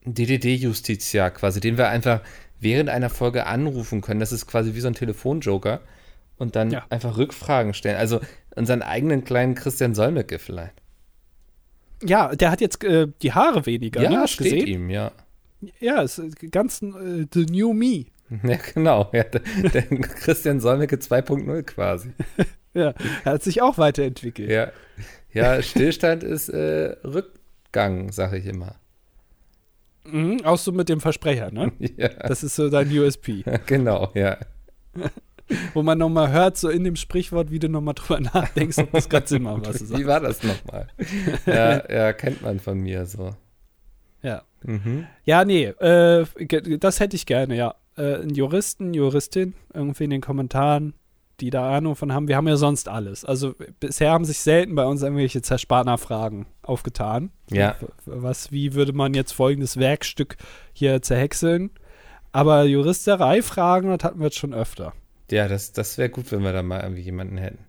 DDD-Justiziar 0.06 1.32
quasi, 1.32 1.60
den 1.60 1.78
wir 1.78 1.90
einfach 1.90 2.22
während 2.60 2.90
einer 2.90 3.10
Folge 3.10 3.46
anrufen 3.46 4.02
können. 4.02 4.20
Das 4.20 4.32
ist 4.32 4.48
quasi 4.48 4.74
wie 4.76 4.80
so 4.82 4.88
ein 4.88 4.94
Telefonjoker. 4.94 5.82
Und 6.38 6.56
dann 6.58 6.70
Ja. 6.72 6.86
einfach 6.90 7.18
Rückfragen 7.18 7.74
stellen. 7.74 7.96
Also 7.98 8.20
unseren 8.56 8.82
eigenen 8.82 9.24
kleinen 9.24 9.56
Christian 9.56 9.96
Solmecke 9.96 10.38
vielleicht. 10.40 10.74
Ja, 12.04 12.36
der 12.36 12.52
hat 12.52 12.60
jetzt 12.62 12.84
äh, 12.84 13.08
die 13.22 13.32
Haare 13.34 13.66
weniger. 13.66 14.02
Ja, 14.02 14.10
ne? 14.10 14.28
Steht 14.28 14.52
gesehen? 14.52 14.68
ihm, 14.68 14.90
ja. 14.90 15.12
Ja, 15.80 16.04
es 16.04 16.18
ist 16.20 16.52
ganz 16.52 16.82
äh, 16.82 17.26
the 17.34 17.46
new 17.46 17.74
me. 17.74 18.06
Ja, 18.44 18.58
genau. 18.74 19.10
Ja, 19.14 19.24
der, 19.24 19.42
der 19.70 19.84
Christian 19.84 20.60
Solmecke 20.60 20.98
2.0 20.98 21.64
quasi. 21.64 22.12
Ja, 22.74 22.94
er 23.24 23.32
hat 23.32 23.42
sich 23.44 23.62
auch 23.62 23.78
weiterentwickelt. 23.78 24.52
Ja, 24.52 24.70
ja 25.32 25.62
Stillstand 25.62 26.24
ist 26.24 26.50
äh, 26.50 26.98
Rückgang, 27.06 28.12
sage 28.12 28.38
ich 28.38 28.46
immer. 28.48 28.76
Mhm, 30.06 30.42
auch 30.44 30.58
so 30.58 30.72
mit 30.72 30.90
dem 30.90 31.02
Versprecher, 31.02 31.52
ne? 31.52 31.72
Ja, 31.98 32.10
Das 32.10 32.44
ist 32.44 32.56
so 32.56 32.70
dein 32.70 32.90
USP. 32.90 33.44
genau, 33.66 34.12
ja. 34.14 34.38
Wo 35.74 35.84
man 35.84 36.00
nochmal 36.00 36.32
hört, 36.32 36.58
so 36.58 36.70
in 36.70 36.84
dem 36.84 36.96
Sprichwort, 36.96 37.52
wie 37.52 37.60
du 37.60 37.70
nochmal 37.70 37.94
drüber 37.94 38.20
nachdenkst, 38.20 38.80
ob 38.80 38.92
das 38.92 39.08
gerade 39.10 39.28
Sinn 39.28 39.46
was 39.46 39.78
du 39.78 39.98
Wie 39.98 40.08
war 40.08 40.20
das 40.20 40.42
nochmal? 40.42 40.88
Ja, 41.46 41.88
ja, 41.92 42.14
kennt 42.14 42.42
man 42.42 42.60
von 42.60 42.80
mir 42.80 43.06
so. 43.06 43.36
Ja. 44.24 44.42
Mhm. 44.64 45.06
Ja, 45.24 45.46
nee, 45.46 45.66
äh, 45.66 46.26
das 46.80 47.00
hätte 47.00 47.16
ich 47.16 47.28
gerne, 47.28 47.56
ja. 47.56 47.76
Äh, 47.96 48.16
einen 48.16 48.34
Juristen, 48.34 48.96
Juristin, 48.96 49.54
irgendwie 49.72 50.06
in 50.06 50.10
den 50.10 50.22
Kommentaren, 50.22 50.96
die 51.40 51.50
da 51.50 51.76
Ahnung 51.76 51.96
von 51.96 52.14
haben. 52.14 52.28
Wir 52.28 52.38
haben 52.38 52.48
ja 52.48 52.58
sonst 52.58 52.88
alles. 52.88 53.26
Also 53.26 53.56
bisher 53.80 54.12
haben 54.12 54.26
sich 54.26 54.40
selten 54.40 54.76
bei 54.76 54.86
uns 54.86 55.02
irgendwelche 55.02 55.42
Zersparner-Fragen 55.42 56.48
aufgetan. 56.62 57.32
Ja. 57.52 57.76
Was, 58.06 58.52
wie 58.52 58.74
würde 58.74 58.94
man 58.94 59.14
jetzt 59.14 59.34
folgendes 59.34 59.78
Werkstück 59.78 60.38
hier 60.74 61.02
zerhäckseln? 61.02 61.72
Aber 62.32 62.64
Juristerei-Fragen, 62.64 63.90
das 63.90 64.04
hatten 64.04 64.20
wir 64.20 64.26
jetzt 64.26 64.38
schon 64.38 64.54
öfter. 64.54 64.94
Ja, 65.32 65.48
das, 65.48 65.72
das 65.72 65.98
wäre 65.98 66.10
gut, 66.10 66.32
wenn 66.32 66.44
wir 66.44 66.54
da 66.54 66.64
mal 66.64 66.82
irgendwie 66.82 67.02
jemanden 67.02 67.38
hätten. 67.38 67.66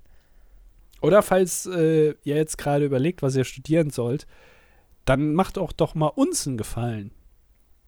Oder 1.01 1.23
falls 1.23 1.67
äh, 1.67 2.15
ihr 2.25 2.37
jetzt 2.37 2.59
gerade 2.59 2.85
überlegt, 2.85 3.23
was 3.23 3.37
ihr 3.37 3.45
studieren 3.45 3.91
sollt, 3.91 4.27
dann 5.05 5.35
macht 5.35 5.59
auch 5.59 5.73
doch 5.73 5.95
mal 5.95 6.09
uns 6.09 6.47
einen 6.47 6.57
Gefallen 6.57 7.13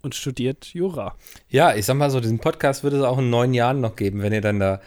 und 0.02 0.14
studiert 0.14 0.66
Jura. 0.66 1.16
Ja, 1.48 1.74
ich 1.74 1.86
sag 1.86 1.96
mal 1.96 2.10
so, 2.10 2.20
diesen 2.20 2.38
Podcast 2.38 2.84
würde 2.84 2.98
es 2.98 3.02
auch 3.02 3.18
in 3.18 3.30
neun 3.30 3.54
Jahren 3.54 3.80
noch 3.80 3.96
geben, 3.96 4.22
wenn 4.22 4.32
ihr 4.32 4.40
dann 4.40 4.60
da 4.60 4.80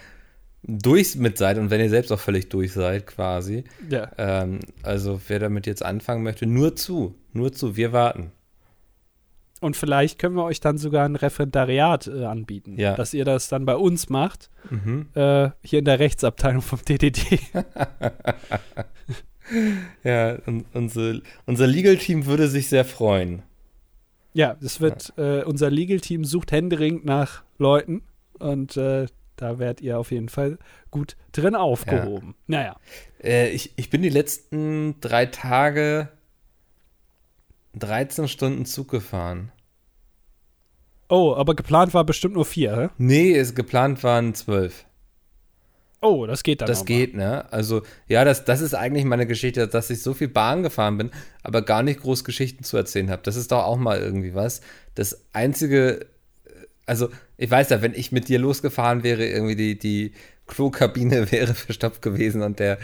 durch 0.62 1.16
mit 1.16 1.38
seid 1.38 1.58
und 1.58 1.70
wenn 1.70 1.80
ihr 1.80 1.90
selbst 1.90 2.12
auch 2.12 2.20
völlig 2.20 2.48
durch 2.48 2.72
seid, 2.72 3.06
quasi. 3.06 3.64
Ja. 3.88 4.10
Ähm, 4.18 4.60
also, 4.82 5.20
wer 5.28 5.38
damit 5.40 5.66
jetzt 5.66 5.84
anfangen 5.84 6.22
möchte, 6.22 6.46
nur 6.46 6.76
zu. 6.76 7.14
Nur 7.32 7.52
zu, 7.52 7.76
wir 7.76 7.92
warten. 7.92 8.30
Und 9.60 9.76
vielleicht 9.76 10.18
können 10.18 10.34
wir 10.34 10.42
euch 10.44 10.58
dann 10.60 10.76
sogar 10.76 11.04
ein 11.04 11.14
Referendariat 11.14 12.08
äh, 12.08 12.24
anbieten, 12.24 12.78
Ja. 12.78 12.94
dass 12.96 13.14
ihr 13.14 13.24
das 13.24 13.48
dann 13.48 13.64
bei 13.64 13.76
uns 13.76 14.08
macht, 14.08 14.50
Mhm. 14.70 15.06
äh, 15.14 15.50
hier 15.62 15.78
in 15.80 15.84
der 15.84 15.98
Rechtsabteilung 16.00 16.62
vom 16.62 16.80
DDD. 16.84 17.38
Ja, 20.04 20.36
und 20.46 20.64
unser, 20.72 21.16
unser 21.46 21.66
Legal-Team 21.66 22.26
würde 22.26 22.48
sich 22.48 22.68
sehr 22.68 22.84
freuen. 22.84 23.42
ja, 24.34 24.56
das 24.60 24.80
wird, 24.80 25.12
äh, 25.18 25.42
unser 25.44 25.68
Legal-Team 25.70 26.24
sucht 26.24 26.52
händeringend 26.52 27.04
nach 27.04 27.42
Leuten 27.58 28.02
und 28.38 28.76
äh, 28.76 29.06
da 29.42 29.58
werdet 29.58 29.80
ihr 29.80 29.98
auf 29.98 30.10
jeden 30.10 30.28
Fall 30.28 30.58
gut 30.90 31.16
drin 31.32 31.54
aufgehoben. 31.54 32.34
Naja, 32.46 32.76
Äh, 33.22 33.50
ich, 33.50 33.72
ich 33.76 33.90
bin 33.90 34.02
die 34.02 34.08
letzten 34.08 35.00
drei 35.00 35.26
Tage 35.26 36.08
13 37.74 38.28
Stunden 38.28 38.64
Zug 38.66 38.88
gefahren. 38.90 39.50
oh, 41.08 41.34
aber 41.34 41.54
geplant 41.54 41.92
war 41.94 42.04
bestimmt 42.04 42.34
nur 42.34 42.44
vier, 42.44 42.76
hä? 42.76 42.88
Nee, 42.98 43.34
es 43.36 43.54
geplant 43.54 44.02
waren 44.02 44.34
zwölf. 44.34 44.86
Oh, 46.04 46.26
das 46.26 46.42
geht 46.42 46.60
dann 46.60 46.66
Das 46.66 46.84
geht, 46.84 47.14
ne? 47.14 47.50
Also, 47.52 47.82
ja, 48.08 48.24
das, 48.24 48.44
das 48.44 48.60
ist 48.60 48.74
eigentlich 48.74 49.04
meine 49.04 49.26
Geschichte, 49.26 49.68
dass 49.68 49.88
ich 49.88 50.02
so 50.02 50.14
viel 50.14 50.26
Bahn 50.26 50.64
gefahren 50.64 50.98
bin, 50.98 51.10
aber 51.44 51.62
gar 51.62 51.84
nicht 51.84 52.00
groß 52.00 52.24
Geschichten 52.24 52.64
zu 52.64 52.76
erzählen 52.76 53.08
habe. 53.08 53.22
Das 53.22 53.36
ist 53.36 53.52
doch 53.52 53.62
auch 53.62 53.76
mal 53.76 54.00
irgendwie 54.00 54.34
was. 54.34 54.62
Das 54.96 55.24
einzige, 55.32 56.06
also, 56.86 57.08
ich 57.36 57.50
weiß 57.50 57.70
ja, 57.70 57.82
wenn 57.82 57.94
ich 57.94 58.12
mit 58.12 58.28
dir 58.28 58.38
losgefahren 58.38 59.02
wäre, 59.02 59.26
irgendwie 59.26 59.56
die, 59.56 59.78
die 59.78 60.12
Klokabine 60.46 61.30
wäre 61.32 61.54
verstopft 61.54 62.02
gewesen 62.02 62.42
und 62.42 62.58
der, 62.58 62.78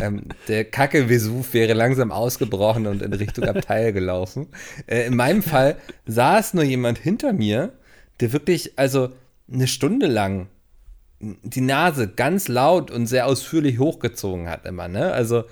ähm, 0.00 0.24
der 0.48 0.64
Kacke-Vesuv 0.64 1.52
wäre 1.54 1.74
langsam 1.74 2.12
ausgebrochen 2.12 2.86
und 2.86 3.02
in 3.02 3.12
Richtung 3.12 3.44
Abteil 3.44 3.92
gelaufen. 3.92 4.48
Äh, 4.86 5.06
in 5.06 5.16
meinem 5.16 5.42
Fall 5.42 5.76
saß 6.06 6.54
nur 6.54 6.64
jemand 6.64 6.98
hinter 6.98 7.32
mir, 7.32 7.72
der 8.20 8.32
wirklich, 8.32 8.78
also 8.78 9.10
eine 9.52 9.66
Stunde 9.66 10.06
lang 10.06 10.48
die 11.20 11.60
Nase 11.60 12.08
ganz 12.08 12.48
laut 12.48 12.90
und 12.90 13.06
sehr 13.06 13.26
ausführlich 13.26 13.78
hochgezogen 13.78 14.48
hat 14.48 14.66
immer, 14.66 14.88
ne? 14.88 15.12
Also. 15.12 15.44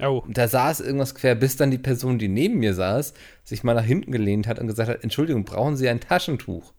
Oh, 0.00 0.22
da 0.28 0.46
saß 0.46 0.78
irgendwas 0.80 1.16
quer, 1.16 1.34
bis 1.34 1.56
dann 1.56 1.72
die 1.72 1.78
Person, 1.78 2.20
die 2.20 2.28
neben 2.28 2.60
mir 2.60 2.72
saß, 2.72 3.14
sich 3.42 3.64
mal 3.64 3.74
nach 3.74 3.84
hinten 3.84 4.12
gelehnt 4.12 4.46
hat 4.46 4.60
und 4.60 4.68
gesagt 4.68 4.88
hat, 4.88 5.02
Entschuldigung, 5.02 5.44
brauchen 5.44 5.76
Sie 5.76 5.88
ein 5.88 5.98
Taschentuch? 5.98 6.72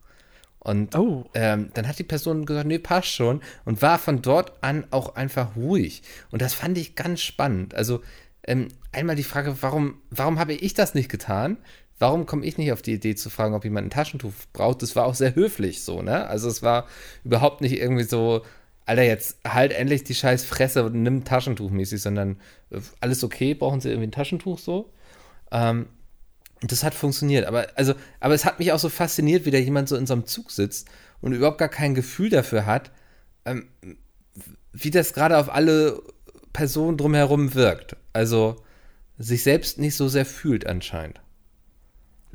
Und 0.59 0.95
Oh. 0.95 1.25
ähm, 1.33 1.71
dann 1.73 1.87
hat 1.87 1.99
die 1.99 2.03
Person 2.03 2.45
gesagt, 2.45 2.67
nee, 2.67 2.79
passt 2.79 3.07
schon 3.07 3.41
und 3.65 3.81
war 3.81 3.97
von 3.97 4.21
dort 4.21 4.61
an 4.61 4.85
auch 4.91 5.15
einfach 5.15 5.55
ruhig. 5.55 6.03
Und 6.31 6.41
das 6.41 6.53
fand 6.53 6.77
ich 6.77 6.95
ganz 6.95 7.21
spannend. 7.21 7.73
Also 7.75 8.01
ähm, 8.43 8.67
einmal 8.91 9.15
die 9.15 9.23
Frage, 9.23 9.55
warum, 9.61 10.01
warum 10.09 10.37
habe 10.39 10.53
ich 10.53 10.73
das 10.73 10.93
nicht 10.95 11.09
getan? 11.09 11.57
Warum 11.97 12.25
komme 12.25 12.45
ich 12.45 12.57
nicht 12.57 12.71
auf 12.71 12.81
die 12.81 12.93
Idee 12.93 13.15
zu 13.15 13.29
fragen, 13.29 13.53
ob 13.53 13.63
jemand 13.65 13.87
ein 13.87 13.91
Taschentuch 13.91 14.31
braucht? 14.53 14.81
Das 14.81 14.95
war 14.95 15.05
auch 15.05 15.15
sehr 15.15 15.35
höflich 15.35 15.81
so, 15.83 16.01
ne? 16.01 16.27
Also 16.27 16.47
es 16.47 16.63
war 16.63 16.87
überhaupt 17.25 17.59
nicht 17.61 17.77
irgendwie 17.77 18.05
so, 18.05 18.43
Alter, 18.85 19.03
jetzt 19.03 19.37
halt 19.45 19.73
endlich 19.73 20.03
die 20.05 20.15
scheiß 20.15 20.45
Fresse 20.45 20.85
und 20.85 20.93
nimm 21.03 21.17
ein 21.17 21.23
Taschentuch 21.25 21.69
mäßig, 21.69 22.01
sondern 22.01 22.39
äh, 22.71 22.79
alles 23.01 23.23
okay, 23.23 23.53
brauchen 23.53 23.81
sie 23.81 23.89
irgendwie 23.89 24.07
ein 24.07 24.11
Taschentuch 24.11 24.59
so? 24.59 24.91
Ähm, 25.51 25.87
das 26.61 26.83
hat 26.83 26.93
funktioniert. 26.93 27.45
Aber, 27.45 27.67
also, 27.75 27.93
aber 28.19 28.33
es 28.33 28.45
hat 28.45 28.59
mich 28.59 28.71
auch 28.71 28.79
so 28.79 28.89
fasziniert, 28.89 29.45
wie 29.45 29.51
da 29.51 29.57
jemand 29.57 29.89
so 29.89 29.95
in 29.95 30.05
so 30.05 30.13
einem 30.13 30.25
Zug 30.25 30.51
sitzt 30.51 30.87
und 31.21 31.33
überhaupt 31.33 31.57
gar 31.57 31.69
kein 31.69 31.95
Gefühl 31.95 32.29
dafür 32.29 32.65
hat, 32.65 32.91
ähm, 33.45 33.67
wie 34.73 34.91
das 34.91 35.13
gerade 35.13 35.37
auf 35.37 35.53
alle 35.53 36.01
Personen 36.53 36.97
drumherum 36.97 37.53
wirkt. 37.55 37.95
Also 38.13 38.57
sich 39.17 39.43
selbst 39.43 39.79
nicht 39.79 39.95
so 39.95 40.07
sehr 40.07 40.25
fühlt 40.25 40.65
anscheinend. 40.67 41.21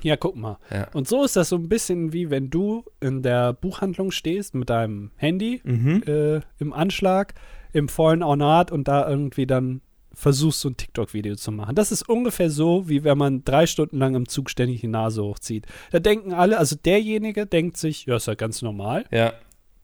Ja, 0.02 0.16
guck 0.16 0.36
mal. 0.36 0.58
Ja. 0.70 0.88
Und 0.92 1.08
so 1.08 1.24
ist 1.24 1.36
das 1.36 1.48
so 1.48 1.56
ein 1.56 1.68
bisschen 1.68 2.12
wie 2.12 2.28
wenn 2.28 2.50
du 2.50 2.84
in 3.00 3.22
der 3.22 3.54
Buchhandlung 3.54 4.10
stehst 4.10 4.54
mit 4.54 4.68
deinem 4.68 5.10
Handy 5.16 5.62
Mhm. 5.64 6.02
äh, 6.06 6.40
im 6.58 6.72
Anschlag, 6.74 7.34
im 7.72 7.88
vollen 7.88 8.22
Ornat 8.22 8.70
und 8.70 8.86
da 8.86 9.08
irgendwie 9.08 9.46
dann 9.46 9.80
versuchst, 10.14 10.60
so 10.60 10.68
ein 10.68 10.76
TikTok-Video 10.76 11.34
zu 11.36 11.50
machen. 11.52 11.74
Das 11.74 11.92
ist 11.92 12.08
ungefähr 12.08 12.50
so, 12.50 12.88
wie 12.88 13.04
wenn 13.04 13.18
man 13.18 13.44
drei 13.44 13.66
Stunden 13.66 13.98
lang 13.98 14.14
im 14.14 14.28
Zug 14.28 14.50
ständig 14.50 14.80
die 14.80 14.88
Nase 14.88 15.22
hochzieht. 15.22 15.66
Da 15.90 15.98
denken 16.00 16.32
alle, 16.32 16.58
also 16.58 16.76
derjenige 16.76 17.46
denkt 17.46 17.76
sich, 17.76 18.06
ja, 18.06 18.16
ist 18.16 18.26
ja 18.26 18.34
ganz 18.34 18.62
normal. 18.62 19.04
Ja, 19.10 19.32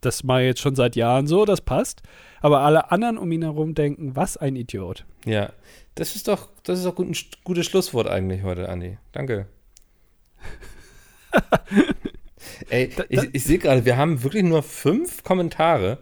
Das 0.01 0.25
mache 0.25 0.41
ich 0.43 0.47
jetzt 0.47 0.61
schon 0.61 0.75
seit 0.77 0.97
Jahren 0.97 1.27
so, 1.27 1.45
das 1.45 1.61
passt. 1.61 2.03
Aber 2.41 2.61
alle 2.61 2.91
anderen 2.91 3.19
um 3.19 3.31
ihn 3.33 3.43
herum 3.43 3.75
denken, 3.75 4.17
was 4.17 4.37
ein 4.37 4.57
Idiot. 4.57 5.05
ja. 5.27 5.53
Das 5.97 6.15
ist 6.17 6.29
doch, 6.29 6.49
das 6.63 6.79
ist 6.79 6.85
doch 6.87 6.97
ein 6.99 7.15
gutes 7.45 7.67
Schlusswort 7.67 8.07
eigentlich 8.07 8.43
heute, 8.45 8.69
Andi. 8.69 8.97
Danke. 9.13 9.49
Ey, 12.71 12.91
ich, 13.09 13.21
ich 13.33 13.45
sehe 13.45 13.59
gerade, 13.59 13.85
wir 13.85 13.97
haben 13.97 14.23
wirklich 14.23 14.45
nur 14.45 14.63
fünf 14.63 15.23
Kommentare. 15.25 15.99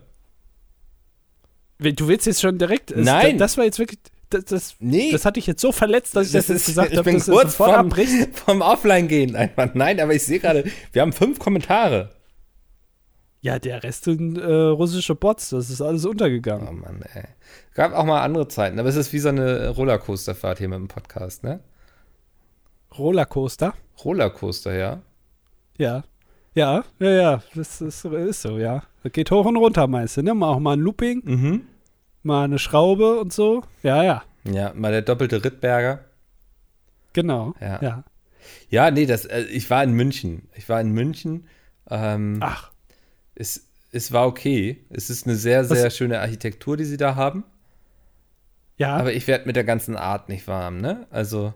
Du 1.79 2.07
willst 2.09 2.27
jetzt 2.27 2.41
schon 2.41 2.59
direkt. 2.59 2.95
Nein. 2.97 3.39
Das 3.39 3.57
war 3.57 3.65
jetzt 3.65 3.79
wirklich. 3.79 3.99
Das, 4.31 4.45
das, 4.45 4.75
Nee. 4.79 5.11
das 5.11 5.25
hat 5.25 5.37
dich 5.37 5.47
jetzt 5.47 5.61
so 5.63 5.73
verletzt, 5.73 6.15
dass 6.15 6.27
ich 6.27 6.33
das, 6.33 6.47
Das 6.47 6.55
jetzt 6.57 6.61
ist- 6.63 6.67
gesagt 6.67 6.91
ich 6.93 6.99
habe, 6.99 7.05
bin 7.05 7.15
dass 7.19 7.29
es 7.29 7.35
kurz 7.35 7.55
vom, 7.55 7.71
abbricht. 7.71 8.37
vom 8.45 8.61
Offline 8.61 9.09
gehen 9.09 9.35
einfach. 9.37 9.75
Nein, 9.75 10.01
aber 10.01 10.15
ich 10.15 10.23
sehe 10.25 10.39
gerade, 10.39 10.65
wir 10.93 11.03
haben 11.03 11.13
fünf 11.13 11.39
Kommentare. 11.39 12.11
Ja, 13.41 13.59
der 13.59 13.83
Rest 13.85 14.05
sind 14.05 14.37
äh, 14.37 14.45
russische 14.53 15.15
Bots. 15.15 15.51
Das 15.51 15.71
ist 15.71 15.81
alles 15.81 16.05
Oh 16.05 16.11
untergegangen. 16.11 16.81
Mann, 16.81 17.03
ey. 17.15 17.23
Gab 17.75 17.93
auch 17.95 18.05
mal 18.05 18.21
andere 18.21 18.49
Zeiten, 18.49 18.79
aber 18.81 18.89
es 18.89 18.97
ist 18.97 19.13
wie 19.13 19.21
so 19.21 19.29
eine 19.29 19.69
Rollercoasterfahrt 19.71 20.59
hier 20.59 20.69
mit 20.69 20.79
dem 20.79 20.89
Podcast, 20.89 21.45
ne? 21.45 21.61
Rollercoaster. 22.97 23.75
Rollercoaster, 24.05 24.75
ja. 24.75 25.03
Ja. 25.79 26.05
Ja, 26.55 26.85
ja, 26.99 27.11
ja. 27.11 27.43
Das 27.55 27.81
ist, 27.81 28.05
ist 28.05 28.43
so, 28.43 28.59
ja. 28.59 28.83
Das 29.03 29.13
geht 29.13 29.31
hoch 29.31 29.47
und 29.47 29.57
runter, 29.57 29.87
meinst 29.87 30.17
du, 30.17 30.23
ne? 30.23 30.33
Auch 30.45 30.59
mal 30.59 30.73
ein 30.77 30.81
Looping, 30.81 31.23
Mhm. 31.25 31.63
Mal 32.29 32.45
eine 32.45 32.61
Schraube 32.61 33.19
und 33.19 33.33
so. 33.33 33.65
Ja, 33.83 34.05
ja. 34.05 34.23
Ja, 34.45 34.73
mal 34.75 34.93
der 34.93 35.03
doppelte 35.03 35.45
Rittberger. 35.45 36.05
Genau. 37.13 37.55
Ja. 37.61 37.83
ja. 37.83 38.05
Ja, 38.71 38.91
nee, 38.91 39.07
das, 39.07 39.25
äh, 39.25 39.43
ich 39.43 39.69
war 39.69 39.83
in 39.83 39.93
München. 39.93 40.49
Ich 40.55 40.69
war 40.69 40.81
in 40.81 40.93
München. 40.93 41.49
Ähm, 41.91 42.39
Ach, 42.41 42.71
es, 43.35 43.67
es 43.91 44.13
war 44.13 44.27
okay. 44.27 44.85
Es 44.91 45.11
ist 45.11 45.27
eine 45.27 45.35
sehr, 45.35 45.65
sehr 45.65 45.91
schöne 45.91 46.21
Architektur, 46.21 46.77
die 46.77 46.85
sie 46.85 46.97
da 46.97 47.17
haben. 47.17 47.45
ja. 48.77 48.97
Aber 48.97 49.13
ich 49.13 49.27
werde 49.27 49.47
mit 49.47 49.57
der 49.57 49.65
ganzen 49.65 49.97
Art 49.97 50.29
nicht 50.29 50.47
warm, 50.47 50.79
ne? 50.79 51.07
Also, 51.11 51.53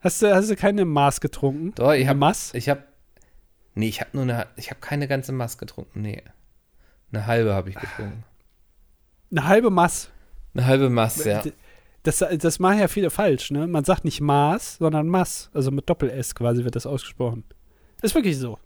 hast, 0.00 0.20
du, 0.22 0.34
hast 0.34 0.50
du 0.50 0.56
keine 0.56 0.84
Maß 0.84 1.20
getrunken? 1.20 1.72
doch, 1.76 1.92
ich 1.92 2.08
habe 2.08 2.18
Maß? 2.18 2.54
Ich 2.54 2.68
habe 2.68 2.82
Nee, 3.74 3.88
ich 3.88 4.00
habe 4.00 4.10
nur 4.12 4.24
eine 4.24 4.48
ich 4.56 4.70
habe 4.70 4.80
keine 4.80 5.06
ganze 5.06 5.32
Maß 5.32 5.56
getrunken. 5.58 6.02
Nee. 6.02 6.22
Eine 7.12 7.26
halbe 7.26 7.54
habe 7.54 7.70
ich 7.70 7.76
getrunken. 7.76 8.24
Eine 9.30 9.46
halbe 9.46 9.70
Maß. 9.70 10.10
Eine 10.54 10.66
halbe 10.66 10.90
Maß, 10.90 11.24
ja. 11.24 11.42
Das, 12.02 12.24
das 12.38 12.58
machen 12.58 12.78
ja 12.78 12.88
viele 12.88 13.10
falsch, 13.10 13.50
ne? 13.50 13.66
Man 13.66 13.84
sagt 13.84 14.04
nicht 14.04 14.20
Maß, 14.20 14.76
sondern 14.78 15.06
Mass. 15.08 15.50
Also 15.52 15.70
mit 15.70 15.88
Doppel-S 15.88 16.34
quasi 16.34 16.64
wird 16.64 16.74
das 16.76 16.86
ausgesprochen. 16.86 17.44
Ist 18.02 18.14
wirklich 18.14 18.38
so. 18.38 18.58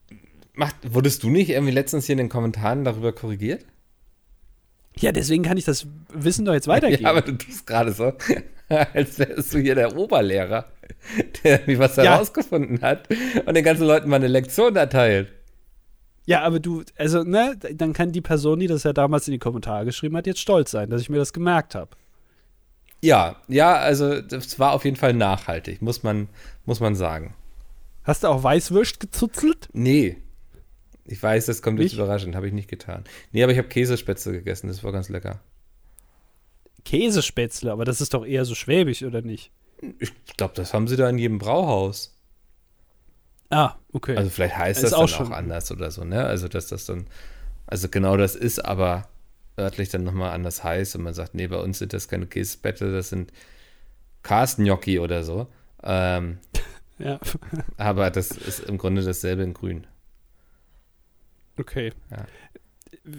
Macht, 0.55 0.77
wurdest 0.95 1.23
du 1.25 1.31
nicht 1.31 1.51
irgendwie 1.51 1.73
letztens 1.73 2.07
hier 2.07 2.13
in 2.15 2.19
den 2.19 2.29
Kommentaren 2.29 2.85
darüber 2.85 3.13
korrigiert? 3.13 3.67
Ja, 4.97 5.11
deswegen 5.11 5.43
kann 5.43 5.57
ich 5.57 5.65
das 5.65 5.89
Wissen 6.13 6.45
doch 6.45 6.53
jetzt 6.55 6.69
weitergeben. 6.69 7.03
Ja, 7.03 7.11
aber 7.11 7.23
du 7.23 7.33
tust 7.33 7.67
gerade 7.67 7.91
so, 7.93 8.13
als 8.69 9.19
wärst 9.19 9.53
du 9.53 9.59
hier 9.59 9.75
der 9.75 9.97
Oberlehrer, 9.97 10.67
der 11.43 11.53
irgendwie 11.61 11.81
was 11.81 11.97
Ja. 11.97 12.05
herausgefunden 12.05 12.81
hat 12.83 13.09
und 13.45 13.55
den 13.55 13.65
ganzen 13.65 13.87
Leuten 13.89 14.09
mal 14.09 14.17
eine 14.17 14.29
Lektion 14.29 14.77
erteilt. 14.77 15.33
Ja, 16.27 16.43
aber 16.43 16.59
du, 16.59 16.83
also, 16.97 17.23
ne, 17.23 17.57
dann 17.75 17.93
kann 17.93 18.13
die 18.13 18.23
Person, 18.23 18.61
die 18.61 18.67
das 18.67 18.85
ja 18.85 18.93
damals 18.93 19.29
in 19.29 19.33
die 19.33 19.39
Kommentare 19.39 19.85
geschrieben 19.85 20.17
hat, 20.17 20.27
jetzt 20.27 20.41
stolz 20.41 20.71
sein, 20.71 20.89
dass 20.91 21.03
ich 21.03 21.11
mir 21.11 21.19
das 21.19 21.33
gemerkt 21.33 21.75
habe. 21.75 21.91
Ja, 23.03 23.37
ja, 23.49 23.75
also 23.77 24.23
das 24.23 24.59
war 24.59 24.73
auf 24.73 24.87
jeden 24.87 24.97
Fall 24.97 25.13
nachhaltig, 25.13 25.83
muss 25.83 26.03
man, 26.03 26.29
muss 26.65 26.81
man 26.81 26.95
sagen. 26.95 27.35
Hast 28.03 28.25
du 28.25 28.29
auch 28.29 28.43
Weißwürst 28.43 29.01
gezuzelt? 29.01 29.69
Nee. 29.75 30.17
Ich 31.05 31.23
weiß, 31.23 31.45
das 31.45 31.61
kommt 31.61 31.79
jetzt 31.81 31.93
Nicht? 31.93 31.99
überraschend, 31.99 32.35
habe 32.35 32.47
ich 32.47 32.55
nicht 32.55 32.71
getan. 32.71 33.05
Nee, 33.33 33.43
aber 33.43 33.53
ich 33.53 33.59
habe 33.59 33.69
Käsespätzle 33.69 34.33
gegessen, 34.33 34.69
das 34.69 34.83
war 34.83 34.93
ganz 34.93 35.11
lecker. 35.11 35.41
Käsespätzle, 36.87 37.73
aber 37.73 37.85
das 37.85 38.01
ist 38.01 38.15
doch 38.15 38.25
eher 38.25 38.47
so 38.47 38.55
schwäbisch, 38.55 39.03
oder 39.03 39.21
nicht? 39.21 39.51
Ich 39.99 40.13
glaube, 40.39 40.55
das 40.55 40.73
haben 40.73 40.89
sie 40.89 40.97
da 40.97 41.09
in 41.09 41.19
jedem 41.19 41.39
Brauhaus. 41.39 42.14
Ah, 43.55 43.77
okay. 43.93 44.17
Also 44.17 44.31
vielleicht 44.31 44.57
heißt 44.57 44.79
Ist 44.83 44.91
das 44.91 44.93
auch 44.95 45.01
dann 45.01 45.09
schon- 45.09 45.27
auch 45.29 45.37
anders 45.37 45.71
oder 45.71 45.91
so, 45.91 46.05
ne? 46.05 46.25
Also 46.25 46.49
dass 46.49 46.67
das 46.67 46.87
dann, 46.87 47.07
also 47.67 47.89
genau 47.89 48.17
das 48.17 48.35
ist, 48.35 48.65
aber 48.65 49.09
örtlich 49.59 49.89
dann 49.91 50.03
nochmal 50.03 50.33
anders 50.33 50.65
heißt 50.65 50.97
und 50.97 51.03
man 51.03 51.15
sagt, 51.15 51.35
nee, 51.35 51.47
bei 51.47 51.59
uns 51.59 51.79
sind 51.79 51.93
das 51.93 52.09
keine 52.09 52.27
Käsespätzle, 52.27 52.93
das 52.93 53.11
sind 53.11 53.33
Karstengnocchi 54.23 54.99
oder 54.99 55.23
so. 55.23 55.47
Ähm, 55.83 56.39
ja, 56.99 57.21
aber 57.77 58.11
das 58.11 58.31
ist 58.33 58.61
im 58.61 58.79
Grunde 58.79 59.03
dasselbe 59.05 59.43
in 59.45 59.55
grün. 59.55 59.87
okay. 61.59 61.93
Ja. 62.11 62.27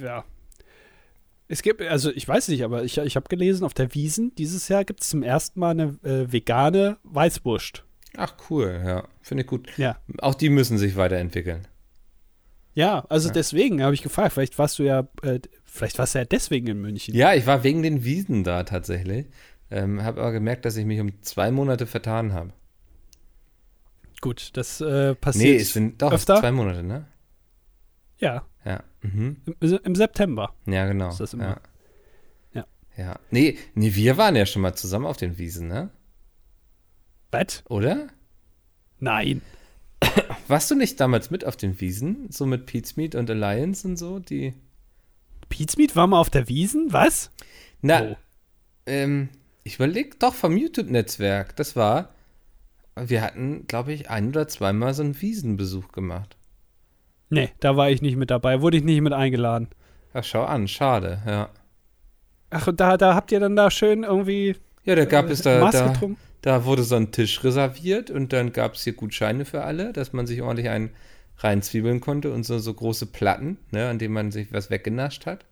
Ja. 0.02 0.26
Es 1.48 1.62
gibt, 1.62 1.80
also 1.82 2.10
ich 2.12 2.28
weiß 2.28 2.48
nicht, 2.48 2.64
aber 2.64 2.84
ich, 2.84 2.98
ich 2.98 3.16
habe 3.16 3.30
gelesen, 3.30 3.64
auf 3.66 3.76
der 3.76 3.94
Wiesen 3.94 4.34
dieses 4.36 4.68
Jahr 4.68 4.84
gibt 4.84 5.04
es 5.04 5.10
zum 5.10 5.22
ersten 5.22 5.60
Mal 5.60 5.70
eine 5.72 5.84
äh, 6.04 6.32
vegane 6.32 6.98
Weißwurst. 7.04 7.85
Ach 8.18 8.34
cool, 8.50 8.82
ja, 8.86 9.08
finde 9.22 9.42
ich 9.44 9.48
gut. 9.48 9.68
Ja. 9.78 9.98
Auch 10.20 10.36
die 10.36 10.50
müssen 10.50 10.78
sich 10.78 10.96
weiterentwickeln. 10.96 11.68
Ja, 12.74 13.06
also 13.10 13.30
Ja. 13.30 13.34
deswegen 13.34 13.82
habe 13.84 13.94
ich 13.94 14.02
gefragt, 14.02 14.34
vielleicht 14.34 14.58
warst 14.60 14.80
du 14.80 14.84
ja, 14.84 15.08
äh, 15.22 15.40
vielleicht 15.64 15.98
warst 15.98 16.16
du 16.16 16.20
ja 16.20 16.26
deswegen 16.26 16.68
in 16.68 16.82
München. 16.82 17.16
Ja, 17.16 17.34
ich 17.34 17.46
war 17.48 17.64
wegen 17.64 17.84
den 17.84 18.04
Wiesen 18.04 18.44
da 18.44 18.64
tatsächlich. 18.64 19.28
Ähm, 19.72 20.04
habe 20.04 20.22
aber 20.22 20.32
gemerkt, 20.32 20.66
dass 20.66 20.76
ich 20.78 20.86
mich 20.86 21.00
um 21.00 21.22
zwei 21.22 21.52
Monate 21.52 21.88
vertan 21.88 22.34
habe. 22.34 22.52
Gut, 24.22 24.52
das 24.58 24.82
äh, 24.82 25.10
Nee, 25.10 25.16
passiert. 25.16 25.62
es 25.62 25.74
sind 25.74 26.02
doch 26.02 26.12
öfter? 26.12 26.40
zwei 26.40 26.52
Monate, 26.52 26.84
ne? 26.84 27.06
ja, 28.18 28.46
Ja. 28.64 28.84
Mhm. 29.02 29.38
im, 29.60 29.80
im 29.84 29.96
September. 29.96 30.54
Ja, 30.66 30.86
genau. 30.88 31.10
Ist 31.10 31.20
das 31.20 31.34
immer? 31.34 31.44
Ja. 31.44 31.60
Ja. 32.54 32.66
Ja. 32.98 33.20
Nee, 33.30 33.58
nee, 33.76 33.94
wir 33.94 34.18
waren 34.18 34.36
ja 34.36 34.46
schon 34.46 34.62
mal 34.62 34.74
zusammen 34.74 35.06
auf 35.06 35.18
den 35.18 35.38
Wiesen, 35.38 35.68
ne? 35.68 35.90
Was? 37.40 37.64
Oder? 37.70 38.08
Nein. 39.00 39.42
Warst 40.48 40.72
du 40.72 40.76
nicht 40.76 41.00
damals 41.00 41.32
mit 41.32 41.46
auf 41.46 41.58
den 41.58 41.80
Wiesen? 41.82 42.28
So 42.32 42.46
mit 42.46 42.66
Pete's 42.66 42.96
Meat 42.96 43.16
und 43.16 43.30
Alliance 43.30 43.88
und 43.88 43.98
so? 43.98 44.20
Die. 44.20 44.54
Pizmeet 45.50 45.96
war 45.96 46.08
mal 46.08 46.20
auf 46.20 46.30
der 46.30 46.48
Wiesen? 46.48 46.92
Was? 46.94 47.32
Na, 47.82 48.02
Oh. 48.02 48.16
ähm, 48.86 49.30
ich 49.64 49.76
überleg 49.76 50.20
doch 50.20 50.34
vom 50.34 50.58
YouTube-Netzwerk. 50.58 51.56
Das 51.56 51.76
war. 51.76 52.10
Wir 52.96 53.22
hatten, 53.22 53.68
glaube 53.68 53.92
ich, 53.94 54.10
ein 54.10 54.30
oder 54.30 54.48
zweimal 54.48 54.94
so 54.94 55.04
einen 55.04 55.22
Wiesenbesuch 55.22 55.92
gemacht. 55.92 56.38
Nee, 57.30 57.50
da 57.60 57.76
war 57.76 57.90
ich 57.90 58.02
nicht 58.02 58.16
mit 58.16 58.32
dabei, 58.32 58.62
wurde 58.62 58.78
ich 58.78 58.84
nicht 58.84 59.02
mit 59.02 59.12
eingeladen. 59.12 59.68
Ach, 60.14 60.24
schau 60.24 60.46
an, 60.46 60.68
schade, 60.70 61.22
ja. 61.28 61.50
Ach, 62.52 62.68
und 62.68 62.80
da, 62.80 62.96
da 62.96 63.14
habt 63.16 63.32
ihr 63.34 63.40
dann 63.42 63.56
da 63.58 63.70
schön 63.70 64.04
irgendwie 64.04 64.56
Ja, 64.86 64.96
da 64.96 65.04
gab 65.06 65.28
äh, 65.28 65.32
es 65.34 65.42
da, 65.42 65.60
Maß 65.60 65.74
da, 65.74 65.88
getrunken? 65.90 66.18
Da 66.46 66.64
wurde 66.64 66.84
so 66.84 66.96
ein 66.96 67.12
Tisch 67.12 67.44
reserviert 67.44 68.12
und 68.12 68.32
dann 68.32 68.54
gab 68.54 68.76
es 68.76 68.84
hier 68.84 68.94
Gutscheine 68.94 69.46
für 69.46 69.64
alle, 69.64 69.92
dass 69.94 70.14
man 70.14 70.28
sich 70.28 70.44
ordentlich 70.44 70.70
einen 70.70 70.92
reinzwiebeln 71.40 72.02
konnte 72.02 72.32
und 72.32 72.44
so, 72.44 72.60
so 72.60 72.72
große 72.72 73.08
Platten, 73.08 73.58
ne, 73.72 73.90
an 73.90 73.98
denen 73.98 74.14
man 74.14 74.32
sich 74.32 74.54
was 74.54 74.70
weggenascht 74.70 75.26
hat. 75.26 75.44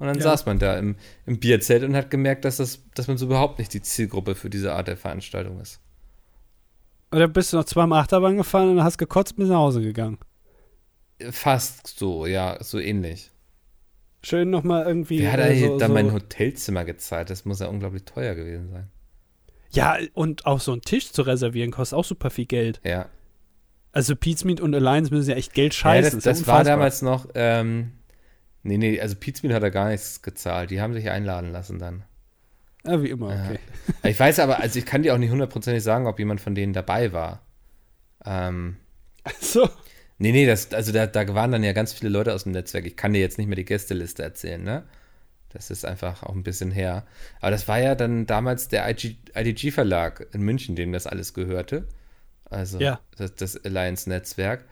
Und 0.00 0.08
dann 0.08 0.16
Ja. 0.16 0.24
saß 0.24 0.46
man 0.46 0.58
da 0.58 0.76
im, 0.76 0.96
im 1.26 1.38
Bierzelt 1.38 1.84
und 1.84 1.94
hat 1.94 2.10
gemerkt, 2.10 2.44
dass, 2.44 2.56
das, 2.56 2.80
dass 2.96 3.06
man 3.06 3.18
so 3.18 3.26
überhaupt 3.26 3.60
nicht 3.60 3.72
die 3.72 3.82
Zielgruppe 3.82 4.34
für 4.34 4.50
diese 4.50 4.72
Art 4.74 4.88
der 4.88 4.96
Veranstaltung 4.96 5.60
ist. 5.60 5.78
Oder 7.12 7.28
bist 7.28 7.52
du 7.52 7.58
noch 7.58 7.64
zweimal 7.64 8.00
Achterbahn 8.00 8.36
gefahren 8.36 8.70
und 8.70 8.82
hast 8.82 8.98
gekotzt 8.98 9.34
und 9.34 9.38
bist 9.38 9.50
nach 9.50 9.58
Hause 9.58 9.80
gegangen? 9.80 10.18
Fast 11.30 11.86
so, 11.98 12.26
ja, 12.26 12.56
so 12.60 12.80
ähnlich. 12.80 13.30
Schön 14.24 14.50
nochmal 14.50 14.86
irgendwie. 14.86 15.20
Wer 15.20 15.32
hat 15.32 15.38
äh, 15.40 15.44
eigentlich 15.44 15.60
so, 15.60 15.78
da 15.78 15.86
so, 15.86 15.92
mein 15.94 16.12
Hotelzimmer 16.12 16.84
gezahlt? 16.84 17.30
Das 17.30 17.44
muss 17.44 17.60
ja 17.60 17.68
unglaublich 17.68 18.04
teuer 18.04 18.34
gewesen 18.34 18.70
sein. 18.70 18.90
Ja, 19.70 19.98
und 20.14 20.46
auch 20.46 20.60
so 20.60 20.72
einen 20.72 20.82
Tisch 20.82 21.12
zu 21.12 21.22
reservieren 21.22 21.70
kostet 21.70 21.98
auch 21.98 22.04
super 22.04 22.30
viel 22.30 22.46
Geld. 22.46 22.80
Ja. 22.84 23.06
Also 23.92 24.14
Pizmeet 24.16 24.60
und 24.60 24.74
Alliance 24.74 25.12
müssen 25.12 25.30
ja 25.30 25.36
echt 25.36 25.54
Geld 25.54 25.74
scheißen. 25.74 26.20
Ja, 26.20 26.24
das, 26.24 26.38
das 26.38 26.46
war 26.46 26.64
damals 26.64 27.02
noch, 27.02 27.28
ähm, 27.34 27.92
nee, 28.62 28.78
nee, 28.78 29.00
also 29.00 29.16
Pizmeet 29.16 29.52
hat 29.52 29.62
er 29.62 29.70
gar 29.70 29.88
nichts 29.88 30.22
gezahlt. 30.22 30.70
Die 30.70 30.80
haben 30.80 30.94
sich 30.94 31.10
einladen 31.10 31.50
lassen 31.50 31.78
dann. 31.78 32.04
Ja, 32.84 33.02
wie 33.02 33.10
immer, 33.10 33.26
okay. 33.26 33.58
Ja. 34.02 34.10
Ich 34.10 34.18
weiß 34.18 34.38
aber, 34.38 34.60
also 34.60 34.78
ich 34.78 34.86
kann 34.86 35.02
dir 35.02 35.14
auch 35.14 35.18
nicht 35.18 35.30
hundertprozentig 35.30 35.82
sagen, 35.82 36.06
ob 36.06 36.18
jemand 36.18 36.40
von 36.40 36.54
denen 36.54 36.72
dabei 36.72 37.12
war. 37.12 37.44
Ähm, 38.24 38.76
so. 39.40 39.68
Nee, 40.18 40.32
nee, 40.32 40.46
das, 40.46 40.72
also 40.72 40.92
da, 40.92 41.06
da 41.06 41.34
waren 41.34 41.52
dann 41.52 41.64
ja 41.64 41.72
ganz 41.72 41.92
viele 41.92 42.10
Leute 42.10 42.34
aus 42.34 42.44
dem 42.44 42.52
Netzwerk. 42.52 42.86
Ich 42.86 42.96
kann 42.96 43.12
dir 43.12 43.20
jetzt 43.20 43.38
nicht 43.38 43.46
mehr 43.46 43.56
die 43.56 43.64
Gästeliste 43.64 44.22
erzählen, 44.22 44.62
ne? 44.62 44.84
Das 45.52 45.70
ist 45.70 45.84
einfach 45.84 46.22
auch 46.22 46.34
ein 46.34 46.44
bisschen 46.44 46.70
her. 46.70 47.04
Aber 47.40 47.50
das 47.50 47.66
war 47.68 47.80
ja 47.80 47.94
dann 47.94 48.26
damals 48.26 48.68
der 48.68 48.88
IDG-Verlag 48.88 50.28
in 50.32 50.42
München, 50.42 50.76
dem 50.76 50.92
das 50.92 51.06
alles 51.06 51.34
gehörte. 51.34 51.86
Also 52.44 52.78
ja. 52.78 53.00
das, 53.16 53.34
das 53.34 53.64
Alliance-Netzwerk. 53.64 54.64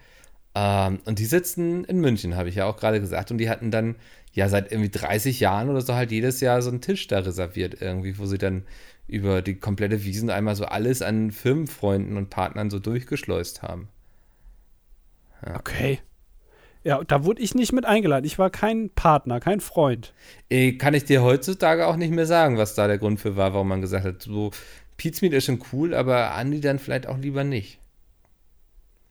Ähm, 0.55 1.01
und 1.05 1.18
die 1.18 1.24
sitzen 1.24 1.85
in 1.85 2.01
München, 2.01 2.37
habe 2.37 2.49
ich 2.49 2.57
ja 2.57 2.66
auch 2.66 2.76
gerade 2.76 3.01
gesagt. 3.01 3.31
Und 3.31 3.39
die 3.39 3.51
hatten 3.51 3.70
dann 3.70 3.97
ja 4.33 4.49
seit 4.49 4.70
irgendwie 4.70 4.91
30 4.91 5.41
Jahren 5.41 5.68
oder 5.68 5.81
so 5.81 5.95
halt 5.95 6.12
jedes 6.12 6.41
Jahr 6.41 6.62
so 6.62 6.70
einen 6.70 6.81
Tisch 6.81 7.07
da 7.09 7.20
reserviert, 7.20 7.81
irgendwie, 7.81 8.18
wo 8.18 8.26
sie 8.26 8.39
dann 8.39 8.64
über 9.09 9.43
die 9.43 9.57
komplette 9.57 10.05
Wiesen 10.05 10.31
einmal 10.31 10.55
so 10.55 10.64
alles 10.64 11.03
an 11.03 11.33
Firmenfreunden 11.33 12.16
und 12.16 12.31
Partnern 12.31 12.70
so 12.70 12.79
durchgeschleust 12.79 13.62
haben. 13.62 13.89
Ja. 15.45 15.57
Okay. 15.57 16.01
Ja, 16.85 17.03
da 17.05 17.24
wurde 17.24 17.43
ich 17.43 17.55
nicht 17.55 17.72
mit 17.72 17.85
eingeladen. 17.85 18.24
Ich 18.24 18.39
war 18.39 18.51
kein 18.51 18.91
Partner, 18.91 19.41
kein 19.41 19.61
Freund. 19.61 20.14
Äh, 20.49 20.72
kann 20.72 20.95
ich 20.95 21.05
dir 21.05 21.22
heutzutage 21.22 21.87
auch 21.87 21.97
nicht 21.97 22.12
mehr 22.12 22.26
sagen, 22.26 22.57
was 22.57 22.74
da 22.74 22.87
der 22.87 22.99
Grund 22.99 23.20
für 23.20 23.37
war, 23.37 23.53
warum 23.53 23.68
man 23.68 23.81
gesagt 23.81 24.05
hat, 24.05 24.22
so 24.22 24.51
Pizmeet 24.97 25.33
ist 25.33 25.45
schon 25.45 25.62
cool, 25.72 25.95
aber 25.95 26.35
Andi 26.35 26.61
dann 26.61 26.79
vielleicht 26.79 27.07
auch 27.07 27.18
lieber 27.18 27.45
nicht. 27.45 27.79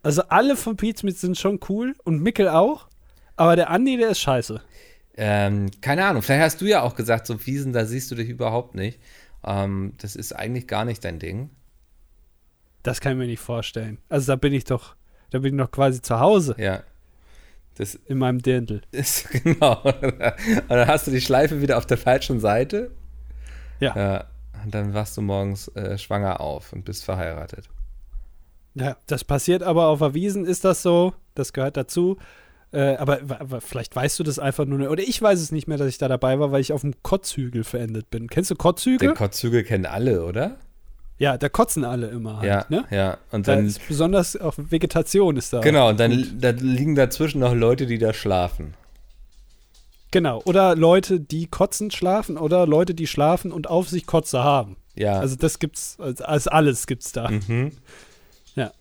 Also 0.03 0.23
alle 0.29 0.55
von 0.55 0.77
Pizmeet 0.77 1.17
sind 1.17 1.37
schon 1.37 1.59
cool 1.69 1.95
und 2.03 2.21
Mickel 2.21 2.47
auch, 2.47 2.87
aber 3.35 3.55
der 3.55 3.69
Andi, 3.69 3.97
der 3.97 4.09
ist 4.09 4.19
scheiße. 4.19 4.61
Ähm, 5.17 5.69
keine 5.81 6.05
Ahnung, 6.05 6.21
vielleicht 6.21 6.43
hast 6.43 6.61
du 6.61 6.65
ja 6.65 6.83
auch 6.83 6.95
gesagt, 6.95 7.25
so 7.25 7.45
Wiesen, 7.45 7.73
da 7.73 7.85
siehst 7.85 8.11
du 8.11 8.15
dich 8.15 8.29
überhaupt 8.29 8.75
nicht. 8.75 8.99
Ähm, 9.43 9.93
das 9.97 10.15
ist 10.15 10.33
eigentlich 10.33 10.67
gar 10.67 10.85
nicht 10.85 11.03
dein 11.03 11.19
Ding. 11.19 11.49
Das 12.83 13.01
kann 13.01 13.13
ich 13.13 13.17
mir 13.17 13.27
nicht 13.27 13.39
vorstellen. 13.39 13.97
Also 14.09 14.31
da 14.31 14.35
bin 14.35 14.53
ich 14.53 14.63
doch, 14.63 14.95
da 15.31 15.39
bin 15.39 15.55
ich 15.55 15.57
noch 15.57 15.71
quasi 15.71 16.01
zu 16.01 16.19
Hause. 16.19 16.55
Ja. 16.57 16.83
Das 17.77 17.95
in 17.95 18.17
meinem 18.17 18.41
Dirndl. 18.41 18.81
Ist, 18.91 19.29
genau. 19.29 19.81
Und 19.83 20.69
dann 20.69 20.87
hast 20.87 21.07
du 21.07 21.11
die 21.11 21.21
Schleife 21.21 21.61
wieder 21.61 21.77
auf 21.77 21.85
der 21.85 21.97
falschen 21.97 22.39
Seite. 22.39 22.91
Ja. 23.79 23.95
ja 23.95 24.25
und 24.63 24.73
dann 24.73 24.93
wachst 24.93 25.15
du 25.17 25.21
morgens 25.21 25.67
äh, 25.69 25.97
schwanger 25.97 26.41
auf 26.41 26.73
und 26.73 26.85
bist 26.85 27.05
verheiratet. 27.05 27.69
Ja, 28.73 28.97
das 29.07 29.23
passiert 29.23 29.63
aber 29.63 29.87
auf 29.87 30.01
Erwiesen, 30.01 30.45
ist 30.45 30.65
das 30.65 30.81
so. 30.81 31.13
Das 31.35 31.53
gehört 31.53 31.77
dazu. 31.77 32.17
Äh, 32.71 32.95
aber, 32.95 33.21
aber, 33.39 33.61
vielleicht 33.61 33.95
weißt 33.95 34.19
du 34.19 34.23
das 34.23 34.39
einfach 34.39 34.65
nur 34.65 34.77
nicht. 34.77 34.89
Oder 34.89 35.03
ich 35.03 35.21
weiß 35.21 35.39
es 35.39 35.51
nicht 35.51 35.67
mehr, 35.67 35.77
dass 35.77 35.87
ich 35.87 35.97
da 35.97 36.07
dabei 36.07 36.39
war, 36.39 36.51
weil 36.51 36.61
ich 36.61 36.73
auf 36.73 36.81
dem 36.81 36.93
Kotzhügel 37.01 37.63
verendet 37.63 38.09
bin. 38.09 38.27
Kennst 38.27 38.51
du 38.51 38.55
Kotzhügel? 38.55 39.09
Den 39.09 39.15
Kotzhügel 39.15 39.63
kennen 39.63 39.85
alle, 39.85 40.25
oder? 40.25 40.57
Ja, 41.19 41.37
da 41.37 41.49
kotzen 41.49 41.83
alle 41.83 42.07
immer 42.07 42.37
halt, 42.37 42.47
ja, 42.47 42.65
ne? 42.69 42.85
Ja, 42.91 43.17
und 43.31 43.47
dann. 43.47 43.65
ist 43.65 43.87
besonders 43.87 44.39
auch 44.39 44.53
Vegetation 44.57 45.35
ist 45.37 45.51
da. 45.51 45.61
Genau, 45.61 45.89
und 45.89 45.99
dann 45.99 46.37
da 46.39 46.51
liegen 46.51 46.95
dazwischen 46.95 47.39
noch 47.39 47.55
Leute, 47.55 47.87
die 47.87 47.97
da 47.97 48.13
schlafen. 48.13 48.75
Genau, 50.11 50.41
oder 50.45 50.75
Leute, 50.75 51.19
die 51.19 51.47
kotzen 51.47 51.91
schlafen 51.91 52.37
oder 52.37 52.65
Leute, 52.65 52.93
die 52.93 53.07
schlafen 53.07 53.51
und 53.51 53.67
auf 53.67 53.89
sich 53.89 54.05
Kotze 54.05 54.43
haben. 54.43 54.77
Ja. 54.95 55.19
Also 55.19 55.35
das 55.35 55.59
gibt's, 55.59 55.97
also 55.99 56.49
alles 56.49 56.87
gibt's 56.87 57.11
da. 57.11 57.29
Mhm. 57.29 57.71
Ja. 58.55 58.71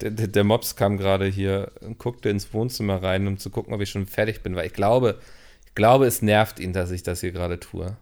Der, 0.00 0.10
der, 0.10 0.28
der 0.28 0.44
Mops 0.44 0.76
kam 0.76 0.96
gerade 0.96 1.26
hier 1.26 1.70
und 1.80 1.98
guckte 1.98 2.28
ins 2.28 2.52
Wohnzimmer 2.54 3.02
rein, 3.02 3.26
um 3.26 3.38
zu 3.38 3.50
gucken, 3.50 3.74
ob 3.74 3.80
ich 3.80 3.90
schon 3.90 4.06
fertig 4.06 4.42
bin, 4.42 4.56
weil 4.56 4.66
ich 4.66 4.72
glaube, 4.72 5.18
ich 5.66 5.74
glaube, 5.74 6.06
es 6.06 6.22
nervt 6.22 6.60
ihn, 6.60 6.72
dass 6.72 6.90
ich 6.90 7.02
das 7.02 7.20
hier 7.20 7.32
gerade 7.32 7.60
tue. 7.60 7.96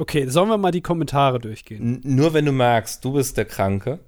Okay, 0.00 0.26
sollen 0.28 0.48
wir 0.48 0.56
mal 0.56 0.70
die 0.70 0.80
Kommentare 0.80 1.38
durchgehen? 1.38 2.00
N 2.02 2.16
nur 2.16 2.32
wenn 2.32 2.46
du 2.46 2.52
magst, 2.52 3.04
du 3.04 3.12
bist 3.12 3.36
der 3.36 3.44
Kranke. 3.44 3.98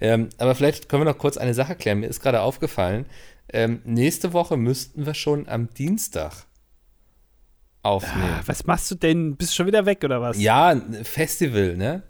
Ähm, 0.00 0.30
aber 0.38 0.54
vielleicht 0.54 0.88
können 0.88 1.02
wir 1.02 1.12
noch 1.12 1.18
kurz 1.18 1.36
eine 1.36 1.52
Sache 1.52 1.76
klären. 1.76 2.00
Mir 2.00 2.06
ist 2.06 2.22
gerade 2.22 2.40
aufgefallen, 2.40 3.04
ähm, 3.52 3.82
nächste 3.84 4.32
Woche 4.32 4.56
müssten 4.56 5.04
wir 5.04 5.12
schon 5.12 5.46
am 5.46 5.68
Dienstag 5.74 6.46
aufnehmen. 7.82 8.36
Ah, 8.38 8.42
was 8.46 8.64
machst 8.64 8.90
du 8.90 8.94
denn? 8.94 9.36
Bist 9.36 9.52
du 9.52 9.56
schon 9.56 9.66
wieder 9.66 9.84
weg 9.84 10.02
oder 10.02 10.22
was? 10.22 10.40
Ja, 10.40 10.80
Festival, 11.02 11.76
ne? 11.76 12.02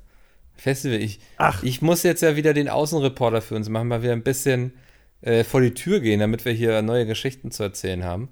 Festival. 0.54 1.00
Ich, 1.00 1.18
Ach. 1.36 1.60
ich 1.64 1.82
muss 1.82 2.04
jetzt 2.04 2.22
ja 2.22 2.36
wieder 2.36 2.54
den 2.54 2.68
Außenreporter 2.68 3.42
für 3.42 3.56
uns 3.56 3.68
machen, 3.68 3.88
mal 3.88 4.04
wieder 4.04 4.12
ein 4.12 4.22
bisschen 4.22 4.74
äh, 5.22 5.42
vor 5.42 5.60
die 5.60 5.74
Tür 5.74 5.98
gehen, 5.98 6.20
damit 6.20 6.44
wir 6.44 6.52
hier 6.52 6.80
neue 6.82 7.04
Geschichten 7.04 7.50
zu 7.50 7.64
erzählen 7.64 8.04
haben. 8.04 8.28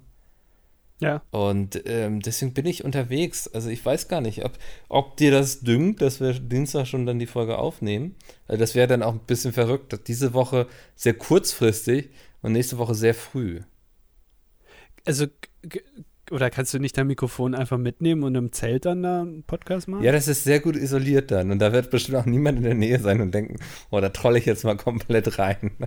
Ja. 1.03 1.23
Und 1.31 1.83
ähm, 1.87 2.21
deswegen 2.21 2.55
bin 2.55 2.67
ich 2.67 2.85
unterwegs. 2.85 3.49
Also 3.49 3.69
ich 3.71 3.85
weiß 3.85 4.09
gar 4.09 4.21
nicht, 4.21 4.45
ob, 4.45 4.53
ob 4.89 5.17
dir 5.17 5.31
das 5.31 5.61
dünkt, 5.61 6.01
dass 6.01 6.21
wir 6.21 6.33
Dienstag 6.35 6.87
schon 6.87 7.07
dann 7.07 7.19
die 7.19 7.27
Folge 7.27 7.59
aufnehmen. 7.59 8.15
Also 8.47 8.61
das 8.61 8.75
wäre 8.75 8.87
dann 8.87 9.03
auch 9.03 9.15
ein 9.15 9.27
bisschen 9.27 9.53
verrückt. 9.53 9.99
Diese 10.07 10.33
Woche 10.33 10.69
sehr 10.95 11.15
kurzfristig 11.15 12.11
und 12.41 12.53
nächste 12.53 12.79
Woche 12.79 12.95
sehr 12.95 13.15
früh. 13.15 13.61
Also, 15.05 15.27
oder 16.31 16.51
kannst 16.51 16.73
du 16.73 16.79
nicht 16.79 16.97
dein 16.97 17.09
Mikrofon 17.09 17.57
einfach 17.57 17.79
mitnehmen 17.79 18.23
und 18.23 18.37
im 18.37 18.53
Zelt 18.53 18.85
dann 18.87 19.03
da 19.03 19.23
einen 19.23 19.43
Podcast 19.43 19.89
machen? 19.89 20.05
Ja, 20.05 20.13
das 20.13 20.29
ist 20.29 20.45
sehr 20.45 20.61
gut 20.61 20.77
isoliert 20.77 21.33
dann. 21.33 21.51
Und 21.51 21.59
da 21.59 21.73
wird 21.73 21.91
bestimmt 21.91 22.19
auch 22.19 22.27
niemand 22.27 22.59
in 22.59 22.65
der 22.65 22.75
Nähe 22.75 23.01
sein 23.01 23.21
und 23.21 23.35
denken, 23.35 23.57
oh, 23.91 24.01
da 24.01 24.09
trolle 24.11 24.39
ich 24.39 24.47
jetzt 24.47 24.65
mal 24.65 24.77
komplett 24.77 25.39
rein. 25.39 25.73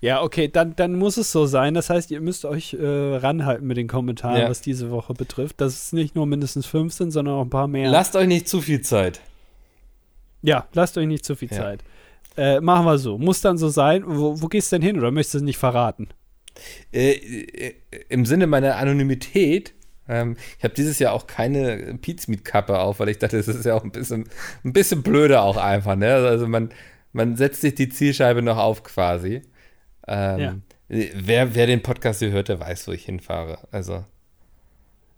Ja, 0.00 0.22
okay, 0.22 0.48
dann, 0.48 0.76
dann 0.76 0.94
muss 0.94 1.16
es 1.16 1.32
so 1.32 1.46
sein. 1.46 1.74
Das 1.74 1.90
heißt, 1.90 2.10
ihr 2.10 2.20
müsst 2.20 2.44
euch 2.44 2.74
äh, 2.74 3.16
ranhalten 3.16 3.66
mit 3.66 3.76
den 3.76 3.88
Kommentaren, 3.88 4.40
ja. 4.40 4.48
was 4.50 4.60
diese 4.60 4.90
Woche 4.90 5.14
betrifft. 5.14 5.60
Dass 5.60 5.74
es 5.74 5.92
nicht 5.92 6.14
nur 6.14 6.26
mindestens 6.26 6.66
fünf 6.66 6.92
sind, 6.92 7.10
sondern 7.10 7.34
auch 7.34 7.42
ein 7.42 7.50
paar 7.50 7.68
mehr. 7.68 7.90
Lasst 7.90 8.16
euch 8.16 8.26
nicht 8.26 8.48
zu 8.48 8.60
viel 8.60 8.82
Zeit. 8.82 9.20
Ja, 10.42 10.66
lasst 10.74 10.98
euch 10.98 11.06
nicht 11.06 11.24
zu 11.24 11.36
viel 11.36 11.50
ja. 11.50 11.56
Zeit. 11.56 11.84
Äh, 12.36 12.60
machen 12.60 12.84
wir 12.84 12.98
so. 12.98 13.18
Muss 13.18 13.40
dann 13.40 13.56
so 13.56 13.68
sein. 13.68 14.04
Wo, 14.06 14.40
wo 14.40 14.48
gehst 14.48 14.72
du 14.72 14.76
denn 14.76 14.82
hin 14.82 14.98
oder 14.98 15.10
möchtest 15.10 15.34
du 15.34 15.38
es 15.38 15.44
nicht 15.44 15.58
verraten? 15.58 16.08
Äh, 16.92 17.12
äh 17.12 17.74
Im 18.08 18.26
Sinne 18.26 18.46
meiner 18.46 18.76
Anonymität 18.76 19.74
ähm, 20.08 20.36
ich 20.58 20.64
habe 20.64 20.74
dieses 20.74 20.98
Jahr 20.98 21.12
auch 21.12 21.26
keine 21.26 21.98
Pizmeet-Kappe 22.00 22.78
auf, 22.78 23.00
weil 23.00 23.08
ich 23.08 23.18
dachte, 23.18 23.36
das 23.36 23.48
ist 23.48 23.64
ja 23.64 23.74
auch 23.74 23.84
ein 23.84 23.92
bisschen, 23.92 24.28
ein 24.64 24.72
bisschen 24.72 25.02
blöder 25.02 25.42
auch 25.42 25.56
einfach. 25.56 25.96
Ne? 25.96 26.14
Also 26.14 26.46
man, 26.46 26.70
man 27.12 27.36
setzt 27.36 27.62
sich 27.62 27.74
die 27.74 27.88
Zielscheibe 27.88 28.42
noch 28.42 28.58
auf 28.58 28.82
quasi. 28.82 29.42
Ähm, 30.06 30.40
ja. 30.40 30.54
wer, 30.88 31.54
wer 31.54 31.66
den 31.66 31.82
Podcast 31.82 32.20
hier 32.20 32.30
hört, 32.30 32.48
der 32.48 32.60
weiß, 32.60 32.88
wo 32.88 32.92
ich 32.92 33.04
hinfahre. 33.04 33.58
Also. 33.70 34.04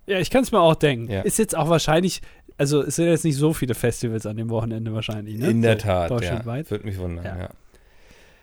Ja, 0.07 0.18
ich 0.18 0.30
kann 0.30 0.43
es 0.43 0.53
mir 0.53 0.61
auch 0.61 0.76
denken. 0.76 1.11
Ja. 1.11 1.22
Ist 1.22 1.39
jetzt 1.39 1.57
auch 1.57 1.68
wahrscheinlich, 1.68 2.22
also 2.59 2.82
es 2.82 2.97
sind 2.97 3.07
jetzt 3.07 3.24
nicht 3.24 3.37
so 3.37 3.53
viele 3.53 3.74
Festivals 3.74 4.26
an 4.26 4.37
dem 4.37 4.51
Wochenende 4.51 4.93
wahrscheinlich, 4.93 5.39
ne? 5.39 5.49
In 5.49 5.62
der 5.62 5.78
Tat, 5.78 6.11
deutschlandweit. 6.11 6.66
ja. 6.66 6.70
Würde 6.70 6.87
mich 6.87 6.99
wundern, 6.99 7.24
ja. 7.24 7.39
ja. 7.39 7.51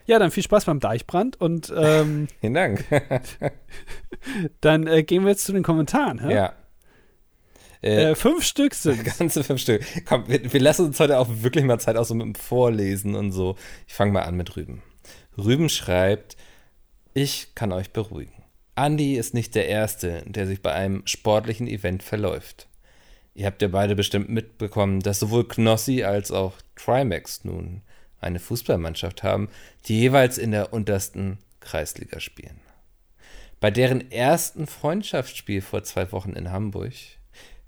Ja, 0.06 0.20
dann 0.20 0.32
viel 0.32 0.44
Spaß 0.44 0.66
beim 0.66 0.80
Deichbrand 0.80 1.40
und 1.40 1.74
ähm, 1.78 2.28
Vielen 2.42 2.54
Dank. 2.54 2.86
dann 4.62 4.88
äh, 4.88 5.04
gehen 5.04 5.24
wir 5.24 5.30
jetzt 5.30 5.46
zu 5.46 5.54
den 5.54 5.64
Kommentaren. 5.64 6.20
Hä? 6.20 6.34
Ja. 6.34 6.54
Äh, 7.82 8.12
äh, 8.12 8.16
fünf 8.16 8.44
Stück 8.44 8.74
sind. 8.74 9.04
Ganze 9.04 9.44
fünf 9.44 9.62
Stück. 9.62 9.84
Komm, 10.06 10.28
wir, 10.28 10.52
wir, 10.52 10.60
lassen 10.60 10.86
uns 10.86 11.00
heute 11.00 11.20
auch 11.20 11.28
wirklich 11.42 11.66
mal 11.66 11.80
Zeit 11.80 11.98
aus 11.98 12.08
so 12.08 12.16
mit 12.16 12.26
dem 12.26 12.36
Vorlesen 12.36 13.16
und 13.16 13.32
so. 13.32 13.56
Ich 13.88 13.94
fange 13.94 14.12
mal 14.12 14.22
an 14.22 14.36
mit 14.36 14.56
Rüben. 14.56 14.82
Rüben 15.38 15.70
schreibt, 15.70 16.38
ich 17.14 17.56
kann 17.56 17.72
euch 17.72 17.92
beruhigen. 17.92 18.44
Andy 18.76 19.16
ist 19.16 19.34
nicht 19.34 19.56
der 19.56 19.68
Erste, 19.68 20.24
der 20.26 20.48
sich 20.48 20.62
bei 20.62 20.74
einem 20.74 21.06
sportlichen 21.06 21.68
Event 21.68 22.02
verläuft. 22.02 22.68
Ihr 23.36 23.46
habt 23.46 23.62
ja 23.62 23.68
beide 23.68 23.96
bestimmt 23.96 24.30
mitbekommen, 24.30 25.00
dass 25.00 25.20
sowohl 25.20 25.48
Knossi 25.48 26.04
als 26.04 26.32
auch 26.32 26.54
Trimax 26.76 27.44
nun 27.44 27.82
eine 28.20 28.40
Fußballmannschaft 28.40 29.24
haben, 29.24 29.50
die 29.86 30.00
jeweils 30.00 30.38
in 30.38 30.52
der 30.52 30.74
untersten 30.74 31.38
Kreisliga 31.60 32.20
spielen. 32.20 32.60
Bei 33.60 33.72
deren 33.72 34.12
ersten 34.12 34.68
Freundschaftsspiel 34.68 35.62
vor 35.62 35.84
zwei 35.84 36.12
Wochen 36.12 36.34
in 36.34 36.52
Hamburg 36.52 36.94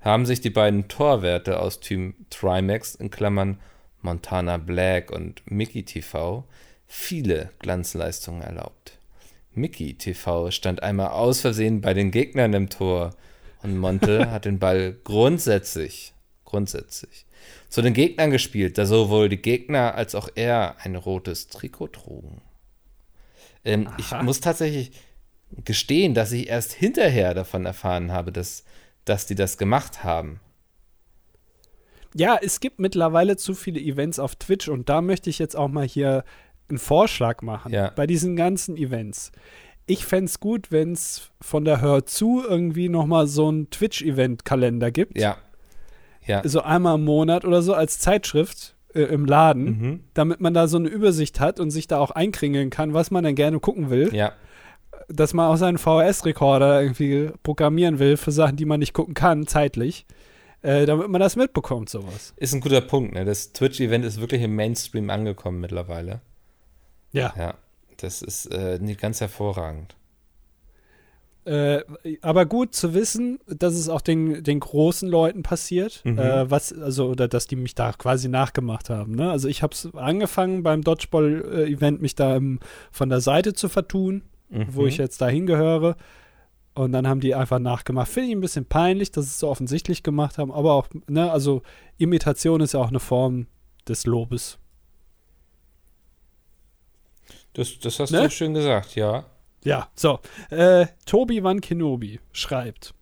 haben 0.02 0.26
sich 0.26 0.42
die 0.42 0.50
beiden 0.50 0.88
Torwerte 0.88 1.60
aus 1.60 1.80
Team 1.80 2.16
Trimax 2.30 2.96
in 2.96 3.10
Klammern 3.10 3.60
Montana 4.02 4.58
Black 4.58 5.12
und 5.12 5.42
Mickey 5.50 5.84
TV 5.84 6.46
viele 6.88 7.52
Glanzleistungen 7.60 8.42
erlaubt. 8.42 8.98
Mickey 9.54 9.94
TV 9.94 10.52
stand 10.52 10.84
einmal 10.84 11.10
aus 11.10 11.42
Versehen 11.42 11.82
bei 11.82 11.94
den 11.94 12.12
Gegnern 12.12 12.54
im 12.54 12.70
Tor 12.70 13.16
und 13.64 13.78
Monte 13.78 14.32
hat 14.32 14.46
den 14.46 14.60
Ball 14.60 14.96
grundsätzlich, 15.04 16.14
grundsätzlich 16.44 17.26
zu 17.70 17.82
den 17.82 17.94
Gegnern 17.94 18.32
gespielt, 18.32 18.78
da 18.78 18.86
sowohl 18.86 19.30
die 19.30 19.42
Gegner 19.42 19.96
als 19.96 20.16
auch 20.16 20.30
er 20.36 20.78
ein 20.80 20.96
rotes 20.96 21.48
Trikot 21.48 21.88
trugen. 21.88 22.42
Ähm, 23.64 23.90
ich 23.98 24.12
muss 24.22 24.40
tatsächlich 24.40 24.92
gestehen, 25.64 26.14
dass 26.14 26.32
ich 26.32 26.48
erst 26.48 26.74
hinterher 26.74 27.34
davon 27.34 27.66
erfahren 27.66 28.12
habe, 28.12 28.32
dass, 28.32 28.64
dass 29.04 29.26
die 29.26 29.36
das 29.36 29.58
gemacht 29.58 30.04
haben. 30.04 30.40
Ja, 32.14 32.40
es 32.42 32.62
gibt 32.62 32.80
mittlerweile 32.80 33.36
zu 33.36 33.54
viele 33.54 33.80
Events 33.80 34.20
auf 34.20 34.36
Twitch 34.36 34.70
und 34.70 34.88
da 34.88 35.02
möchte 35.02 35.30
ich 35.30 35.38
jetzt 35.38 35.58
auch 35.58 35.68
mal 35.68 35.86
hier 35.86 36.24
einen 36.70 36.78
Vorschlag 36.80 37.42
machen. 37.42 37.72
Ja. 37.74 37.92
Bei 37.96 38.08
diesen 38.08 38.36
ganzen 38.36 38.78
Events. 38.78 39.32
Ich 39.88 40.06
fände 40.06 40.26
es 40.26 40.40
gut, 40.40 40.72
wenn 40.72 40.94
es 40.94 41.30
von 41.42 41.64
der 41.64 41.80
Hör 41.82 42.06
zu 42.06 42.44
irgendwie 42.48 42.90
nochmal 42.90 43.28
so 43.28 43.48
einen 43.48 43.70
Twitch-Event-Kalender 43.70 44.92
gibt. 44.92 45.20
Ja. 45.20 45.38
Ja. 46.26 46.42
So 46.48 46.62
einmal 46.62 46.96
im 46.96 47.06
Monat 47.06 47.46
oder 47.46 47.62
so 47.62 47.74
als 47.76 48.00
Zeitschrift 48.00 48.76
äh, 48.96 49.02
im 49.02 49.26
Laden, 49.26 49.66
Mhm. 49.66 50.00
damit 50.16 50.42
man 50.42 50.56
da 50.56 50.68
so 50.68 50.78
eine 50.78 50.88
Übersicht 50.90 51.40
hat 51.40 51.60
und 51.60 51.70
sich 51.70 51.86
da 51.88 52.00
auch 52.00 52.10
einkringeln 52.12 52.72
kann, 52.72 52.94
was 52.96 53.12
man 53.12 53.24
dann 53.24 53.36
gerne 53.36 53.60
gucken 53.60 53.92
will. 53.92 54.10
Ja. 54.16 54.32
Dass 55.08 55.36
man 55.36 55.52
auch 55.52 55.58
seinen 55.58 55.78
VHS-Rekorder 55.78 56.82
irgendwie 56.82 57.30
programmieren 57.44 58.00
will 58.00 58.18
für 58.18 58.32
Sachen, 58.32 58.56
die 58.56 58.66
man 58.66 58.80
nicht 58.80 58.94
gucken 58.94 59.14
kann, 59.14 59.46
zeitlich. 59.46 60.08
Äh, 60.64 60.88
damit 60.88 61.10
man 61.10 61.22
das 61.22 61.36
mitbekommt, 61.36 61.90
sowas. 61.90 62.34
Ist 62.38 62.56
ein 62.56 62.62
guter 62.62 62.82
Punkt, 62.82 63.14
ne? 63.14 63.24
Das 63.24 63.54
Twitch-Event 63.54 64.04
ist 64.04 64.20
wirklich 64.20 64.42
im 64.42 64.56
Mainstream 64.56 65.12
angekommen 65.12 65.60
mittlerweile. 65.60 66.22
Ja. 67.16 67.34
Ja. 67.38 67.54
Das 67.98 68.22
ist 68.22 68.48
äh, 68.48 68.78
nicht 68.80 69.00
ganz 69.00 69.22
hervorragend. 69.22 69.96
Äh, 71.46 71.82
aber 72.22 72.48
gut 72.48 72.74
zu 72.74 72.96
wissen, 72.96 73.40
dass 73.46 73.76
es 73.76 73.88
auch 73.88 74.02
den, 74.02 74.44
den 74.44 74.60
großen 74.60 75.08
Leuten 75.08 75.44
passiert, 75.44 76.02
Mhm. 76.04 76.18
äh, 76.18 76.50
was, 76.50 76.74
also, 76.74 77.08
oder 77.08 77.28
dass 77.28 77.46
die 77.46 77.56
mich 77.56 77.76
da 77.76 77.92
quasi 77.94 78.30
nachgemacht 78.30 78.90
haben. 78.90 79.14
Ne? 79.14 79.30
Also 79.30 79.48
ich 79.48 79.62
habe 79.62 79.74
es 79.74 79.94
angefangen 79.94 80.64
beim 80.64 80.82
Dodgeball-Event, 80.82 82.02
mich 82.02 82.16
da 82.16 82.36
im, 82.36 82.60
von 82.92 83.10
der 83.10 83.22
Seite 83.22 83.54
zu 83.54 83.70
vertun, 83.70 84.24
Mhm. 84.50 84.68
wo 84.72 84.86
ich 84.88 84.98
jetzt 84.98 85.22
da 85.22 85.28
hingehöre. 85.28 85.98
Und 86.74 86.92
dann 86.94 87.08
haben 87.08 87.20
die 87.22 87.36
einfach 87.36 87.60
nachgemacht. 87.60 88.08
Finde 88.10 88.30
ich 88.30 88.36
ein 88.36 88.42
bisschen 88.42 88.66
peinlich, 88.66 89.12
dass 89.12 89.26
sie 89.26 89.30
es 89.32 89.40
so 89.40 89.48
offensichtlich 89.48 90.02
gemacht 90.04 90.38
haben, 90.40 90.52
aber 90.52 90.74
auch, 90.74 90.88
ne, 91.08 91.32
also 91.32 91.62
Imitation 91.98 92.60
ist 92.60 92.74
ja 92.74 92.80
auch 92.80 92.90
eine 92.90 93.00
Form 93.00 93.46
des 93.88 94.06
Lobes. 94.08 94.58
Das, 97.56 97.80
das 97.80 98.00
hast 98.00 98.12
Ne? 98.12 98.22
du 98.24 98.30
schön 98.30 98.54
gesagt, 98.54 98.96
ja. 98.96 99.26
Ja, 99.64 99.90
so. 99.96 100.20
Äh, 100.52 100.86
Tobi 101.06 101.44
Van 101.44 101.60
Kenobi 101.62 102.20
schreibt. 102.32 102.94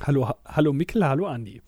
Hallo, 0.00 0.28
ha 0.28 0.36
hallo 0.46 0.72
Mikkel, 0.72 1.06
hallo 1.06 1.26
Andi. 1.26 1.60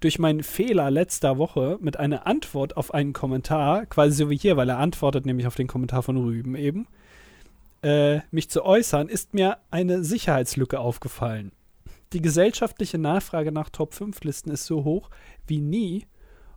Durch 0.00 0.18
meinen 0.18 0.42
Fehler 0.42 0.90
letzter 0.90 1.38
Woche 1.38 1.78
mit 1.80 1.96
einer 1.98 2.26
Antwort 2.26 2.76
auf 2.76 2.92
einen 2.92 3.12
Kommentar, 3.12 3.86
quasi 3.86 4.16
so 4.16 4.30
wie 4.30 4.36
hier, 4.36 4.56
weil 4.56 4.68
er 4.68 4.78
antwortet 4.78 5.26
nämlich 5.26 5.46
auf 5.46 5.54
den 5.54 5.68
Kommentar 5.68 6.02
von 6.02 6.16
Rüben 6.16 6.56
eben, 6.56 6.88
äh, 7.82 8.20
mich 8.30 8.50
zu 8.50 8.64
äußern, 8.64 9.08
ist 9.08 9.32
mir 9.32 9.58
eine 9.70 10.02
Sicherheitslücke 10.02 10.80
aufgefallen. 10.80 11.52
Die 12.12 12.20
gesellschaftliche 12.20 12.98
Nachfrage 12.98 13.52
nach 13.52 13.70
Top-5-Listen 13.70 14.50
ist 14.50 14.66
so 14.66 14.82
hoch 14.84 15.10
wie 15.46 15.60
nie 15.60 16.06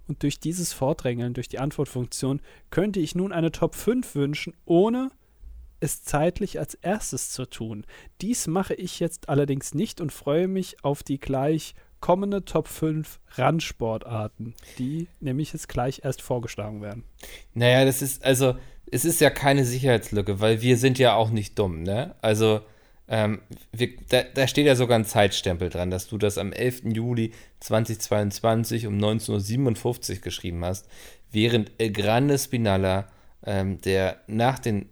und 0.07 0.23
durch 0.23 0.39
dieses 0.39 0.73
Vordrängeln, 0.73 1.33
durch 1.33 1.47
die 1.47 1.59
Antwortfunktion, 1.59 2.41
könnte 2.69 2.99
ich 2.99 3.15
nun 3.15 3.31
eine 3.31 3.51
Top 3.51 3.75
5 3.75 4.15
wünschen, 4.15 4.53
ohne 4.65 5.09
es 5.79 6.03
zeitlich 6.03 6.59
als 6.59 6.75
erstes 6.75 7.31
zu 7.31 7.45
tun. 7.45 7.85
Dies 8.21 8.47
mache 8.47 8.73
ich 8.73 8.99
jetzt 8.99 9.29
allerdings 9.29 9.73
nicht 9.73 9.99
und 9.99 10.11
freue 10.11 10.47
mich 10.47 10.83
auf 10.83 11.03
die 11.03 11.19
gleich 11.19 11.75
kommende 11.99 12.43
Top 12.43 12.67
5 12.67 13.19
Randsportarten, 13.35 14.55
die 14.77 15.07
nämlich 15.19 15.53
jetzt 15.53 15.69
gleich 15.69 16.01
erst 16.03 16.21
vorgeschlagen 16.21 16.81
werden. 16.81 17.03
Naja, 17.53 17.85
das 17.85 18.01
ist, 18.01 18.23
also, 18.23 18.55
es 18.91 19.05
ist 19.05 19.21
ja 19.21 19.29
keine 19.29 19.65
Sicherheitslücke, 19.65 20.39
weil 20.39 20.61
wir 20.61 20.77
sind 20.77 20.99
ja 20.99 21.15
auch 21.15 21.29
nicht 21.29 21.57
dumm, 21.57 21.83
ne? 21.83 22.15
Also, 22.21 22.61
ähm, 23.07 23.41
wir, 23.71 23.89
da, 24.09 24.23
da 24.23 24.47
steht 24.47 24.65
ja 24.65 24.75
sogar 24.75 24.97
ein 24.97 25.05
Zeitstempel 25.05 25.69
dran, 25.69 25.91
dass 25.91 26.07
du 26.07 26.17
das 26.17 26.37
am 26.37 26.53
11. 26.53 26.83
Juli 26.93 27.31
2022 27.59 28.87
um 28.87 28.97
19.57 28.97 30.15
Uhr 30.15 30.21
geschrieben 30.21 30.63
hast, 30.63 30.87
während 31.31 31.71
El 31.77 31.91
Grande 31.91 32.37
Spinalla, 32.37 33.07
ähm, 33.45 33.79
der 33.81 34.21
nach 34.27 34.59
den 34.59 34.89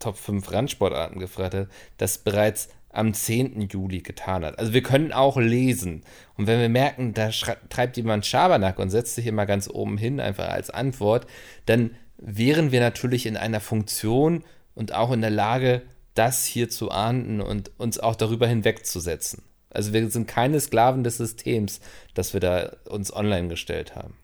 Top 0.00 0.16
5 0.16 0.50
Randsportarten 0.50 1.18
gefragt 1.18 1.54
hat, 1.54 1.68
das 1.96 2.18
bereits 2.18 2.68
am 2.90 3.14
10. 3.14 3.68
Juli 3.70 4.00
getan 4.00 4.44
hat. 4.44 4.58
Also 4.58 4.72
wir 4.72 4.82
können 4.82 5.12
auch 5.12 5.36
lesen. 5.36 6.02
Und 6.36 6.46
wenn 6.46 6.60
wir 6.60 6.68
merken, 6.68 7.14
da 7.14 7.30
treibt 7.68 7.96
jemand 7.96 8.26
Schabernack 8.26 8.78
und 8.78 8.90
setzt 8.90 9.14
sich 9.14 9.26
immer 9.26 9.46
ganz 9.46 9.68
oben 9.68 9.98
hin, 9.98 10.20
einfach 10.20 10.48
als 10.48 10.70
Antwort, 10.70 11.26
dann 11.66 11.90
wären 12.16 12.72
wir 12.72 12.80
natürlich 12.80 13.26
in 13.26 13.36
einer 13.36 13.60
Funktion 13.60 14.44
und 14.74 14.94
auch 14.94 15.12
in 15.12 15.20
der 15.20 15.30
Lage, 15.30 15.82
das 16.18 16.44
hier 16.44 16.68
zu 16.68 16.90
ahnden 16.90 17.40
und 17.40 17.70
uns 17.78 17.98
auch 17.98 18.16
darüber 18.16 18.46
hinwegzusetzen. 18.46 19.42
Also 19.70 19.92
wir 19.92 20.10
sind 20.10 20.26
keine 20.26 20.60
Sklaven 20.60 21.04
des 21.04 21.18
Systems, 21.18 21.80
dass 22.14 22.32
wir 22.32 22.40
da 22.40 22.72
uns 22.88 23.12
online 23.14 23.48
gestellt 23.48 23.94
haben. 23.94 24.14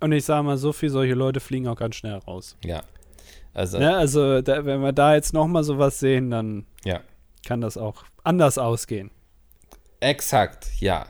Und 0.00 0.12
ich 0.12 0.24
sage 0.24 0.42
mal, 0.42 0.56
so 0.56 0.72
viel 0.72 0.90
solche 0.90 1.14
Leute 1.14 1.40
fliegen 1.40 1.68
auch 1.68 1.76
ganz 1.76 1.96
schnell 1.96 2.14
raus. 2.14 2.56
Ja. 2.64 2.82
Also, 3.52 3.78
Ne? 3.78 3.96
Also, 3.96 4.42
da, 4.42 4.64
wenn 4.64 4.80
wir 4.80 4.92
da 4.92 5.14
jetzt 5.14 5.32
nochmal 5.32 5.62
sowas 5.62 6.00
sehen, 6.00 6.30
dann 6.30 6.66
ja. 6.84 7.00
kann 7.46 7.60
das 7.60 7.76
auch 7.76 8.04
anders 8.24 8.58
ausgehen. 8.58 9.10
Exakt, 10.00 10.68
ja. 10.80 11.06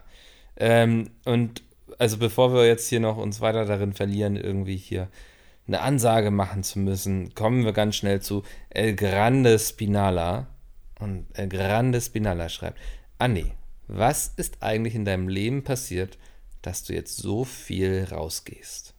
Ähm, 0.57 1.11
und 1.25 1.63
also 1.99 2.19
bevor 2.19 2.53
wir 2.53 2.67
jetzt 2.67 2.89
hier 2.89 3.01
noch 3.01 3.17
uns 3.17 3.41
weiter 3.41 3.65
darin 3.65 3.93
verlieren, 3.93 4.37
irgendwie 4.37 4.77
hier 4.77 5.09
eine 5.67 5.81
Ansage 5.81 6.31
machen 6.31 6.63
zu 6.63 6.79
müssen, 6.79 7.35
kommen 7.35 7.65
wir 7.65 7.73
ganz 7.73 7.97
schnell 7.97 8.21
zu 8.21 8.43
El 8.71 8.95
Grande 8.95 9.59
Spinala. 9.59 10.49
Und 11.01 11.27
El 11.33 11.49
Grande 11.49 12.01
Spinala 12.01 12.49
schreibt, 12.49 12.79
Anni, 13.19 13.53
was 13.87 14.29
ist 14.37 14.63
eigentlich 14.63 14.95
in 14.95 15.05
deinem 15.05 15.29
Leben 15.29 15.65
passiert, 15.65 16.19
dass 16.63 16.85
du 16.85 16.93
jetzt 16.93 17.17
so 17.17 17.45
viel 17.45 18.07
rausgehst? 18.11 18.95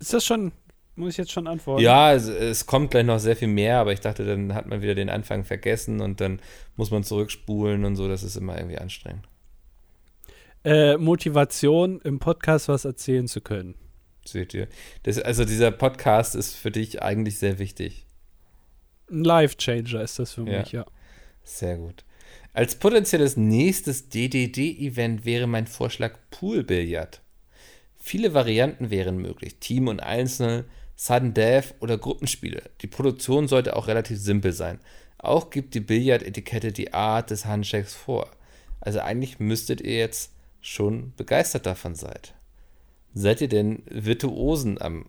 Ist 0.00 0.12
das 0.12 0.24
schon, 0.24 0.52
muss 0.96 1.12
ich 1.12 1.18
jetzt 1.18 1.32
schon 1.32 1.46
antworten? 1.46 1.82
Ja, 1.82 2.12
es, 2.12 2.28
es 2.28 2.66
kommt 2.66 2.90
gleich 2.90 3.04
noch 3.04 3.18
sehr 3.18 3.36
viel 3.36 3.48
mehr, 3.48 3.78
aber 3.78 3.92
ich 3.92 4.00
dachte, 4.00 4.24
dann 4.24 4.54
hat 4.54 4.66
man 4.66 4.82
wieder 4.82 4.94
den 4.94 5.10
Anfang 5.10 5.44
vergessen 5.44 6.00
und 6.00 6.20
dann 6.20 6.40
muss 6.76 6.90
man 6.90 7.04
zurückspulen 7.04 7.84
und 7.84 7.96
so, 7.96 8.08
das 8.08 8.22
ist 8.22 8.36
immer 8.36 8.56
irgendwie 8.56 8.78
anstrengend. 8.78 9.28
Äh, 10.64 10.96
Motivation, 10.96 12.00
im 12.02 12.18
Podcast 12.18 12.68
was 12.68 12.84
erzählen 12.84 13.28
zu 13.28 13.40
können. 13.40 13.74
Seht 14.24 14.54
ihr. 14.54 14.68
Das, 15.02 15.18
also 15.18 15.44
dieser 15.44 15.70
Podcast 15.70 16.34
ist 16.34 16.54
für 16.54 16.70
dich 16.70 17.02
eigentlich 17.02 17.38
sehr 17.38 17.58
wichtig. 17.58 18.06
Ein 19.10 19.24
Life-Changer 19.24 20.00
ist 20.02 20.18
das 20.18 20.32
für 20.32 20.48
Ja. 20.48 20.60
mich, 20.60 20.72
ja. 20.72 20.86
Sehr 21.42 21.76
gut. 21.76 22.04
Als 22.54 22.76
potenzielles 22.76 23.36
nächstes 23.36 24.08
DDD-Event 24.08 25.24
wäre 25.26 25.46
mein 25.46 25.66
Vorschlag 25.66 26.14
Poolbillard. 26.30 27.20
Viele 27.98 28.32
Varianten 28.32 28.90
wären 28.90 29.18
möglich. 29.18 29.56
Team 29.60 29.88
und 29.88 30.00
Einzel, 30.00 30.64
Sudden 30.96 31.34
Death 31.34 31.74
oder 31.80 31.98
Gruppenspiele. 31.98 32.62
Die 32.80 32.86
Produktion 32.86 33.48
sollte 33.48 33.76
auch 33.76 33.88
relativ 33.88 34.18
simpel 34.18 34.52
sein. 34.52 34.78
Auch 35.18 35.50
gibt 35.50 35.74
die 35.74 35.80
Billard-Etikette 35.80 36.72
die 36.72 36.94
Art 36.94 37.30
des 37.30 37.44
Handshakes 37.44 37.94
vor. 37.94 38.30
Also 38.80 39.00
eigentlich 39.00 39.38
müsstet 39.40 39.80
ihr 39.80 39.96
jetzt 39.96 40.30
schon 40.66 41.12
begeistert 41.16 41.66
davon 41.66 41.94
seid. 41.94 42.34
Seid 43.12 43.40
ihr 43.42 43.48
denn 43.48 43.82
Virtuosen 43.90 44.80
am 44.80 45.06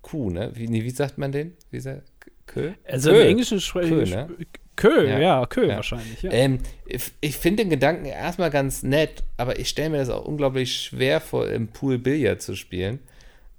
Kuh, 0.00 0.30
ne? 0.30 0.52
Wie, 0.54 0.68
nee, 0.68 0.84
wie 0.84 0.90
sagt 0.90 1.18
man 1.18 1.32
den? 1.32 1.54
Wie 1.70 1.80
sagt 1.80 2.02
Kö? 2.46 2.72
Also 2.86 3.10
Kö. 3.10 3.20
im 3.20 3.28
Englischen 3.28 3.58
Kö, 3.58 4.04
ne? 4.06 4.28
Kö, 4.76 5.08
Ja. 5.08 5.18
ja, 5.18 5.46
Kö 5.46 5.66
Ja. 5.68 5.76
wahrscheinlich, 5.76 6.22
ja. 6.22 6.30
Ähm, 6.30 6.58
ich 6.86 7.12
ich 7.20 7.36
finde 7.36 7.64
den 7.64 7.70
Gedanken 7.70 8.04
erstmal 8.04 8.50
ganz 8.50 8.82
nett, 8.82 9.24
aber 9.36 9.58
ich 9.58 9.68
stelle 9.68 9.90
mir 9.90 9.98
das 9.98 10.08
auch 10.08 10.24
unglaublich 10.24 10.76
schwer 10.80 11.20
vor, 11.20 11.48
im 11.48 11.68
Pool 11.68 11.98
Billard 11.98 12.40
zu 12.40 12.54
spielen. 12.54 13.00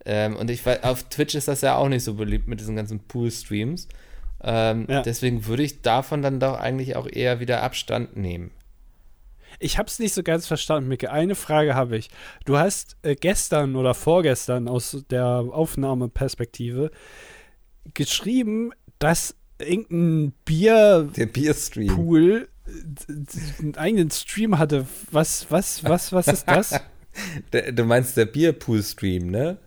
Ähm, 0.06 0.36
und 0.38 0.50
ich 0.50 0.66
weiß, 0.66 0.84
auf 0.84 1.04
Twitch 1.10 1.36
ist 1.36 1.48
das 1.48 1.62
ja 1.62 1.76
auch 1.78 1.90
nicht 1.90 2.04
so 2.04 2.14
beliebt 2.14 2.48
mit 2.48 2.60
diesen 2.60 2.76
ganzen 2.76 3.00
Pool-Streams. 3.00 3.88
Ähm, 4.44 4.86
Ja. 4.90 5.02
Deswegen 5.02 5.46
würde 5.48 5.64
ich 5.64 5.82
davon 5.82 6.22
dann 6.22 6.40
doch 6.40 6.58
eigentlich 6.60 6.96
auch 6.96 7.08
eher 7.08 7.40
wieder 7.40 7.64
Abstand 7.64 8.16
nehmen. 8.16 8.52
Ich 9.60 9.78
habe 9.78 9.88
es 9.88 10.00
nicht 10.00 10.14
so 10.14 10.24
ganz 10.24 10.48
verstanden, 10.48 10.90
Micke. 10.90 11.12
Eine 11.12 11.36
Frage 11.36 11.76
habe 11.76 11.98
ich. 11.98 12.10
Du 12.46 12.58
hast 12.58 12.98
äh, 13.04 13.16
gestern 13.16 13.76
oder 13.76 13.94
vorgestern 13.94 14.68
aus 14.68 15.04
der 15.10 15.26
Aufnahmeperspektive 15.26 16.92
geschrieben, 17.94 18.72
dass 19.00 19.36
irgendein 19.60 20.34
Bierpool 20.46 21.12
Der 21.16 21.26
Bierstream. 21.28 21.90
äh, 21.90 22.46
einen 23.62 23.76
eigenen 23.76 24.12
Stream 24.12 24.58
hatte. 24.58 24.86
Was, 25.12 25.48
was, 25.50 25.84
was, 25.84 26.12
was 26.12 26.28
ist 26.28 26.46
das? 26.48 26.80
Du 27.74 27.86
meinst 27.86 28.18
der 28.18 28.26
Bierpool-Stream, 28.26 29.32
ne? 29.32 29.58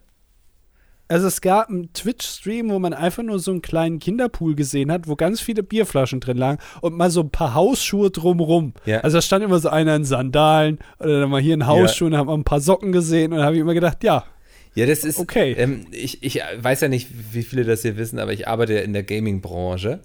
Also 1.09 1.27
es 1.27 1.41
gab 1.41 1.71
einen 1.71 1.93
Twitch-Stream, 1.95 2.69
wo 2.69 2.79
man 2.79 2.93
einfach 2.93 3.23
nur 3.23 3.39
so 3.39 3.51
einen 3.51 3.63
kleinen 3.63 3.99
Kinderpool 3.99 4.55
gesehen 4.55 4.93
hat, 4.93 5.09
wo 5.09 5.17
ganz 5.17 5.41
viele 5.41 5.63
Bierflaschen 5.63 6.21
drin 6.21 6.37
lagen 6.37 6.59
und 6.83 6.97
mal 6.97 7.11
so 7.11 7.21
ein 7.23 7.31
paar 7.31 7.55
Hausschuhe 7.55 8.11
drumrum. 8.11 8.75
Ja. 8.85 9.01
Also 9.01 9.17
da 9.17 9.23
stand 9.23 9.43
immer 9.43 9.59
so 9.59 9.71
einer 9.71 9.97
in 9.97 10.05
Sandalen 10.05 10.79
oder 11.01 11.21
dann 11.21 11.31
mal 11.31 11.41
hier 11.41 11.55
in 11.55 11.67
Hausschuhen, 11.67 12.13
da 12.13 12.19
hat 12.19 12.27
man 12.27 12.41
ein 12.41 12.45
paar 12.45 12.61
Socken 12.61 12.93
gesehen 12.93 13.33
und 13.33 13.39
da 13.39 13.45
habe 13.47 13.57
ich 13.57 13.63
immer 13.63 13.75
gedacht, 13.75 14.05
ja, 14.05 14.25
Ja, 14.75 14.87
das 14.87 15.03
ist. 15.05 15.19
Okay. 15.19 15.53
Ähm, 15.59 15.87
ich, 15.91 16.23
ich 16.23 16.41
weiß 16.61 16.83
ja 16.83 16.89
nicht, 16.89 17.09
wie 17.33 17.43
viele 17.43 17.65
das 17.65 17.83
hier 17.83 17.97
wissen, 17.97 18.19
aber 18.19 18.33
ich 18.33 18.47
arbeite 18.47 18.75
ja 18.75 18.81
in 18.81 18.93
der 18.93 19.03
Gaming-Branche. 19.03 20.01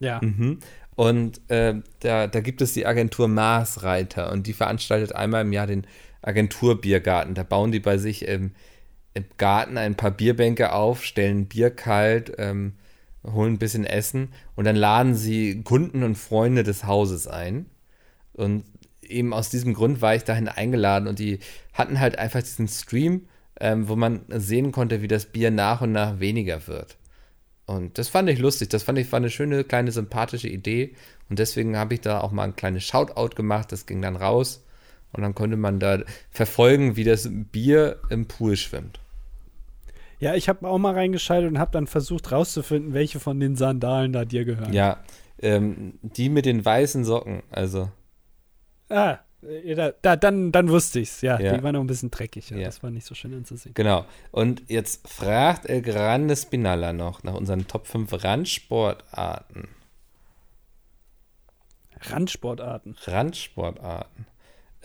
ja. 0.00 0.20
Mhm. 0.22 0.58
Und 0.94 1.42
äh, 1.50 1.74
da, 2.00 2.26
da 2.26 2.40
gibt 2.40 2.62
es 2.62 2.72
die 2.72 2.86
Agentur 2.86 3.28
Marsreiter 3.28 4.32
und 4.32 4.46
die 4.46 4.54
veranstaltet 4.54 5.14
einmal 5.14 5.42
im 5.42 5.52
Jahr 5.52 5.66
den 5.66 5.86
Agenturbiergarten. 6.22 7.34
Da 7.34 7.42
bauen 7.42 7.70
die 7.70 7.80
bei 7.80 7.98
sich 7.98 8.26
im, 8.26 8.52
im 9.16 9.24
Garten 9.38 9.78
ein 9.78 9.96
paar 9.96 10.10
Bierbänke 10.10 10.72
auf, 10.72 11.02
stellen 11.02 11.46
Bier 11.46 11.70
kalt, 11.70 12.32
ähm, 12.38 12.74
holen 13.24 13.54
ein 13.54 13.58
bisschen 13.58 13.86
Essen 13.86 14.28
und 14.54 14.66
dann 14.66 14.76
laden 14.76 15.14
sie 15.14 15.62
Kunden 15.62 16.02
und 16.02 16.16
Freunde 16.16 16.62
des 16.62 16.84
Hauses 16.84 17.26
ein. 17.26 17.66
Und 18.34 18.64
eben 19.02 19.32
aus 19.32 19.48
diesem 19.48 19.72
Grund 19.72 20.02
war 20.02 20.14
ich 20.14 20.24
dahin 20.24 20.48
eingeladen 20.48 21.08
und 21.08 21.18
die 21.18 21.38
hatten 21.72 21.98
halt 21.98 22.18
einfach 22.18 22.40
diesen 22.42 22.68
Stream, 22.68 23.26
ähm, 23.58 23.88
wo 23.88 23.96
man 23.96 24.20
sehen 24.28 24.70
konnte, 24.70 25.00
wie 25.00 25.08
das 25.08 25.26
Bier 25.26 25.50
nach 25.50 25.80
und 25.80 25.92
nach 25.92 26.20
weniger 26.20 26.66
wird. 26.66 26.98
Und 27.64 27.98
das 27.98 28.08
fand 28.08 28.28
ich 28.28 28.38
lustig. 28.38 28.68
Das 28.68 28.82
fand 28.82 28.98
ich 28.98 29.10
war 29.10 29.16
eine 29.16 29.30
schöne, 29.30 29.64
kleine, 29.64 29.90
sympathische 29.92 30.48
Idee. 30.48 30.94
Und 31.28 31.38
deswegen 31.38 31.76
habe 31.76 31.94
ich 31.94 32.00
da 32.00 32.20
auch 32.20 32.30
mal 32.30 32.44
ein 32.44 32.54
kleines 32.54 32.84
Shoutout 32.84 33.34
gemacht. 33.34 33.72
Das 33.72 33.86
ging 33.86 34.02
dann 34.02 34.14
raus. 34.14 34.62
Und 35.12 35.22
dann 35.22 35.34
konnte 35.34 35.56
man 35.56 35.80
da 35.80 36.02
verfolgen, 36.30 36.96
wie 36.96 37.04
das 37.04 37.28
Bier 37.30 37.98
im 38.10 38.26
Pool 38.26 38.56
schwimmt. 38.56 39.00
Ja, 40.18 40.34
ich 40.34 40.48
habe 40.48 40.66
auch 40.68 40.78
mal 40.78 40.94
reingeschaltet 40.94 41.50
und 41.50 41.58
habe 41.58 41.70
dann 41.72 41.86
versucht 41.86 42.32
rauszufinden, 42.32 42.94
welche 42.94 43.20
von 43.20 43.38
den 43.38 43.54
Sandalen 43.56 44.12
da 44.12 44.24
dir 44.24 44.44
gehören. 44.44 44.72
Ja, 44.72 44.98
ähm, 45.40 45.98
die 46.02 46.28
mit 46.30 46.46
den 46.46 46.64
weißen 46.64 47.04
Socken, 47.04 47.42
also. 47.50 47.90
Ah, 48.88 49.18
äh, 49.42 49.74
da, 49.74 49.92
da, 50.00 50.16
dann, 50.16 50.52
dann 50.52 50.70
wusste 50.70 51.00
ich's. 51.00 51.20
Ja, 51.20 51.38
Ja. 51.38 51.54
die 51.56 51.62
waren 51.62 51.74
noch 51.74 51.80
ein 51.82 51.86
bisschen 51.86 52.10
dreckig. 52.10 52.48
Ja, 52.50 52.56
Ja. 52.56 52.64
Das 52.66 52.82
war 52.82 52.90
nicht 52.90 53.04
so 53.04 53.14
schön 53.14 53.34
anzusehen. 53.34 53.74
Genau. 53.74 54.06
Und 54.30 54.62
jetzt 54.68 55.06
fragt 55.06 55.66
El 55.66 55.82
Grande 55.82 56.34
Spinalla 56.34 56.92
noch 56.94 57.22
nach 57.22 57.34
unseren 57.34 57.66
Top 57.66 57.86
5 57.86 58.24
Randsportarten. 58.24 59.68
Randsportarten. 62.00 62.96
Randsportarten. 63.04 64.26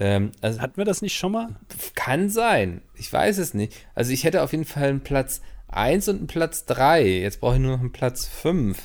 Ähm, 0.01 0.31
also 0.41 0.59
Hatten 0.61 0.77
wir 0.77 0.85
das 0.85 1.01
nicht 1.03 1.15
schon 1.15 1.31
mal? 1.31 1.49
kann 1.93 2.29
sein. 2.29 2.81
Ich 2.95 3.13
weiß 3.13 3.37
es 3.37 3.53
nicht. 3.53 3.73
Also 3.93 4.11
ich 4.11 4.23
hätte 4.23 4.41
auf 4.41 4.51
jeden 4.51 4.65
Fall 4.65 4.89
einen 4.89 5.01
Platz 5.01 5.41
1 5.67 6.07
und 6.09 6.17
einen 6.17 6.27
Platz 6.27 6.65
3. 6.65 7.05
Jetzt 7.07 7.39
brauche 7.39 7.53
ich 7.55 7.61
nur 7.61 7.73
noch 7.73 7.79
einen 7.81 7.91
Platz 7.91 8.25
5. 8.27 8.81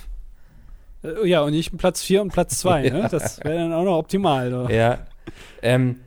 Äh, 1.03 1.27
Ja, 1.27 1.41
und 1.41 1.53
nicht 1.53 1.77
Platz 1.79 2.03
4 2.03 2.21
und 2.21 2.33
Platz 2.33 2.59
2. 2.59 2.85
Ja. 2.89 2.93
Ne? 2.93 3.09
Das 3.11 3.43
wäre 3.43 3.57
dann 3.59 3.73
auch 3.73 3.85
noch 3.85 3.97
optimal. 3.97 4.51
Doch. 4.51 4.69
Ja. 4.69 5.07
ähm, 5.62 6.01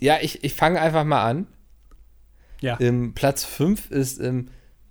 ja, 0.00 0.16
ich, 0.20 0.42
ich 0.42 0.52
fange 0.54 0.80
einfach 0.80 1.04
mal 1.04 1.22
an. 1.24 1.46
Ja. 2.60 2.76
Ähm, 2.80 3.14
Platz 3.14 3.44
5 3.44 3.90
ist 3.92 4.20
ähm, 4.20 4.48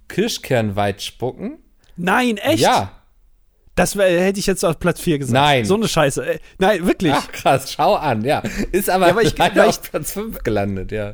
Kirschkernweitspucken. 0.08 1.58
Nein, 1.98 2.38
echt? 2.38 2.60
Ja. 2.62 3.01
Das 3.82 3.96
wär, 3.98 4.22
hätte 4.22 4.40
ich 4.40 4.46
jetzt 4.48 4.64
auf 4.64 4.80
Platz 4.80 5.00
4 5.02 5.20
gesagt. 5.20 5.34
Nein. 5.34 5.66
So 5.66 5.76
eine 5.76 5.88
Scheiße. 5.88 6.26
Äh, 6.26 6.40
Nein, 6.60 6.86
wirklich. 6.86 7.14
Ach 7.16 7.32
krass, 7.32 7.72
schau 7.74 7.96
an, 7.96 8.24
ja. 8.24 8.42
Ist 8.72 8.90
aber 8.90 9.08
Ja, 9.10 9.16
weil 9.16 9.28
ich- 9.28 9.38
leider 9.38 9.68
auf 9.68 9.82
Platz 9.82 10.12
5 10.12 10.44
gelandet, 10.44 10.92
ja. 10.92 11.14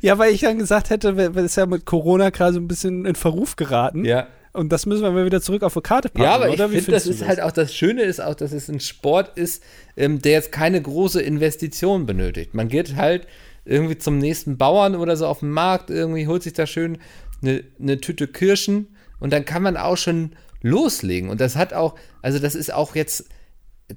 Ja, 0.00 0.16
weil 0.18 0.32
ich 0.32 0.40
dann 0.40 0.58
gesagt 0.58 0.90
hätte, 0.90 1.16
wir, 1.16 1.36
ist 1.36 1.56
ja 1.56 1.66
mit 1.66 1.84
Corona 1.84 2.30
gerade 2.30 2.54
so 2.54 2.60
ein 2.60 2.68
bisschen 2.68 3.04
in 3.04 3.14
Verruf 3.14 3.56
geraten. 3.56 4.04
Ja. 4.04 4.26
Und 4.54 4.72
das 4.72 4.86
müssen 4.86 5.02
wir 5.02 5.10
mal 5.10 5.26
wieder 5.26 5.42
zurück 5.42 5.62
auf 5.62 5.74
die 5.74 5.82
Karte 5.82 6.08
packen. 6.08 6.22
Ja, 6.24 6.34
aber 6.34 6.48
ich 6.48 6.54
oder? 6.54 6.70
Wie 6.70 6.76
finde, 6.76 6.92
das 6.92 7.02
findest 7.02 7.20
du 7.20 7.24
ist 7.24 7.28
halt 7.28 7.42
auch 7.42 7.52
das 7.52 7.74
Schöne 7.74 8.02
ist 8.02 8.20
auch, 8.22 8.34
dass 8.34 8.52
es 8.52 8.68
ein 8.70 8.80
Sport 8.80 9.36
ist, 9.36 9.62
ähm, 9.98 10.22
der 10.22 10.32
jetzt 10.32 10.50
keine 10.50 10.80
große 10.80 11.20
Investition 11.20 12.06
benötigt. 12.06 12.54
Man 12.54 12.68
geht 12.68 12.96
halt 12.96 13.26
irgendwie 13.66 13.98
zum 13.98 14.16
nächsten 14.16 14.56
Bauern 14.56 14.94
oder 14.94 15.16
so 15.18 15.26
auf 15.26 15.40
den 15.40 15.50
Markt, 15.50 15.90
irgendwie 15.90 16.26
holt 16.26 16.42
sich 16.42 16.54
da 16.54 16.66
schön 16.66 16.96
eine, 17.42 17.62
eine 17.78 18.00
Tüte 18.00 18.28
Kirschen 18.28 18.96
und 19.20 19.32
dann 19.34 19.44
kann 19.44 19.62
man 19.62 19.76
auch 19.76 19.98
schon 19.98 20.30
loslegen. 20.62 21.30
Und 21.30 21.40
das 21.40 21.56
hat 21.56 21.72
auch, 21.72 21.96
also 22.22 22.38
das 22.38 22.54
ist 22.54 22.72
auch 22.72 22.94
jetzt 22.94 23.28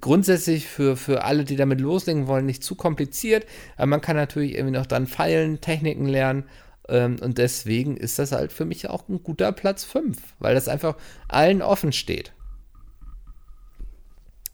grundsätzlich 0.01 0.67
für, 0.67 0.95
für 0.95 1.23
alle, 1.23 1.43
die 1.45 1.55
damit 1.55 1.81
loslegen 1.81 2.27
wollen, 2.27 2.45
nicht 2.45 2.63
zu 2.63 2.75
kompliziert. 2.75 3.45
Aber 3.75 3.87
man 3.87 4.01
kann 4.01 4.15
natürlich 4.15 4.55
irgendwie 4.55 4.77
noch 4.77 4.85
dann 4.85 5.07
Pfeilen, 5.07 5.61
Techniken 5.61 6.05
lernen. 6.05 6.45
Ähm, 6.87 7.17
und 7.21 7.37
deswegen 7.37 7.97
ist 7.97 8.19
das 8.19 8.31
halt 8.31 8.51
für 8.51 8.65
mich 8.65 8.89
auch 8.89 9.07
ein 9.07 9.23
guter 9.23 9.51
Platz 9.51 9.83
5, 9.83 10.17
weil 10.39 10.55
das 10.55 10.67
einfach 10.67 10.95
allen 11.27 11.61
offen 11.61 11.91
steht. 11.91 12.33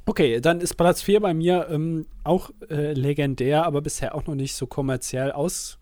Okay, 0.08 0.40
dann 0.40 0.62
ist 0.62 0.76
Platz 0.76 1.02
4 1.02 1.20
bei 1.20 1.34
mir 1.34 1.68
ähm, 1.70 2.06
auch 2.24 2.52
äh, 2.70 2.94
legendär, 2.94 3.66
aber 3.66 3.82
bisher 3.82 4.14
auch 4.14 4.28
noch 4.28 4.36
nicht 4.36 4.56
so 4.56 4.68
kommerziell 4.68 5.32
aus, 5.32 5.80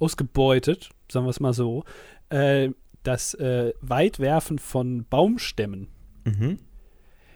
ausgebeutet, 0.00 0.90
sagen 1.10 1.24
wir 1.24 1.30
es 1.30 1.38
mal 1.38 1.52
so. 1.52 1.84
Äh, 2.30 2.70
das 3.02 3.34
äh, 3.34 3.72
Weitwerfen 3.80 4.58
von 4.58 5.04
Baumstämmen. 5.08 5.88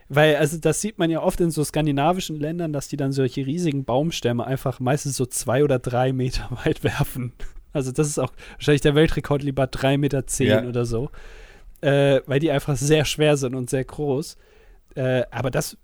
Weil, 0.09 0.37
also 0.37 0.59
das 0.59 0.81
sieht 0.81 0.99
man 0.99 1.11
ja 1.11 1.23
oft 1.23 1.41
in 1.41 1.51
so 1.51 1.65
skandinavischen 1.65 2.39
Ländern, 2.39 2.73
dass 2.73 2.89
die 2.89 2.97
dann 2.97 3.12
solche 3.12 3.47
riesigen 3.47 3.85
Baumstämme 3.85 4.47
einfach 4.47 4.79
meistens 4.81 5.17
so 5.17 5.25
zwei 5.27 5.65
oder 5.65 5.79
drei 5.79 6.12
Meter 6.12 6.49
weit 6.65 6.85
werfen. 6.85 7.33
Also 7.73 7.91
das 7.91 8.07
ist 8.09 8.19
auch 8.19 8.33
wahrscheinlich 8.53 8.83
der 8.83 8.95
Weltrekord 8.95 9.43
lieber 9.43 9.67
drei 9.67 9.97
Meter 9.99 10.27
zehn 10.27 10.49
Ja. 10.49 10.65
oder 10.65 10.85
so. 10.85 11.11
Äh, 11.81 12.21
weil 12.27 12.39
die 12.41 12.51
einfach 12.51 12.77
sehr 12.77 13.05
schwer 13.05 13.37
sind 13.37 13.55
und 13.55 13.69
sehr 13.69 13.85
groß. 13.85 14.37
Äh, 14.95 15.25
aber 15.31 15.51
das, 15.51 15.77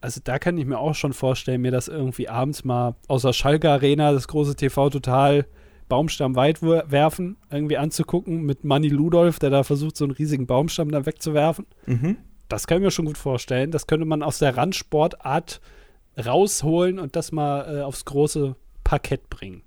also 0.00 0.20
da 0.24 0.38
kann 0.38 0.58
ich 0.58 0.66
mir 0.66 0.78
auch 0.78 0.94
schon 0.94 1.12
vorstellen, 1.12 1.60
mir 1.60 1.70
das 1.70 1.86
irgendwie 1.88 2.28
abends 2.28 2.64
mal 2.64 2.96
außer 3.06 3.32
Schalke 3.32 3.70
Arena, 3.70 4.12
das 4.12 4.26
große 4.28 4.56
TV 4.56 4.90
total 4.90 5.46
Baumstamm 5.88 6.34
weit 6.36 6.62
wer- 6.62 6.90
werfen, 6.90 7.36
irgendwie 7.50 7.76
anzugucken 7.76 8.42
mit 8.42 8.64
Manny 8.64 8.88
Ludolf, 8.88 9.38
der 9.38 9.50
da 9.50 9.62
versucht, 9.62 9.96
so 9.96 10.04
einen 10.04 10.12
riesigen 10.12 10.46
Baumstamm 10.46 10.90
da 10.90 11.06
wegzuwerfen. 11.06 11.66
Mhm. 11.86 12.16
Das 12.48 12.66
kann 12.66 12.78
ich 12.78 12.84
mir 12.84 12.90
schon 12.90 13.06
gut 13.06 13.18
vorstellen. 13.18 13.70
Das 13.70 13.86
könnte 13.86 14.06
man 14.06 14.22
aus 14.22 14.38
der 14.38 14.56
Randsportart 14.56 15.60
rausholen 16.24 16.98
und 16.98 17.16
das 17.16 17.32
mal 17.32 17.78
äh, 17.78 17.82
aufs 17.82 18.04
große 18.04 18.56
Parkett 18.84 19.28
bringen. 19.30 19.62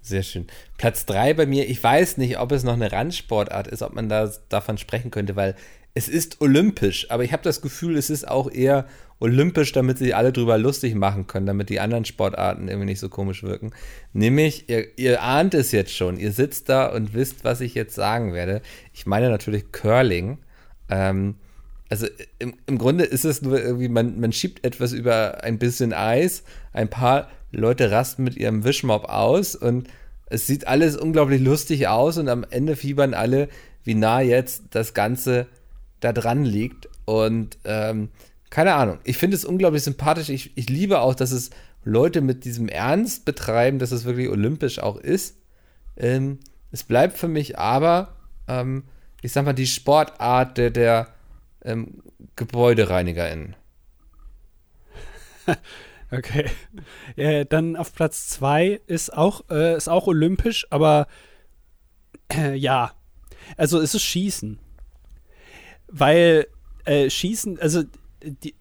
Sehr 0.00 0.22
schön. 0.22 0.46
Platz 0.78 1.04
3 1.06 1.34
bei 1.34 1.46
mir, 1.46 1.68
ich 1.68 1.82
weiß 1.82 2.16
nicht, 2.16 2.38
ob 2.38 2.52
es 2.52 2.64
noch 2.64 2.72
eine 2.72 2.90
Randsportart 2.90 3.66
ist, 3.66 3.82
ob 3.82 3.92
man 3.94 4.08
da 4.08 4.30
davon 4.48 4.78
sprechen 4.78 5.10
könnte, 5.10 5.36
weil 5.36 5.54
es 5.94 6.08
ist 6.08 6.40
olympisch, 6.40 7.10
aber 7.10 7.24
ich 7.24 7.32
habe 7.32 7.42
das 7.42 7.62
Gefühl, 7.62 7.96
es 7.96 8.10
ist 8.10 8.28
auch 8.28 8.50
eher 8.50 8.86
olympisch, 9.18 9.72
damit 9.72 9.98
sich 9.98 10.16
alle 10.16 10.32
drüber 10.32 10.56
lustig 10.56 10.94
machen 10.94 11.26
können, 11.26 11.46
damit 11.46 11.68
die 11.68 11.80
anderen 11.80 12.04
Sportarten 12.04 12.68
irgendwie 12.68 12.86
nicht 12.86 13.00
so 13.00 13.08
komisch 13.08 13.42
wirken. 13.42 13.72
Nämlich, 14.12 14.68
ihr, 14.68 14.98
ihr 14.98 15.22
ahnt 15.22 15.54
es 15.54 15.72
jetzt 15.72 15.94
schon, 15.94 16.16
ihr 16.16 16.32
sitzt 16.32 16.68
da 16.68 16.86
und 16.86 17.12
wisst, 17.12 17.44
was 17.44 17.60
ich 17.60 17.74
jetzt 17.74 17.94
sagen 17.94 18.32
werde. 18.32 18.62
Ich 18.94 19.06
meine 19.06 19.28
natürlich 19.28 19.72
Curling. 19.72 20.38
Ähm, 20.88 21.34
also 21.90 22.06
im, 22.38 22.54
im 22.66 22.78
Grunde 22.78 23.04
ist 23.04 23.24
es 23.24 23.42
nur 23.42 23.60
irgendwie, 23.60 23.88
man, 23.88 24.20
man 24.20 24.32
schiebt 24.32 24.64
etwas 24.64 24.92
über 24.92 25.42
ein 25.44 25.58
bisschen 25.58 25.92
Eis, 25.92 26.44
ein 26.72 26.88
paar 26.88 27.28
Leute 27.50 27.90
rasten 27.90 28.24
mit 28.24 28.36
ihrem 28.36 28.64
Wischmopp 28.64 29.04
aus 29.04 29.54
und 29.56 29.88
es 30.26 30.46
sieht 30.46 30.68
alles 30.68 30.96
unglaublich 30.96 31.42
lustig 31.42 31.88
aus 31.88 32.16
und 32.16 32.28
am 32.28 32.46
Ende 32.48 32.76
fiebern 32.76 33.12
alle, 33.12 33.48
wie 33.82 33.94
nah 33.94 34.20
jetzt 34.20 34.62
das 34.70 34.94
Ganze 34.94 35.48
da 36.00 36.12
dran 36.12 36.44
liegt. 36.44 36.88
Und 37.04 37.58
ähm, 37.64 38.10
keine 38.50 38.74
Ahnung, 38.74 38.98
ich 39.04 39.16
finde 39.16 39.36
es 39.36 39.44
unglaublich 39.44 39.82
sympathisch. 39.82 40.28
Ich, 40.28 40.56
ich 40.56 40.68
liebe 40.68 41.00
auch, 41.00 41.14
dass 41.14 41.30
es 41.30 41.50
Leute 41.84 42.20
mit 42.20 42.44
diesem 42.44 42.68
Ernst 42.68 43.24
betreiben, 43.24 43.78
dass 43.78 43.92
es 43.92 44.04
wirklich 44.04 44.28
olympisch 44.28 44.78
auch 44.80 44.96
ist. 44.96 45.36
Ähm, 45.96 46.40
es 46.72 46.84
bleibt 46.84 47.16
für 47.16 47.28
mich 47.28 47.58
aber, 47.58 48.14
ähm, 48.48 48.84
ich 49.22 49.32
sag 49.32 49.44
mal, 49.44 49.52
die 49.52 49.66
Sportart 49.66 50.58
der, 50.58 50.70
der 50.70 51.08
ähm, 51.64 52.02
GebäudereinigerInnen. 52.36 53.56
Okay. 56.12 56.50
Äh, 57.14 57.46
dann 57.46 57.76
auf 57.76 57.94
Platz 57.94 58.28
zwei 58.28 58.80
ist 58.88 59.16
auch, 59.16 59.44
äh, 59.48 59.76
ist 59.76 59.88
auch 59.88 60.08
olympisch, 60.08 60.66
aber 60.70 61.06
äh, 62.32 62.54
ja. 62.54 62.92
Also 63.56 63.80
es 63.80 63.94
ist 63.94 64.02
Schießen. 64.02 64.58
Weil 65.90 66.46
äh, 66.84 67.10
Schießen, 67.10 67.58
also 67.60 67.82
die, 68.22 68.54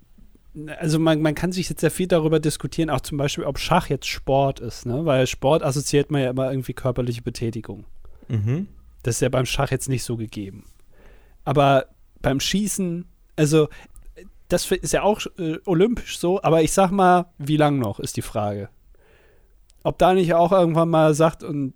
also 0.80 0.99
man, 0.99 1.21
man 1.21 1.36
kann 1.36 1.51
sich 1.51 1.69
jetzt 1.69 1.82
sehr 1.82 1.91
viel 1.91 2.07
darüber 2.07 2.39
diskutieren, 2.39 2.89
auch 2.89 3.01
zum 3.01 3.17
Beispiel, 3.17 3.43
ob 3.43 3.59
Schach 3.59 3.88
jetzt 3.88 4.07
Sport 4.07 4.59
ist, 4.59 4.86
ne? 4.86 5.05
Weil 5.05 5.27
Sport 5.27 5.63
assoziiert 5.63 6.11
man 6.11 6.21
ja 6.21 6.32
immer 6.32 6.51
irgendwie 6.51 6.73
körperliche 6.73 7.21
Betätigung. 7.21 7.86
Mhm. 8.27 8.67
Das 9.03 9.15
ist 9.15 9.21
ja 9.21 9.30
beim 9.30 9.45
Schach 9.45 9.71
jetzt 9.71 9.89
nicht 9.89 10.03
so 10.03 10.17
gegeben. 10.17 10.65
Aber 11.45 11.86
beim 12.21 12.39
Schießen, 12.39 13.05
also 13.36 13.69
das 14.49 14.69
ist 14.71 14.93
ja 14.93 15.03
auch 15.03 15.21
äh, 15.38 15.57
olympisch 15.65 16.17
so, 16.19 16.41
aber 16.41 16.63
ich 16.63 16.71
sag 16.71 16.91
mal, 16.91 17.27
wie 17.38 17.57
lang 17.57 17.77
noch, 17.77 17.99
ist 17.99 18.17
die 18.17 18.21
Frage. 18.21 18.69
Ob 19.84 19.97
da 19.99 20.13
nicht 20.13 20.34
auch 20.34 20.51
irgendwann 20.51 20.89
mal 20.89 21.13
sagt, 21.13 21.43
und 21.43 21.73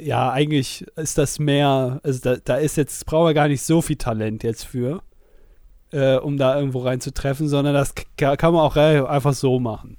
ja, 0.00 0.30
eigentlich 0.30 0.86
ist 0.96 1.18
das 1.18 1.38
mehr, 1.38 2.00
also 2.02 2.20
da, 2.20 2.36
da 2.36 2.56
ist 2.56 2.76
jetzt, 2.76 3.04
brauchen 3.06 3.28
wir 3.28 3.34
gar 3.34 3.48
nicht 3.48 3.62
so 3.62 3.82
viel 3.82 3.96
Talent 3.96 4.42
jetzt 4.42 4.64
für, 4.64 5.02
äh, 5.92 6.16
um 6.16 6.36
da 6.36 6.56
irgendwo 6.56 6.80
reinzutreffen, 6.80 7.48
sondern 7.48 7.74
das 7.74 7.94
kann 8.16 8.52
man 8.52 8.62
auch 8.62 8.76
einfach 8.76 9.34
so 9.34 9.60
machen. 9.60 9.96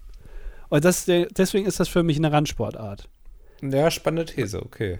Und 0.69 0.83
das, 0.83 1.05
deswegen 1.05 1.65
ist 1.65 1.79
das 1.79 1.87
für 1.87 2.03
mich 2.03 2.17
eine 2.17 2.31
Randsportart. 2.31 3.07
Ja, 3.61 3.89
spannende 3.91 4.25
These, 4.25 4.61
okay. 4.61 4.97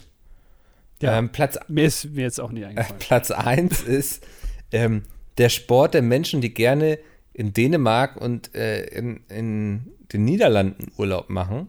Ja. 1.02 1.18
Ähm, 1.18 1.30
Platz 1.30 1.58
Mir 1.68 1.86
ist 1.86 2.06
mir 2.14 2.22
jetzt 2.22 2.40
auch 2.40 2.52
nicht 2.52 2.64
Äh, 2.64 2.68
eingefallen. 2.68 3.00
Platz 3.00 3.32
1 3.32 3.84
ist 3.84 4.26
ähm, 4.72 5.04
der 5.38 5.50
Sport 5.50 5.94
der 5.94 6.02
Menschen, 6.02 6.42
die 6.42 6.54
gerne 6.54 7.00
in 7.34 7.52
Dänemark 7.52 8.16
und 8.16 8.56
äh, 8.56 8.86
in, 8.86 9.22
in 9.28 9.92
den 10.14 10.24
Niederlanden 10.24 10.92
Urlaub 10.98 11.30
machen. 11.30 11.68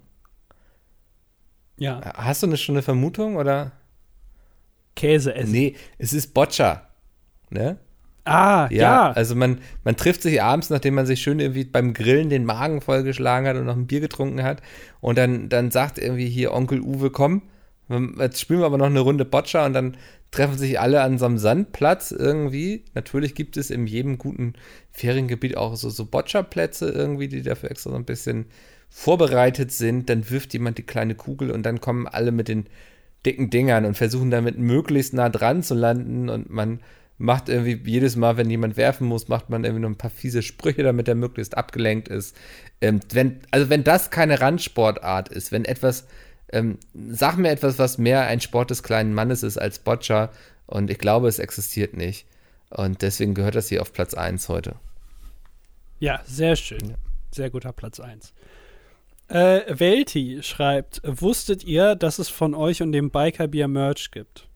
Ja. 1.78 2.00
Hast 2.16 2.42
du 2.42 2.46
eine, 2.46 2.56
schon 2.56 2.74
eine 2.74 2.82
Vermutung 2.82 3.36
oder? 3.36 3.72
Käse 4.94 5.34
essen. 5.34 5.52
Nee, 5.52 5.76
es 5.98 6.12
ist 6.12 6.32
Boccia. 6.32 6.88
Ne? 7.50 7.78
Ah, 8.24 8.68
Ja, 8.72 9.10
ja. 9.10 9.12
also 9.12 9.36
man, 9.36 9.60
man 9.84 9.96
trifft 9.96 10.22
sich 10.22 10.42
abends, 10.42 10.68
nachdem 10.70 10.94
man 10.94 11.06
sich 11.06 11.20
schön 11.22 11.38
irgendwie 11.38 11.64
beim 11.64 11.94
Grillen 11.94 12.28
den 12.28 12.44
Magen 12.44 12.80
vollgeschlagen 12.80 13.46
hat 13.48 13.56
und 13.56 13.66
noch 13.66 13.76
ein 13.76 13.86
Bier 13.86 14.00
getrunken 14.00 14.42
hat. 14.42 14.62
Und 15.00 15.16
dann, 15.18 15.48
dann 15.48 15.70
sagt 15.70 15.98
irgendwie 15.98 16.28
hier 16.28 16.52
Onkel 16.52 16.80
Uwe, 16.80 17.10
komm, 17.10 17.42
jetzt 18.18 18.40
spielen 18.40 18.60
wir 18.60 18.66
aber 18.66 18.78
noch 18.78 18.86
eine 18.86 19.00
Runde 19.00 19.24
Boccia 19.24 19.64
und 19.64 19.74
dann 19.74 19.96
treffen 20.32 20.58
sich 20.58 20.80
alle 20.80 21.02
an 21.02 21.18
so 21.18 21.26
einem 21.26 21.38
Sandplatz 21.38 22.10
irgendwie. 22.10 22.84
Natürlich 22.94 23.36
gibt 23.36 23.56
es 23.56 23.70
in 23.70 23.86
jedem 23.86 24.18
guten 24.18 24.54
Feriengebiet 24.90 25.56
auch 25.56 25.76
so, 25.76 25.88
so 25.88 26.04
Boccia-Plätze 26.06 26.90
irgendwie, 26.90 27.28
die 27.28 27.42
dafür 27.42 27.70
extra 27.70 27.90
so 27.90 27.96
ein 27.96 28.04
bisschen 28.04 28.46
vorbereitet 28.88 29.72
sind. 29.72 30.08
Dann 30.08 30.30
wirft 30.30 30.52
jemand 30.52 30.78
die 30.78 30.82
kleine 30.82 31.14
Kugel 31.14 31.50
und 31.50 31.64
dann 31.64 31.80
kommen 31.80 32.06
alle 32.06 32.32
mit 32.32 32.48
den 32.48 32.66
dicken 33.24 33.50
Dingern 33.50 33.84
und 33.84 33.96
versuchen 33.96 34.30
damit 34.30 34.58
möglichst 34.58 35.12
nah 35.14 35.28
dran 35.28 35.62
zu 35.62 35.74
landen 35.74 36.28
und 36.28 36.48
man 36.48 36.80
macht 37.18 37.48
irgendwie 37.48 37.80
jedes 37.90 38.16
Mal, 38.16 38.36
wenn 38.36 38.50
jemand 38.50 38.76
werfen 38.76 39.06
muss, 39.06 39.28
macht 39.28 39.48
man 39.48 39.64
irgendwie 39.64 39.82
noch 39.82 39.88
ein 39.88 39.98
paar 39.98 40.10
fiese 40.10 40.42
Sprüche, 40.42 40.82
damit 40.82 41.08
er 41.08 41.14
möglichst 41.14 41.56
abgelenkt 41.56 42.08
ist. 42.08 42.36
Ähm, 42.80 43.00
wenn, 43.10 43.40
also 43.50 43.70
wenn 43.70 43.84
das 43.84 44.10
keine 44.10 44.40
Randsportart 44.40 45.28
ist, 45.30 45.50
wenn 45.50 45.64
etwas, 45.64 46.06
ähm, 46.52 46.78
sag 46.94 47.38
mir 47.38 47.50
etwas, 47.50 47.78
was 47.78 47.98
mehr 47.98 48.26
ein 48.26 48.40
Sport 48.40 48.70
des 48.70 48.82
kleinen 48.82 49.14
Mannes 49.14 49.42
ist 49.42 49.56
als 49.56 49.78
Boccia 49.78 50.30
und 50.66 50.90
ich 50.90 50.98
glaube, 50.98 51.28
es 51.28 51.38
existiert 51.38 51.96
nicht. 51.96 52.26
Und 52.68 53.02
deswegen 53.02 53.34
gehört 53.34 53.54
das 53.54 53.68
hier 53.68 53.80
auf 53.80 53.92
Platz 53.92 54.14
1 54.14 54.48
heute. 54.48 54.74
Ja, 56.00 56.20
sehr 56.26 56.56
schön. 56.56 56.94
Sehr 57.32 57.48
guter 57.48 57.72
Platz 57.72 58.00
1. 58.00 58.34
Äh, 59.28 59.62
Welti 59.68 60.38
schreibt, 60.42 61.00
wusstet 61.04 61.64
ihr, 61.64 61.94
dass 61.96 62.18
es 62.18 62.28
von 62.28 62.54
euch 62.54 62.82
und 62.82 62.92
dem 62.92 63.10
Bikerbier 63.10 63.66
Merch 63.68 64.10
gibt? 64.12 64.46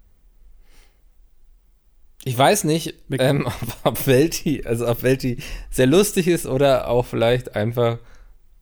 Ich 2.24 2.36
weiß 2.36 2.64
nicht, 2.64 2.94
ähm, 3.18 3.46
ob, 3.82 3.86
ob 3.86 4.06
Welti, 4.06 4.62
also 4.64 4.86
ob 4.86 5.02
Welti 5.02 5.38
sehr 5.70 5.86
lustig 5.86 6.28
ist 6.28 6.46
oder 6.46 6.88
auch 6.88 7.06
vielleicht 7.06 7.56
einfach 7.56 7.98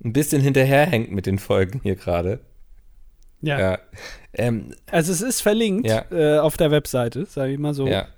ein 0.03 0.13
bisschen 0.13 0.41
hinterherhängt 0.41 1.11
mit 1.11 1.27
den 1.27 1.39
Folgen 1.39 1.81
hier 1.83 1.97
gerade. 1.97 2.41
Ja. 3.43 3.59
Ja. 3.61 3.79
Ähm, 4.33 4.75
Also 4.91 5.13
es 5.13 5.21
ist 5.21 5.41
verlinkt 5.41 5.89
Ja. 5.89 6.05
äh, 6.11 6.39
auf 6.39 6.57
der 6.57 6.71
Webseite, 6.71 7.27
sage 7.27 7.53
ich 7.53 7.59
mal 7.59 7.75
so. 7.75 7.87
ja. 7.87 8.09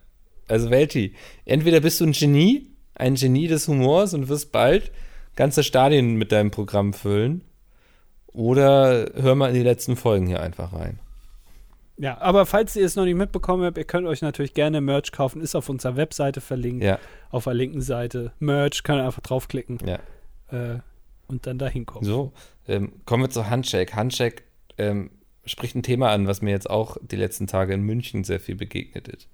Also 0.49 0.69
Welti, 0.71 1.15
entweder 1.45 1.79
bist 1.81 2.01
du 2.01 2.07
ein 2.07 2.13
Genie, 2.13 2.67
ein 2.95 3.15
Genie 3.15 3.47
des 3.47 3.69
Humors 3.69 4.15
und 4.15 4.29
wirst 4.29 4.51
bald 4.51 4.91
ganze 5.37 5.63
Stadien 5.63 6.17
mit 6.17 6.33
deinem 6.33 6.51
Programm 6.51 6.93
füllen. 6.93 7.43
Oder 8.33 9.11
hör 9.15 9.35
mal 9.35 9.49
in 9.49 9.55
die 9.55 9.63
letzten 9.63 9.97
Folgen 9.97 10.27
hier 10.27 10.41
einfach 10.41 10.73
rein. 10.73 10.99
Ja, 12.01 12.19
aber 12.19 12.47
falls 12.47 12.77
ihr 12.77 12.87
es 12.87 12.97
noch 12.97 13.05
nicht 13.05 13.17
mitbekommen 13.17 13.63
habt, 13.65 13.77
ihr 13.77 13.85
könnt 13.85 14.07
euch 14.07 14.23
natürlich 14.23 14.55
gerne 14.55 14.81
Merch 14.81 15.13
kaufen, 15.13 15.43
ist 15.43 15.55
auf 15.55 15.69
unserer 15.69 15.97
Webseite 15.97 16.41
verlinkt, 16.41 16.83
Ja, 16.83 16.99
auf 17.29 17.45
der 17.45 17.53
linken 17.55 17.83
Seite. 17.83 18.33
Merch, 18.39 18.83
kann 18.83 18.99
ihr 18.99 19.05
einfach 19.05 19.21
draufklicken 19.21 19.79
ja. 19.85 19.99
äh, 20.51 20.79
und 21.27 21.47
dann 21.47 21.59
da 21.59 21.69
hinkommen. 21.69 22.09
So, 22.09 22.33
ähm, 22.67 22.93
kommen 23.05 23.25
wir 23.25 23.31
zu 23.31 23.51
Handshake. 23.51 23.95
Handshake 23.95 24.45
ähm, 24.79 25.11
spricht 25.45 25.77
ein 25.77 25.83
Thema 25.83 26.11
an, 26.11 26.27
was 26.27 26.41
mir 26.41 26.53
jetzt 26.53 26.71
auch 26.71 26.97
die 27.03 27.17
letzten 27.17 27.47
Tage 27.47 27.75
in 27.75 27.83
München 27.83 28.25
sehr 28.25 28.41
viel 28.41 28.57
begegnet 28.57 29.07
ist. 29.09 29.29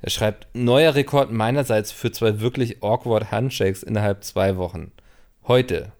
Er 0.00 0.10
schreibt, 0.10 0.46
neuer 0.54 0.94
Rekord 0.94 1.32
meinerseits 1.32 1.92
für 1.92 2.12
zwei 2.12 2.40
wirklich 2.40 2.82
awkward 2.82 3.30
Handshakes 3.30 3.82
innerhalb 3.82 4.24
zwei 4.24 4.56
Wochen. 4.56 4.92
Heute, 5.46 5.92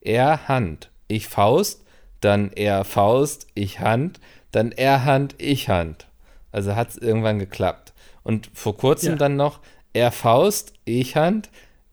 er 0.00 0.48
Hand, 0.48 0.90
ich 1.08 1.28
Faust, 1.28 1.84
dann 2.20 2.52
er 2.52 2.84
Faust, 2.84 3.46
ich 3.54 3.80
Hand, 3.80 4.20
dann 4.52 4.72
er 4.72 5.04
Hand, 5.04 5.34
ich 5.38 5.68
Hand. 5.68 6.06
Also 6.52 6.74
hat 6.74 6.90
es 6.90 6.96
irgendwann 6.98 7.38
geklappt. 7.38 7.92
Und 8.22 8.50
vor 8.54 8.76
kurzem 8.76 9.12
Ja. 9.12 9.16
dann 9.16 9.36
noch 9.36 9.60
er 9.92 10.12
Faust, 10.12 10.72
ich 10.84 11.16
Hand, 11.16 11.50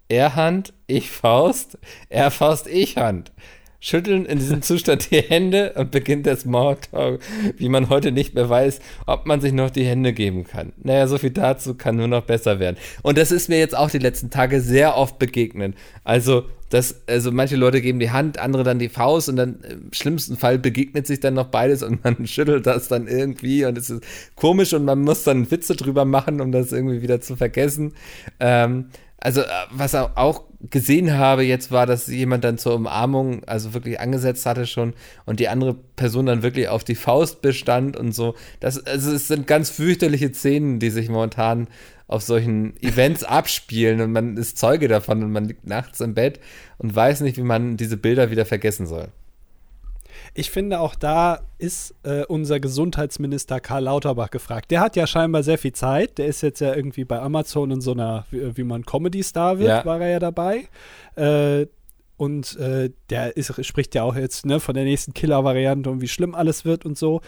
er 0.08 0.36
Hand, 0.36 0.74
ich 0.88 1.10
Faust, 1.10 1.78
er 2.10 2.32
Faust, 2.32 2.68
ich 2.68 2.98
Hand. 2.98 3.32
Schütteln 3.80 4.26
in 4.26 4.40
diesem 4.40 4.62
Zustand 4.62 5.12
die 5.12 5.22
Hände 5.22 5.74
und 5.74 5.92
beginnt 5.92 6.26
der 6.26 6.38
Smalltalk, 6.38 7.22
wie 7.58 7.70
man 7.70 7.90
heute 7.90 8.12
nicht 8.12 8.36
mehr 8.36 8.50
weiß, 8.50 8.80
ob 9.06 9.26
man 9.26 9.42
sich 9.42 9.54
noch 9.54 9.70
die 9.70 9.86
Hände 9.86 10.14
geben 10.14 10.44
kann. 10.44 10.74
Naja, 10.78 11.08
so 11.08 11.18
viel 11.18 11.32
dazu 11.32 11.76
kann 11.76 11.96
nur 11.96 12.08
noch 12.08 12.24
besser 12.24 12.60
werden. 12.60 12.78
Und 13.04 13.18
das 13.18 13.32
ist 13.32 13.50
mir 13.50 13.60
jetzt 13.60 13.78
auch 13.78 13.90
die 13.90 14.00
letzten 14.00 14.30
Tage 14.30 14.62
sehr 14.62 14.98
oft 14.98 15.20
begegnet. 15.20 15.76
Also, 16.04 16.46
das, 16.70 17.04
also 17.08 17.32
manche 17.32 17.56
Leute 17.56 17.80
geben 17.80 18.00
die 18.00 18.12
Hand, 18.12 18.40
andere 18.40 18.64
dann 18.64 18.80
die 18.80 18.90
Faust 18.90 19.30
und 19.30 19.36
dann 19.36 19.60
im 19.62 19.94
schlimmsten 19.94 20.36
Fall 20.36 20.58
begegnet 20.58 21.06
sich 21.06 21.20
dann 21.20 21.36
noch 21.36 21.48
beides 21.48 21.84
und 21.84 22.04
man 22.04 22.26
schüttelt 22.28 22.66
das 22.66 22.88
dann 22.88 23.08
irgendwie 23.08 23.66
und 23.66 23.78
es 23.78 23.90
ist 23.90 24.04
komisch 24.36 24.74
und 24.74 24.84
man 24.84 25.02
muss 25.02 25.24
dann 25.24 25.50
Witze 25.52 25.76
drüber 25.76 26.06
machen, 26.06 26.42
um 26.42 26.52
das 26.52 26.72
irgendwie 26.72 27.02
wieder 27.02 27.22
zu 27.22 27.36
vergessen. 27.36 27.94
Ähm, 28.40 28.88
also, 29.20 29.42
äh, 29.42 29.46
was 29.72 29.96
auch 29.96 30.44
gesehen 30.70 31.18
habe 31.18 31.44
jetzt 31.44 31.72
war, 31.72 31.86
dass 31.86 32.08
jemand 32.08 32.44
dann 32.44 32.58
zur 32.58 32.76
Umarmung, 32.76 33.44
also 33.46 33.74
wirklich 33.74 34.00
angesetzt 34.00 34.46
hatte 34.46 34.66
schon 34.66 34.94
und 35.26 35.40
die 35.40 35.48
andere 35.48 35.76
Person 35.96 36.26
dann 36.26 36.44
wirklich 36.44 36.70
auf 36.70 36.84
die 36.84 36.96
Faust 36.96 37.42
bestand 37.42 37.98
und 37.98 38.14
so. 38.14 38.36
Das, 38.60 38.86
also 38.86 39.12
es 39.12 39.28
sind 39.28 39.48
ganz 39.48 39.70
fürchterliche 39.70 40.34
Szenen, 40.34 40.80
die 40.80 40.90
sich 40.90 41.10
momentan 41.10 41.68
auf 42.08 42.24
solchen 42.24 42.82
Events 42.82 43.24
abspielen 43.26 44.02
und 44.02 44.12
man 44.12 44.38
ist 44.38 44.58
Zeuge 44.58 44.88
davon 44.88 45.24
und 45.24 45.32
man 45.32 45.46
liegt 45.46 45.68
nachts 45.68 46.02
im 46.02 46.14
Bett 46.14 46.40
und 46.78 46.96
weiß 46.96 47.22
nicht, 47.22 47.38
wie 47.38 47.44
man 47.44 47.78
diese 47.78 47.98
Bilder 47.98 48.32
wieder 48.32 48.46
vergessen 48.46 48.86
soll. 48.86 49.10
Ich 50.38 50.52
finde, 50.52 50.82
auch 50.82 50.96
da 50.96 51.40
ist 51.58 51.96
äh, 52.04 52.26
unser 52.26 52.60
Gesundheitsminister 52.60 53.62
Karl 53.62 53.84
Lauterbach 53.86 54.30
gefragt. 54.32 54.70
Der 54.70 54.82
hat 54.82 54.98
ja 54.98 55.08
scheinbar 55.08 55.44
sehr 55.44 55.58
viel 55.58 55.72
Zeit. 55.72 56.18
Der 56.18 56.28
ist 56.28 56.42
jetzt 56.42 56.60
ja 56.60 56.76
irgendwie 56.76 57.06
bei 57.06 57.20
Amazon 57.22 57.72
in 57.72 57.80
so 57.80 57.94
einer, 57.94 58.26
wie, 58.32 58.58
wie 58.58 58.64
man 58.66 58.86
Comedy-Star 58.86 59.60
wird, 59.60 59.70
Ja. 59.70 59.86
war 59.86 60.02
er 60.02 60.10
ja 60.10 60.20
dabei. 60.20 60.68
Äh, 61.16 61.68
und 62.18 62.58
äh, 62.58 62.92
der 63.10 63.38
ist, 63.38 63.66
spricht 63.66 63.96
ja 63.96 64.04
auch 64.04 64.16
jetzt 64.16 64.46
ne, 64.46 64.60
von 64.60 64.76
der 64.76 64.84
nächsten 64.84 65.14
Killer-Variante 65.14 65.90
und 65.90 66.02
wie 66.02 66.08
schlimm 66.10 66.36
alles 66.36 66.66
wird 66.66 66.86
und 66.86 66.98
so. 66.98 67.22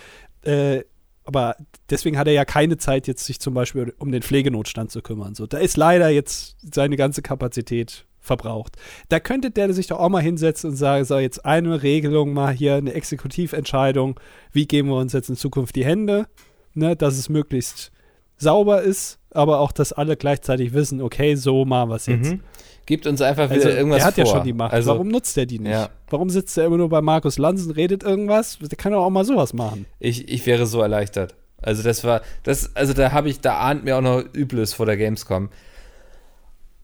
Äh, 0.44 0.84
aber 1.24 1.56
deswegen 1.90 2.18
hat 2.18 2.28
er 2.28 2.34
ja 2.34 2.44
keine 2.46 2.78
Zeit, 2.78 3.08
jetzt 3.08 3.26
sich 3.26 3.40
zum 3.40 3.54
Beispiel 3.54 3.94
um 4.00 4.12
den 4.12 4.22
Pflegenotstand 4.22 4.92
zu 4.92 5.02
kümmern. 5.02 5.34
So, 5.34 5.46
da 5.48 5.58
ist 5.60 5.78
leider 5.78 6.10
jetzt 6.10 6.58
seine 6.74 6.98
ganze 6.98 7.22
Kapazität 7.22 8.06
verbraucht. 8.28 8.76
Da 9.10 9.20
könnte 9.20 9.50
der 9.52 9.74
sich 9.74 9.88
doch 9.88 10.00
auch 10.00 10.10
mal 10.10 10.22
hinsetzen 10.22 10.72
und 10.72 10.76
sagen, 10.76 11.04
so 11.06 11.18
jetzt 11.18 11.46
eine 11.46 11.82
Regelung 11.82 12.34
mal 12.34 12.54
hier, 12.54 12.76
eine 12.76 12.94
Exekutiventscheidung, 12.94 14.20
wie 14.52 14.68
geben 14.68 14.90
wir 14.90 14.98
uns 14.98 15.14
jetzt 15.14 15.30
in 15.30 15.36
Zukunft 15.36 15.76
die 15.76 15.86
Hände, 15.86 16.28
ne, 16.74 16.96
dass 16.96 17.18
es 17.18 17.30
möglichst 17.30 17.92
sauber 18.38 18.82
ist, 18.84 19.20
aber 19.32 19.60
auch, 19.60 19.72
dass 19.72 19.94
alle 19.94 20.16
gleichzeitig 20.16 20.74
wissen, 20.74 21.02
okay, 21.02 21.36
so 21.36 21.66
machen 21.66 21.90
wir 21.90 21.96
es 21.96 22.06
jetzt. 22.06 22.32
Mhm. 22.34 22.42
Gibt 22.86 23.06
uns 23.06 23.22
einfach 23.22 23.50
wieder 23.50 23.66
Also, 23.66 23.78
irgendwas 23.78 24.00
er 24.02 24.06
hat 24.06 24.16
vor. 24.16 24.24
ja 24.26 24.32
schon 24.32 24.44
die 24.44 24.54
Macht. 24.54 24.72
Also, 24.74 24.92
Warum 24.92 25.10
nutzt 25.10 25.38
er 25.38 25.46
die 25.46 25.60
nicht? 25.60 25.72
Ja. 25.72 25.90
Warum 26.10 26.30
sitzt 26.30 26.58
er 26.58 26.66
immer 26.66 26.78
nur 26.78 26.90
bei 26.90 27.02
Markus 27.02 27.38
Lanzen, 27.38 27.72
redet 27.72 28.04
irgendwas? 28.04 28.60
Der 28.60 28.78
kann 28.78 28.94
doch 28.94 29.04
auch 29.04 29.10
mal 29.10 29.26
sowas 29.26 29.54
machen. 29.54 29.86
Ich, 30.00 30.30
ich 30.30 30.46
wäre 30.46 30.66
so 30.68 30.82
erleichtert. 30.82 31.36
Also 31.62 31.84
das 31.84 32.04
war, 32.04 32.22
das, 32.44 32.76
also 32.76 32.94
da 32.94 33.12
habe 33.12 33.30
ich, 33.30 33.42
da 33.42 33.58
ahnt 33.58 33.84
mir 33.84 33.98
auch 33.98 34.02
noch 34.02 34.24
Übles 34.34 34.74
vor 34.74 34.86
der 34.86 34.96
Gamescom. 34.96 35.50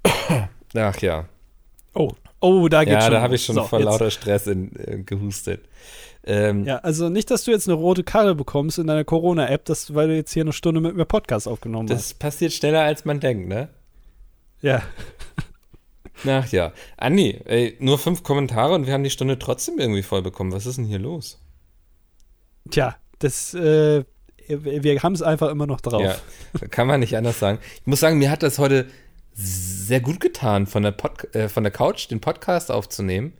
Ach 0.76 0.98
ja. 1.02 1.26
Oh, 1.94 2.12
oh, 2.40 2.68
da 2.68 2.84
geht's 2.84 2.94
Ja, 2.94 3.02
schon. 3.02 3.12
da 3.12 3.18
los. 3.18 3.24
habe 3.24 3.36
ich 3.36 3.46
schon 3.46 3.56
So, 3.56 3.64
vor 3.64 3.80
jetzt- 3.80 3.86
lauter 3.86 4.12
Stress 4.12 4.48
in, 4.48 4.72
äh, 4.76 4.98
gehustet. 5.06 5.66
Ähm, 6.26 6.66
Ja, 6.66 6.78
also 6.78 7.10
nicht, 7.10 7.30
dass 7.32 7.44
du 7.44 7.52
jetzt 7.52 7.68
eine 7.68 7.76
rote 7.76 8.04
Karre 8.04 8.34
bekommst 8.36 8.80
in 8.80 8.88
deiner 8.88 9.04
Corona-App, 9.04 9.68
weil 9.90 10.08
du 10.08 10.16
jetzt 10.16 10.32
hier 10.34 10.44
eine 10.44 10.54
Stunde 10.54 10.80
mit 10.82 10.96
mir 10.96 11.06
Podcast 11.06 11.48
aufgenommen 11.48 11.90
hast. 11.90 12.12
Das 12.12 12.14
passiert 12.14 12.54
schneller, 12.54 12.82
als 12.82 13.04
man 13.06 13.20
denkt, 13.20 13.48
ne? 13.50 13.70
Ja. 14.62 14.82
Ach 16.26 16.48
ja. 16.52 16.72
Andi, 16.96 17.42
ey, 17.46 17.76
nur 17.80 17.98
fünf 18.00 18.24
Kommentare 18.24 18.74
und 18.74 18.86
wir 18.88 18.94
haben 18.94 19.04
die 19.04 19.10
Stunde 19.10 19.38
trotzdem 19.38 19.78
irgendwie 19.80 20.04
voll 20.04 20.22
bekommen. 20.22 20.54
Was 20.54 20.66
ist 20.66 20.78
denn 20.78 20.86
hier 20.86 21.00
los? 21.00 21.42
Tja, 22.70 22.96
das, 23.20 23.54
äh, 23.54 24.06
wir 24.48 25.04
haben 25.04 25.14
es 25.14 25.22
einfach 25.22 25.50
immer 25.50 25.68
noch 25.68 25.82
drauf. 25.82 26.02
Ja, 26.02 26.68
kann 26.70 26.88
man 26.88 27.02
nicht 27.02 27.18
anders 27.18 27.40
sagen. 27.40 27.60
Ich 27.82 27.88
muss 27.88 28.00
sagen, 28.00 28.18
mir 28.20 28.32
hat 28.32 28.44
das 28.44 28.58
heute 28.60 28.88
sehr 29.34 30.00
gut 30.00 30.20
getan, 30.20 30.68
von 30.68 30.84
der, 30.84 30.92
Pod 30.92 31.34
äh, 31.36 31.50
von 31.50 31.64
der 31.64 31.72
Couch 31.72 32.10
den 32.10 32.22
Podcast 32.22 32.72
aufzunehmen. 32.72 33.34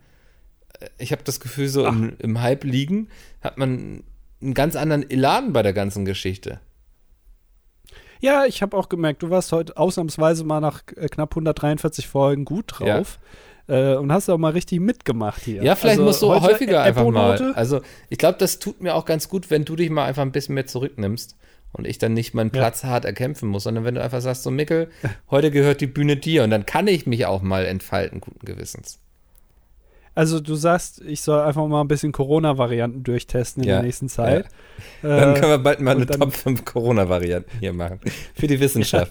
Äh, 0.80 0.88
Ich 0.98 1.12
habe 1.12 1.22
das 1.24 1.40
Gefühl, 1.40 1.68
so 1.68 1.86
im, 1.86 2.16
im 2.18 2.40
Hype 2.40 2.64
liegen 2.64 3.08
hat 3.40 3.58
man 3.58 4.04
einen 4.42 4.54
ganz 4.54 4.76
anderen 4.76 5.08
Elan 5.08 5.52
bei 5.52 5.62
der 5.62 5.72
ganzen 5.72 6.04
Geschichte. 6.04 6.60
Ja, 8.20 8.44
ich 8.46 8.62
habe 8.62 8.76
auch 8.76 8.88
gemerkt, 8.88 9.22
du 9.22 9.30
warst 9.30 9.52
heute 9.52 9.76
ausnahmsweise 9.76 10.44
mal 10.44 10.60
nach 10.60 10.82
äh, 10.96 11.08
knapp 11.08 11.32
143 11.32 12.08
Folgen 12.08 12.44
gut 12.44 12.64
drauf. 12.68 13.18
Äh, 13.66 13.94
und 13.94 14.12
hast 14.12 14.28
auch 14.28 14.36
mal 14.36 14.52
richtig 14.52 14.80
mitgemacht 14.80 15.42
hier. 15.42 15.62
Ja, 15.62 15.74
vielleicht 15.74 15.98
Also 15.98 16.04
musst 16.04 16.22
du 16.22 16.28
häufiger 16.28 16.82
einfach 16.82 17.08
mal. 17.08 17.54
Also, 17.54 17.80
ich 18.10 18.18
glaube, 18.18 18.36
das 18.38 18.58
tut 18.58 18.82
mir 18.82 18.94
auch 18.94 19.06
ganz 19.06 19.28
gut, 19.28 19.50
wenn 19.50 19.64
du 19.64 19.74
dich 19.74 19.88
mal 19.88 20.04
einfach 20.04 20.22
ein 20.22 20.32
bisschen 20.32 20.54
mehr 20.54 20.66
zurücknimmst 20.66 21.36
und 21.74 21.86
ich 21.86 21.98
dann 21.98 22.14
nicht 22.14 22.34
meinen 22.34 22.50
Platz 22.50 22.82
ja. 22.82 22.88
hart 22.88 23.04
erkämpfen 23.04 23.48
muss, 23.48 23.64
sondern 23.64 23.84
wenn 23.84 23.96
du 23.96 24.02
einfach 24.02 24.20
sagst, 24.20 24.44
so 24.44 24.50
Mickel, 24.50 24.88
heute 25.30 25.50
gehört 25.50 25.80
die 25.80 25.86
Bühne 25.86 26.16
dir 26.16 26.44
und 26.44 26.50
dann 26.50 26.64
kann 26.64 26.86
ich 26.86 27.06
mich 27.06 27.26
auch 27.26 27.42
mal 27.42 27.66
entfalten, 27.66 28.20
guten 28.20 28.46
Gewissens. 28.46 29.00
Also 30.14 30.38
du 30.38 30.54
sagst, 30.54 31.00
ich 31.00 31.22
soll 31.22 31.40
einfach 31.40 31.66
mal 31.66 31.80
ein 31.80 31.88
bisschen 31.88 32.12
Corona-Varianten 32.12 33.02
durchtesten 33.02 33.64
in 33.64 33.68
ja, 33.68 33.74
der 33.76 33.82
nächsten 33.82 34.08
Zeit. 34.08 34.46
Ja. 35.02 35.16
Dann 35.16 35.34
können 35.34 35.50
wir 35.50 35.58
bald 35.58 35.80
mal 35.80 35.96
eine 35.96 36.06
Top 36.06 36.32
5 36.32 36.64
Corona-Varianten 36.64 37.58
hier 37.58 37.72
machen. 37.72 37.98
Für 38.34 38.46
die 38.46 38.60
Wissenschaft. 38.60 39.10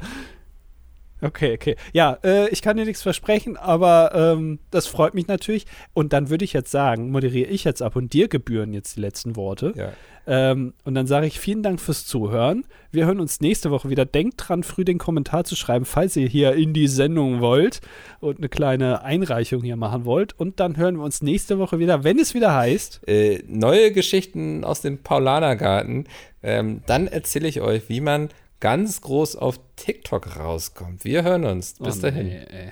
Okay, 1.23 1.53
okay. 1.53 1.75
Ja, 1.93 2.17
äh, 2.23 2.49
ich 2.49 2.61
kann 2.61 2.75
dir 2.75 2.85
nichts 2.85 3.01
versprechen, 3.01 3.55
aber 3.55 4.11
ähm, 4.13 4.59
das 4.71 4.87
freut 4.87 5.13
mich 5.13 5.27
natürlich. 5.27 5.65
Und 5.93 6.11
dann 6.11 6.29
würde 6.29 6.43
ich 6.43 6.53
jetzt 6.53 6.71
sagen, 6.71 7.11
moderiere 7.11 7.49
ich 7.49 7.63
jetzt 7.63 7.81
ab 7.81 7.95
und 7.95 8.13
dir 8.13 8.27
gebühren 8.27 8.73
jetzt 8.73 8.97
die 8.97 9.01
letzten 9.01 9.35
Worte. 9.35 9.73
Ja. 9.75 9.93
Ähm, 10.25 10.73
und 10.85 10.95
dann 10.95 11.07
sage 11.07 11.27
ich 11.27 11.39
vielen 11.39 11.63
Dank 11.63 11.81
fürs 11.81 12.05
Zuhören. 12.05 12.65
Wir 12.91 13.05
hören 13.05 13.19
uns 13.19 13.41
nächste 13.41 13.71
Woche 13.71 13.89
wieder. 13.89 14.05
Denkt 14.05 14.35
dran, 14.37 14.63
früh 14.63 14.85
den 14.85 14.97
Kommentar 14.97 15.43
zu 15.43 15.55
schreiben, 15.55 15.85
falls 15.85 16.15
ihr 16.15 16.27
hier 16.27 16.53
in 16.53 16.73
die 16.73 16.87
Sendung 16.87 17.41
wollt 17.41 17.81
und 18.19 18.37
eine 18.37 18.49
kleine 18.49 19.03
Einreichung 19.03 19.63
hier 19.63 19.75
machen 19.75 20.05
wollt. 20.05 20.37
Und 20.39 20.59
dann 20.59 20.77
hören 20.77 20.97
wir 20.97 21.03
uns 21.03 21.21
nächste 21.21 21.59
Woche 21.59 21.79
wieder, 21.79 22.03
wenn 22.03 22.19
es 22.19 22.33
wieder 22.33 22.53
heißt. 22.53 23.01
Äh, 23.07 23.43
neue 23.47 23.91
Geschichten 23.91 24.63
aus 24.63 24.81
dem 24.81 24.99
Paulanergarten. 24.99 26.05
Ähm, 26.41 26.81
dann 26.85 27.07
erzähle 27.07 27.47
ich 27.47 27.61
euch, 27.61 27.89
wie 27.89 28.01
man 28.01 28.29
ganz 28.63 29.01
groß 29.01 29.35
auf 29.35 29.59
TikTok 29.75 30.37
rauskommt. 30.37 31.03
Wir 31.03 31.23
hören 31.23 31.43
uns. 31.43 31.73
Bis 31.73 31.97
oh, 31.97 32.01
dahin. 32.03 32.27
Nee, 32.27 32.71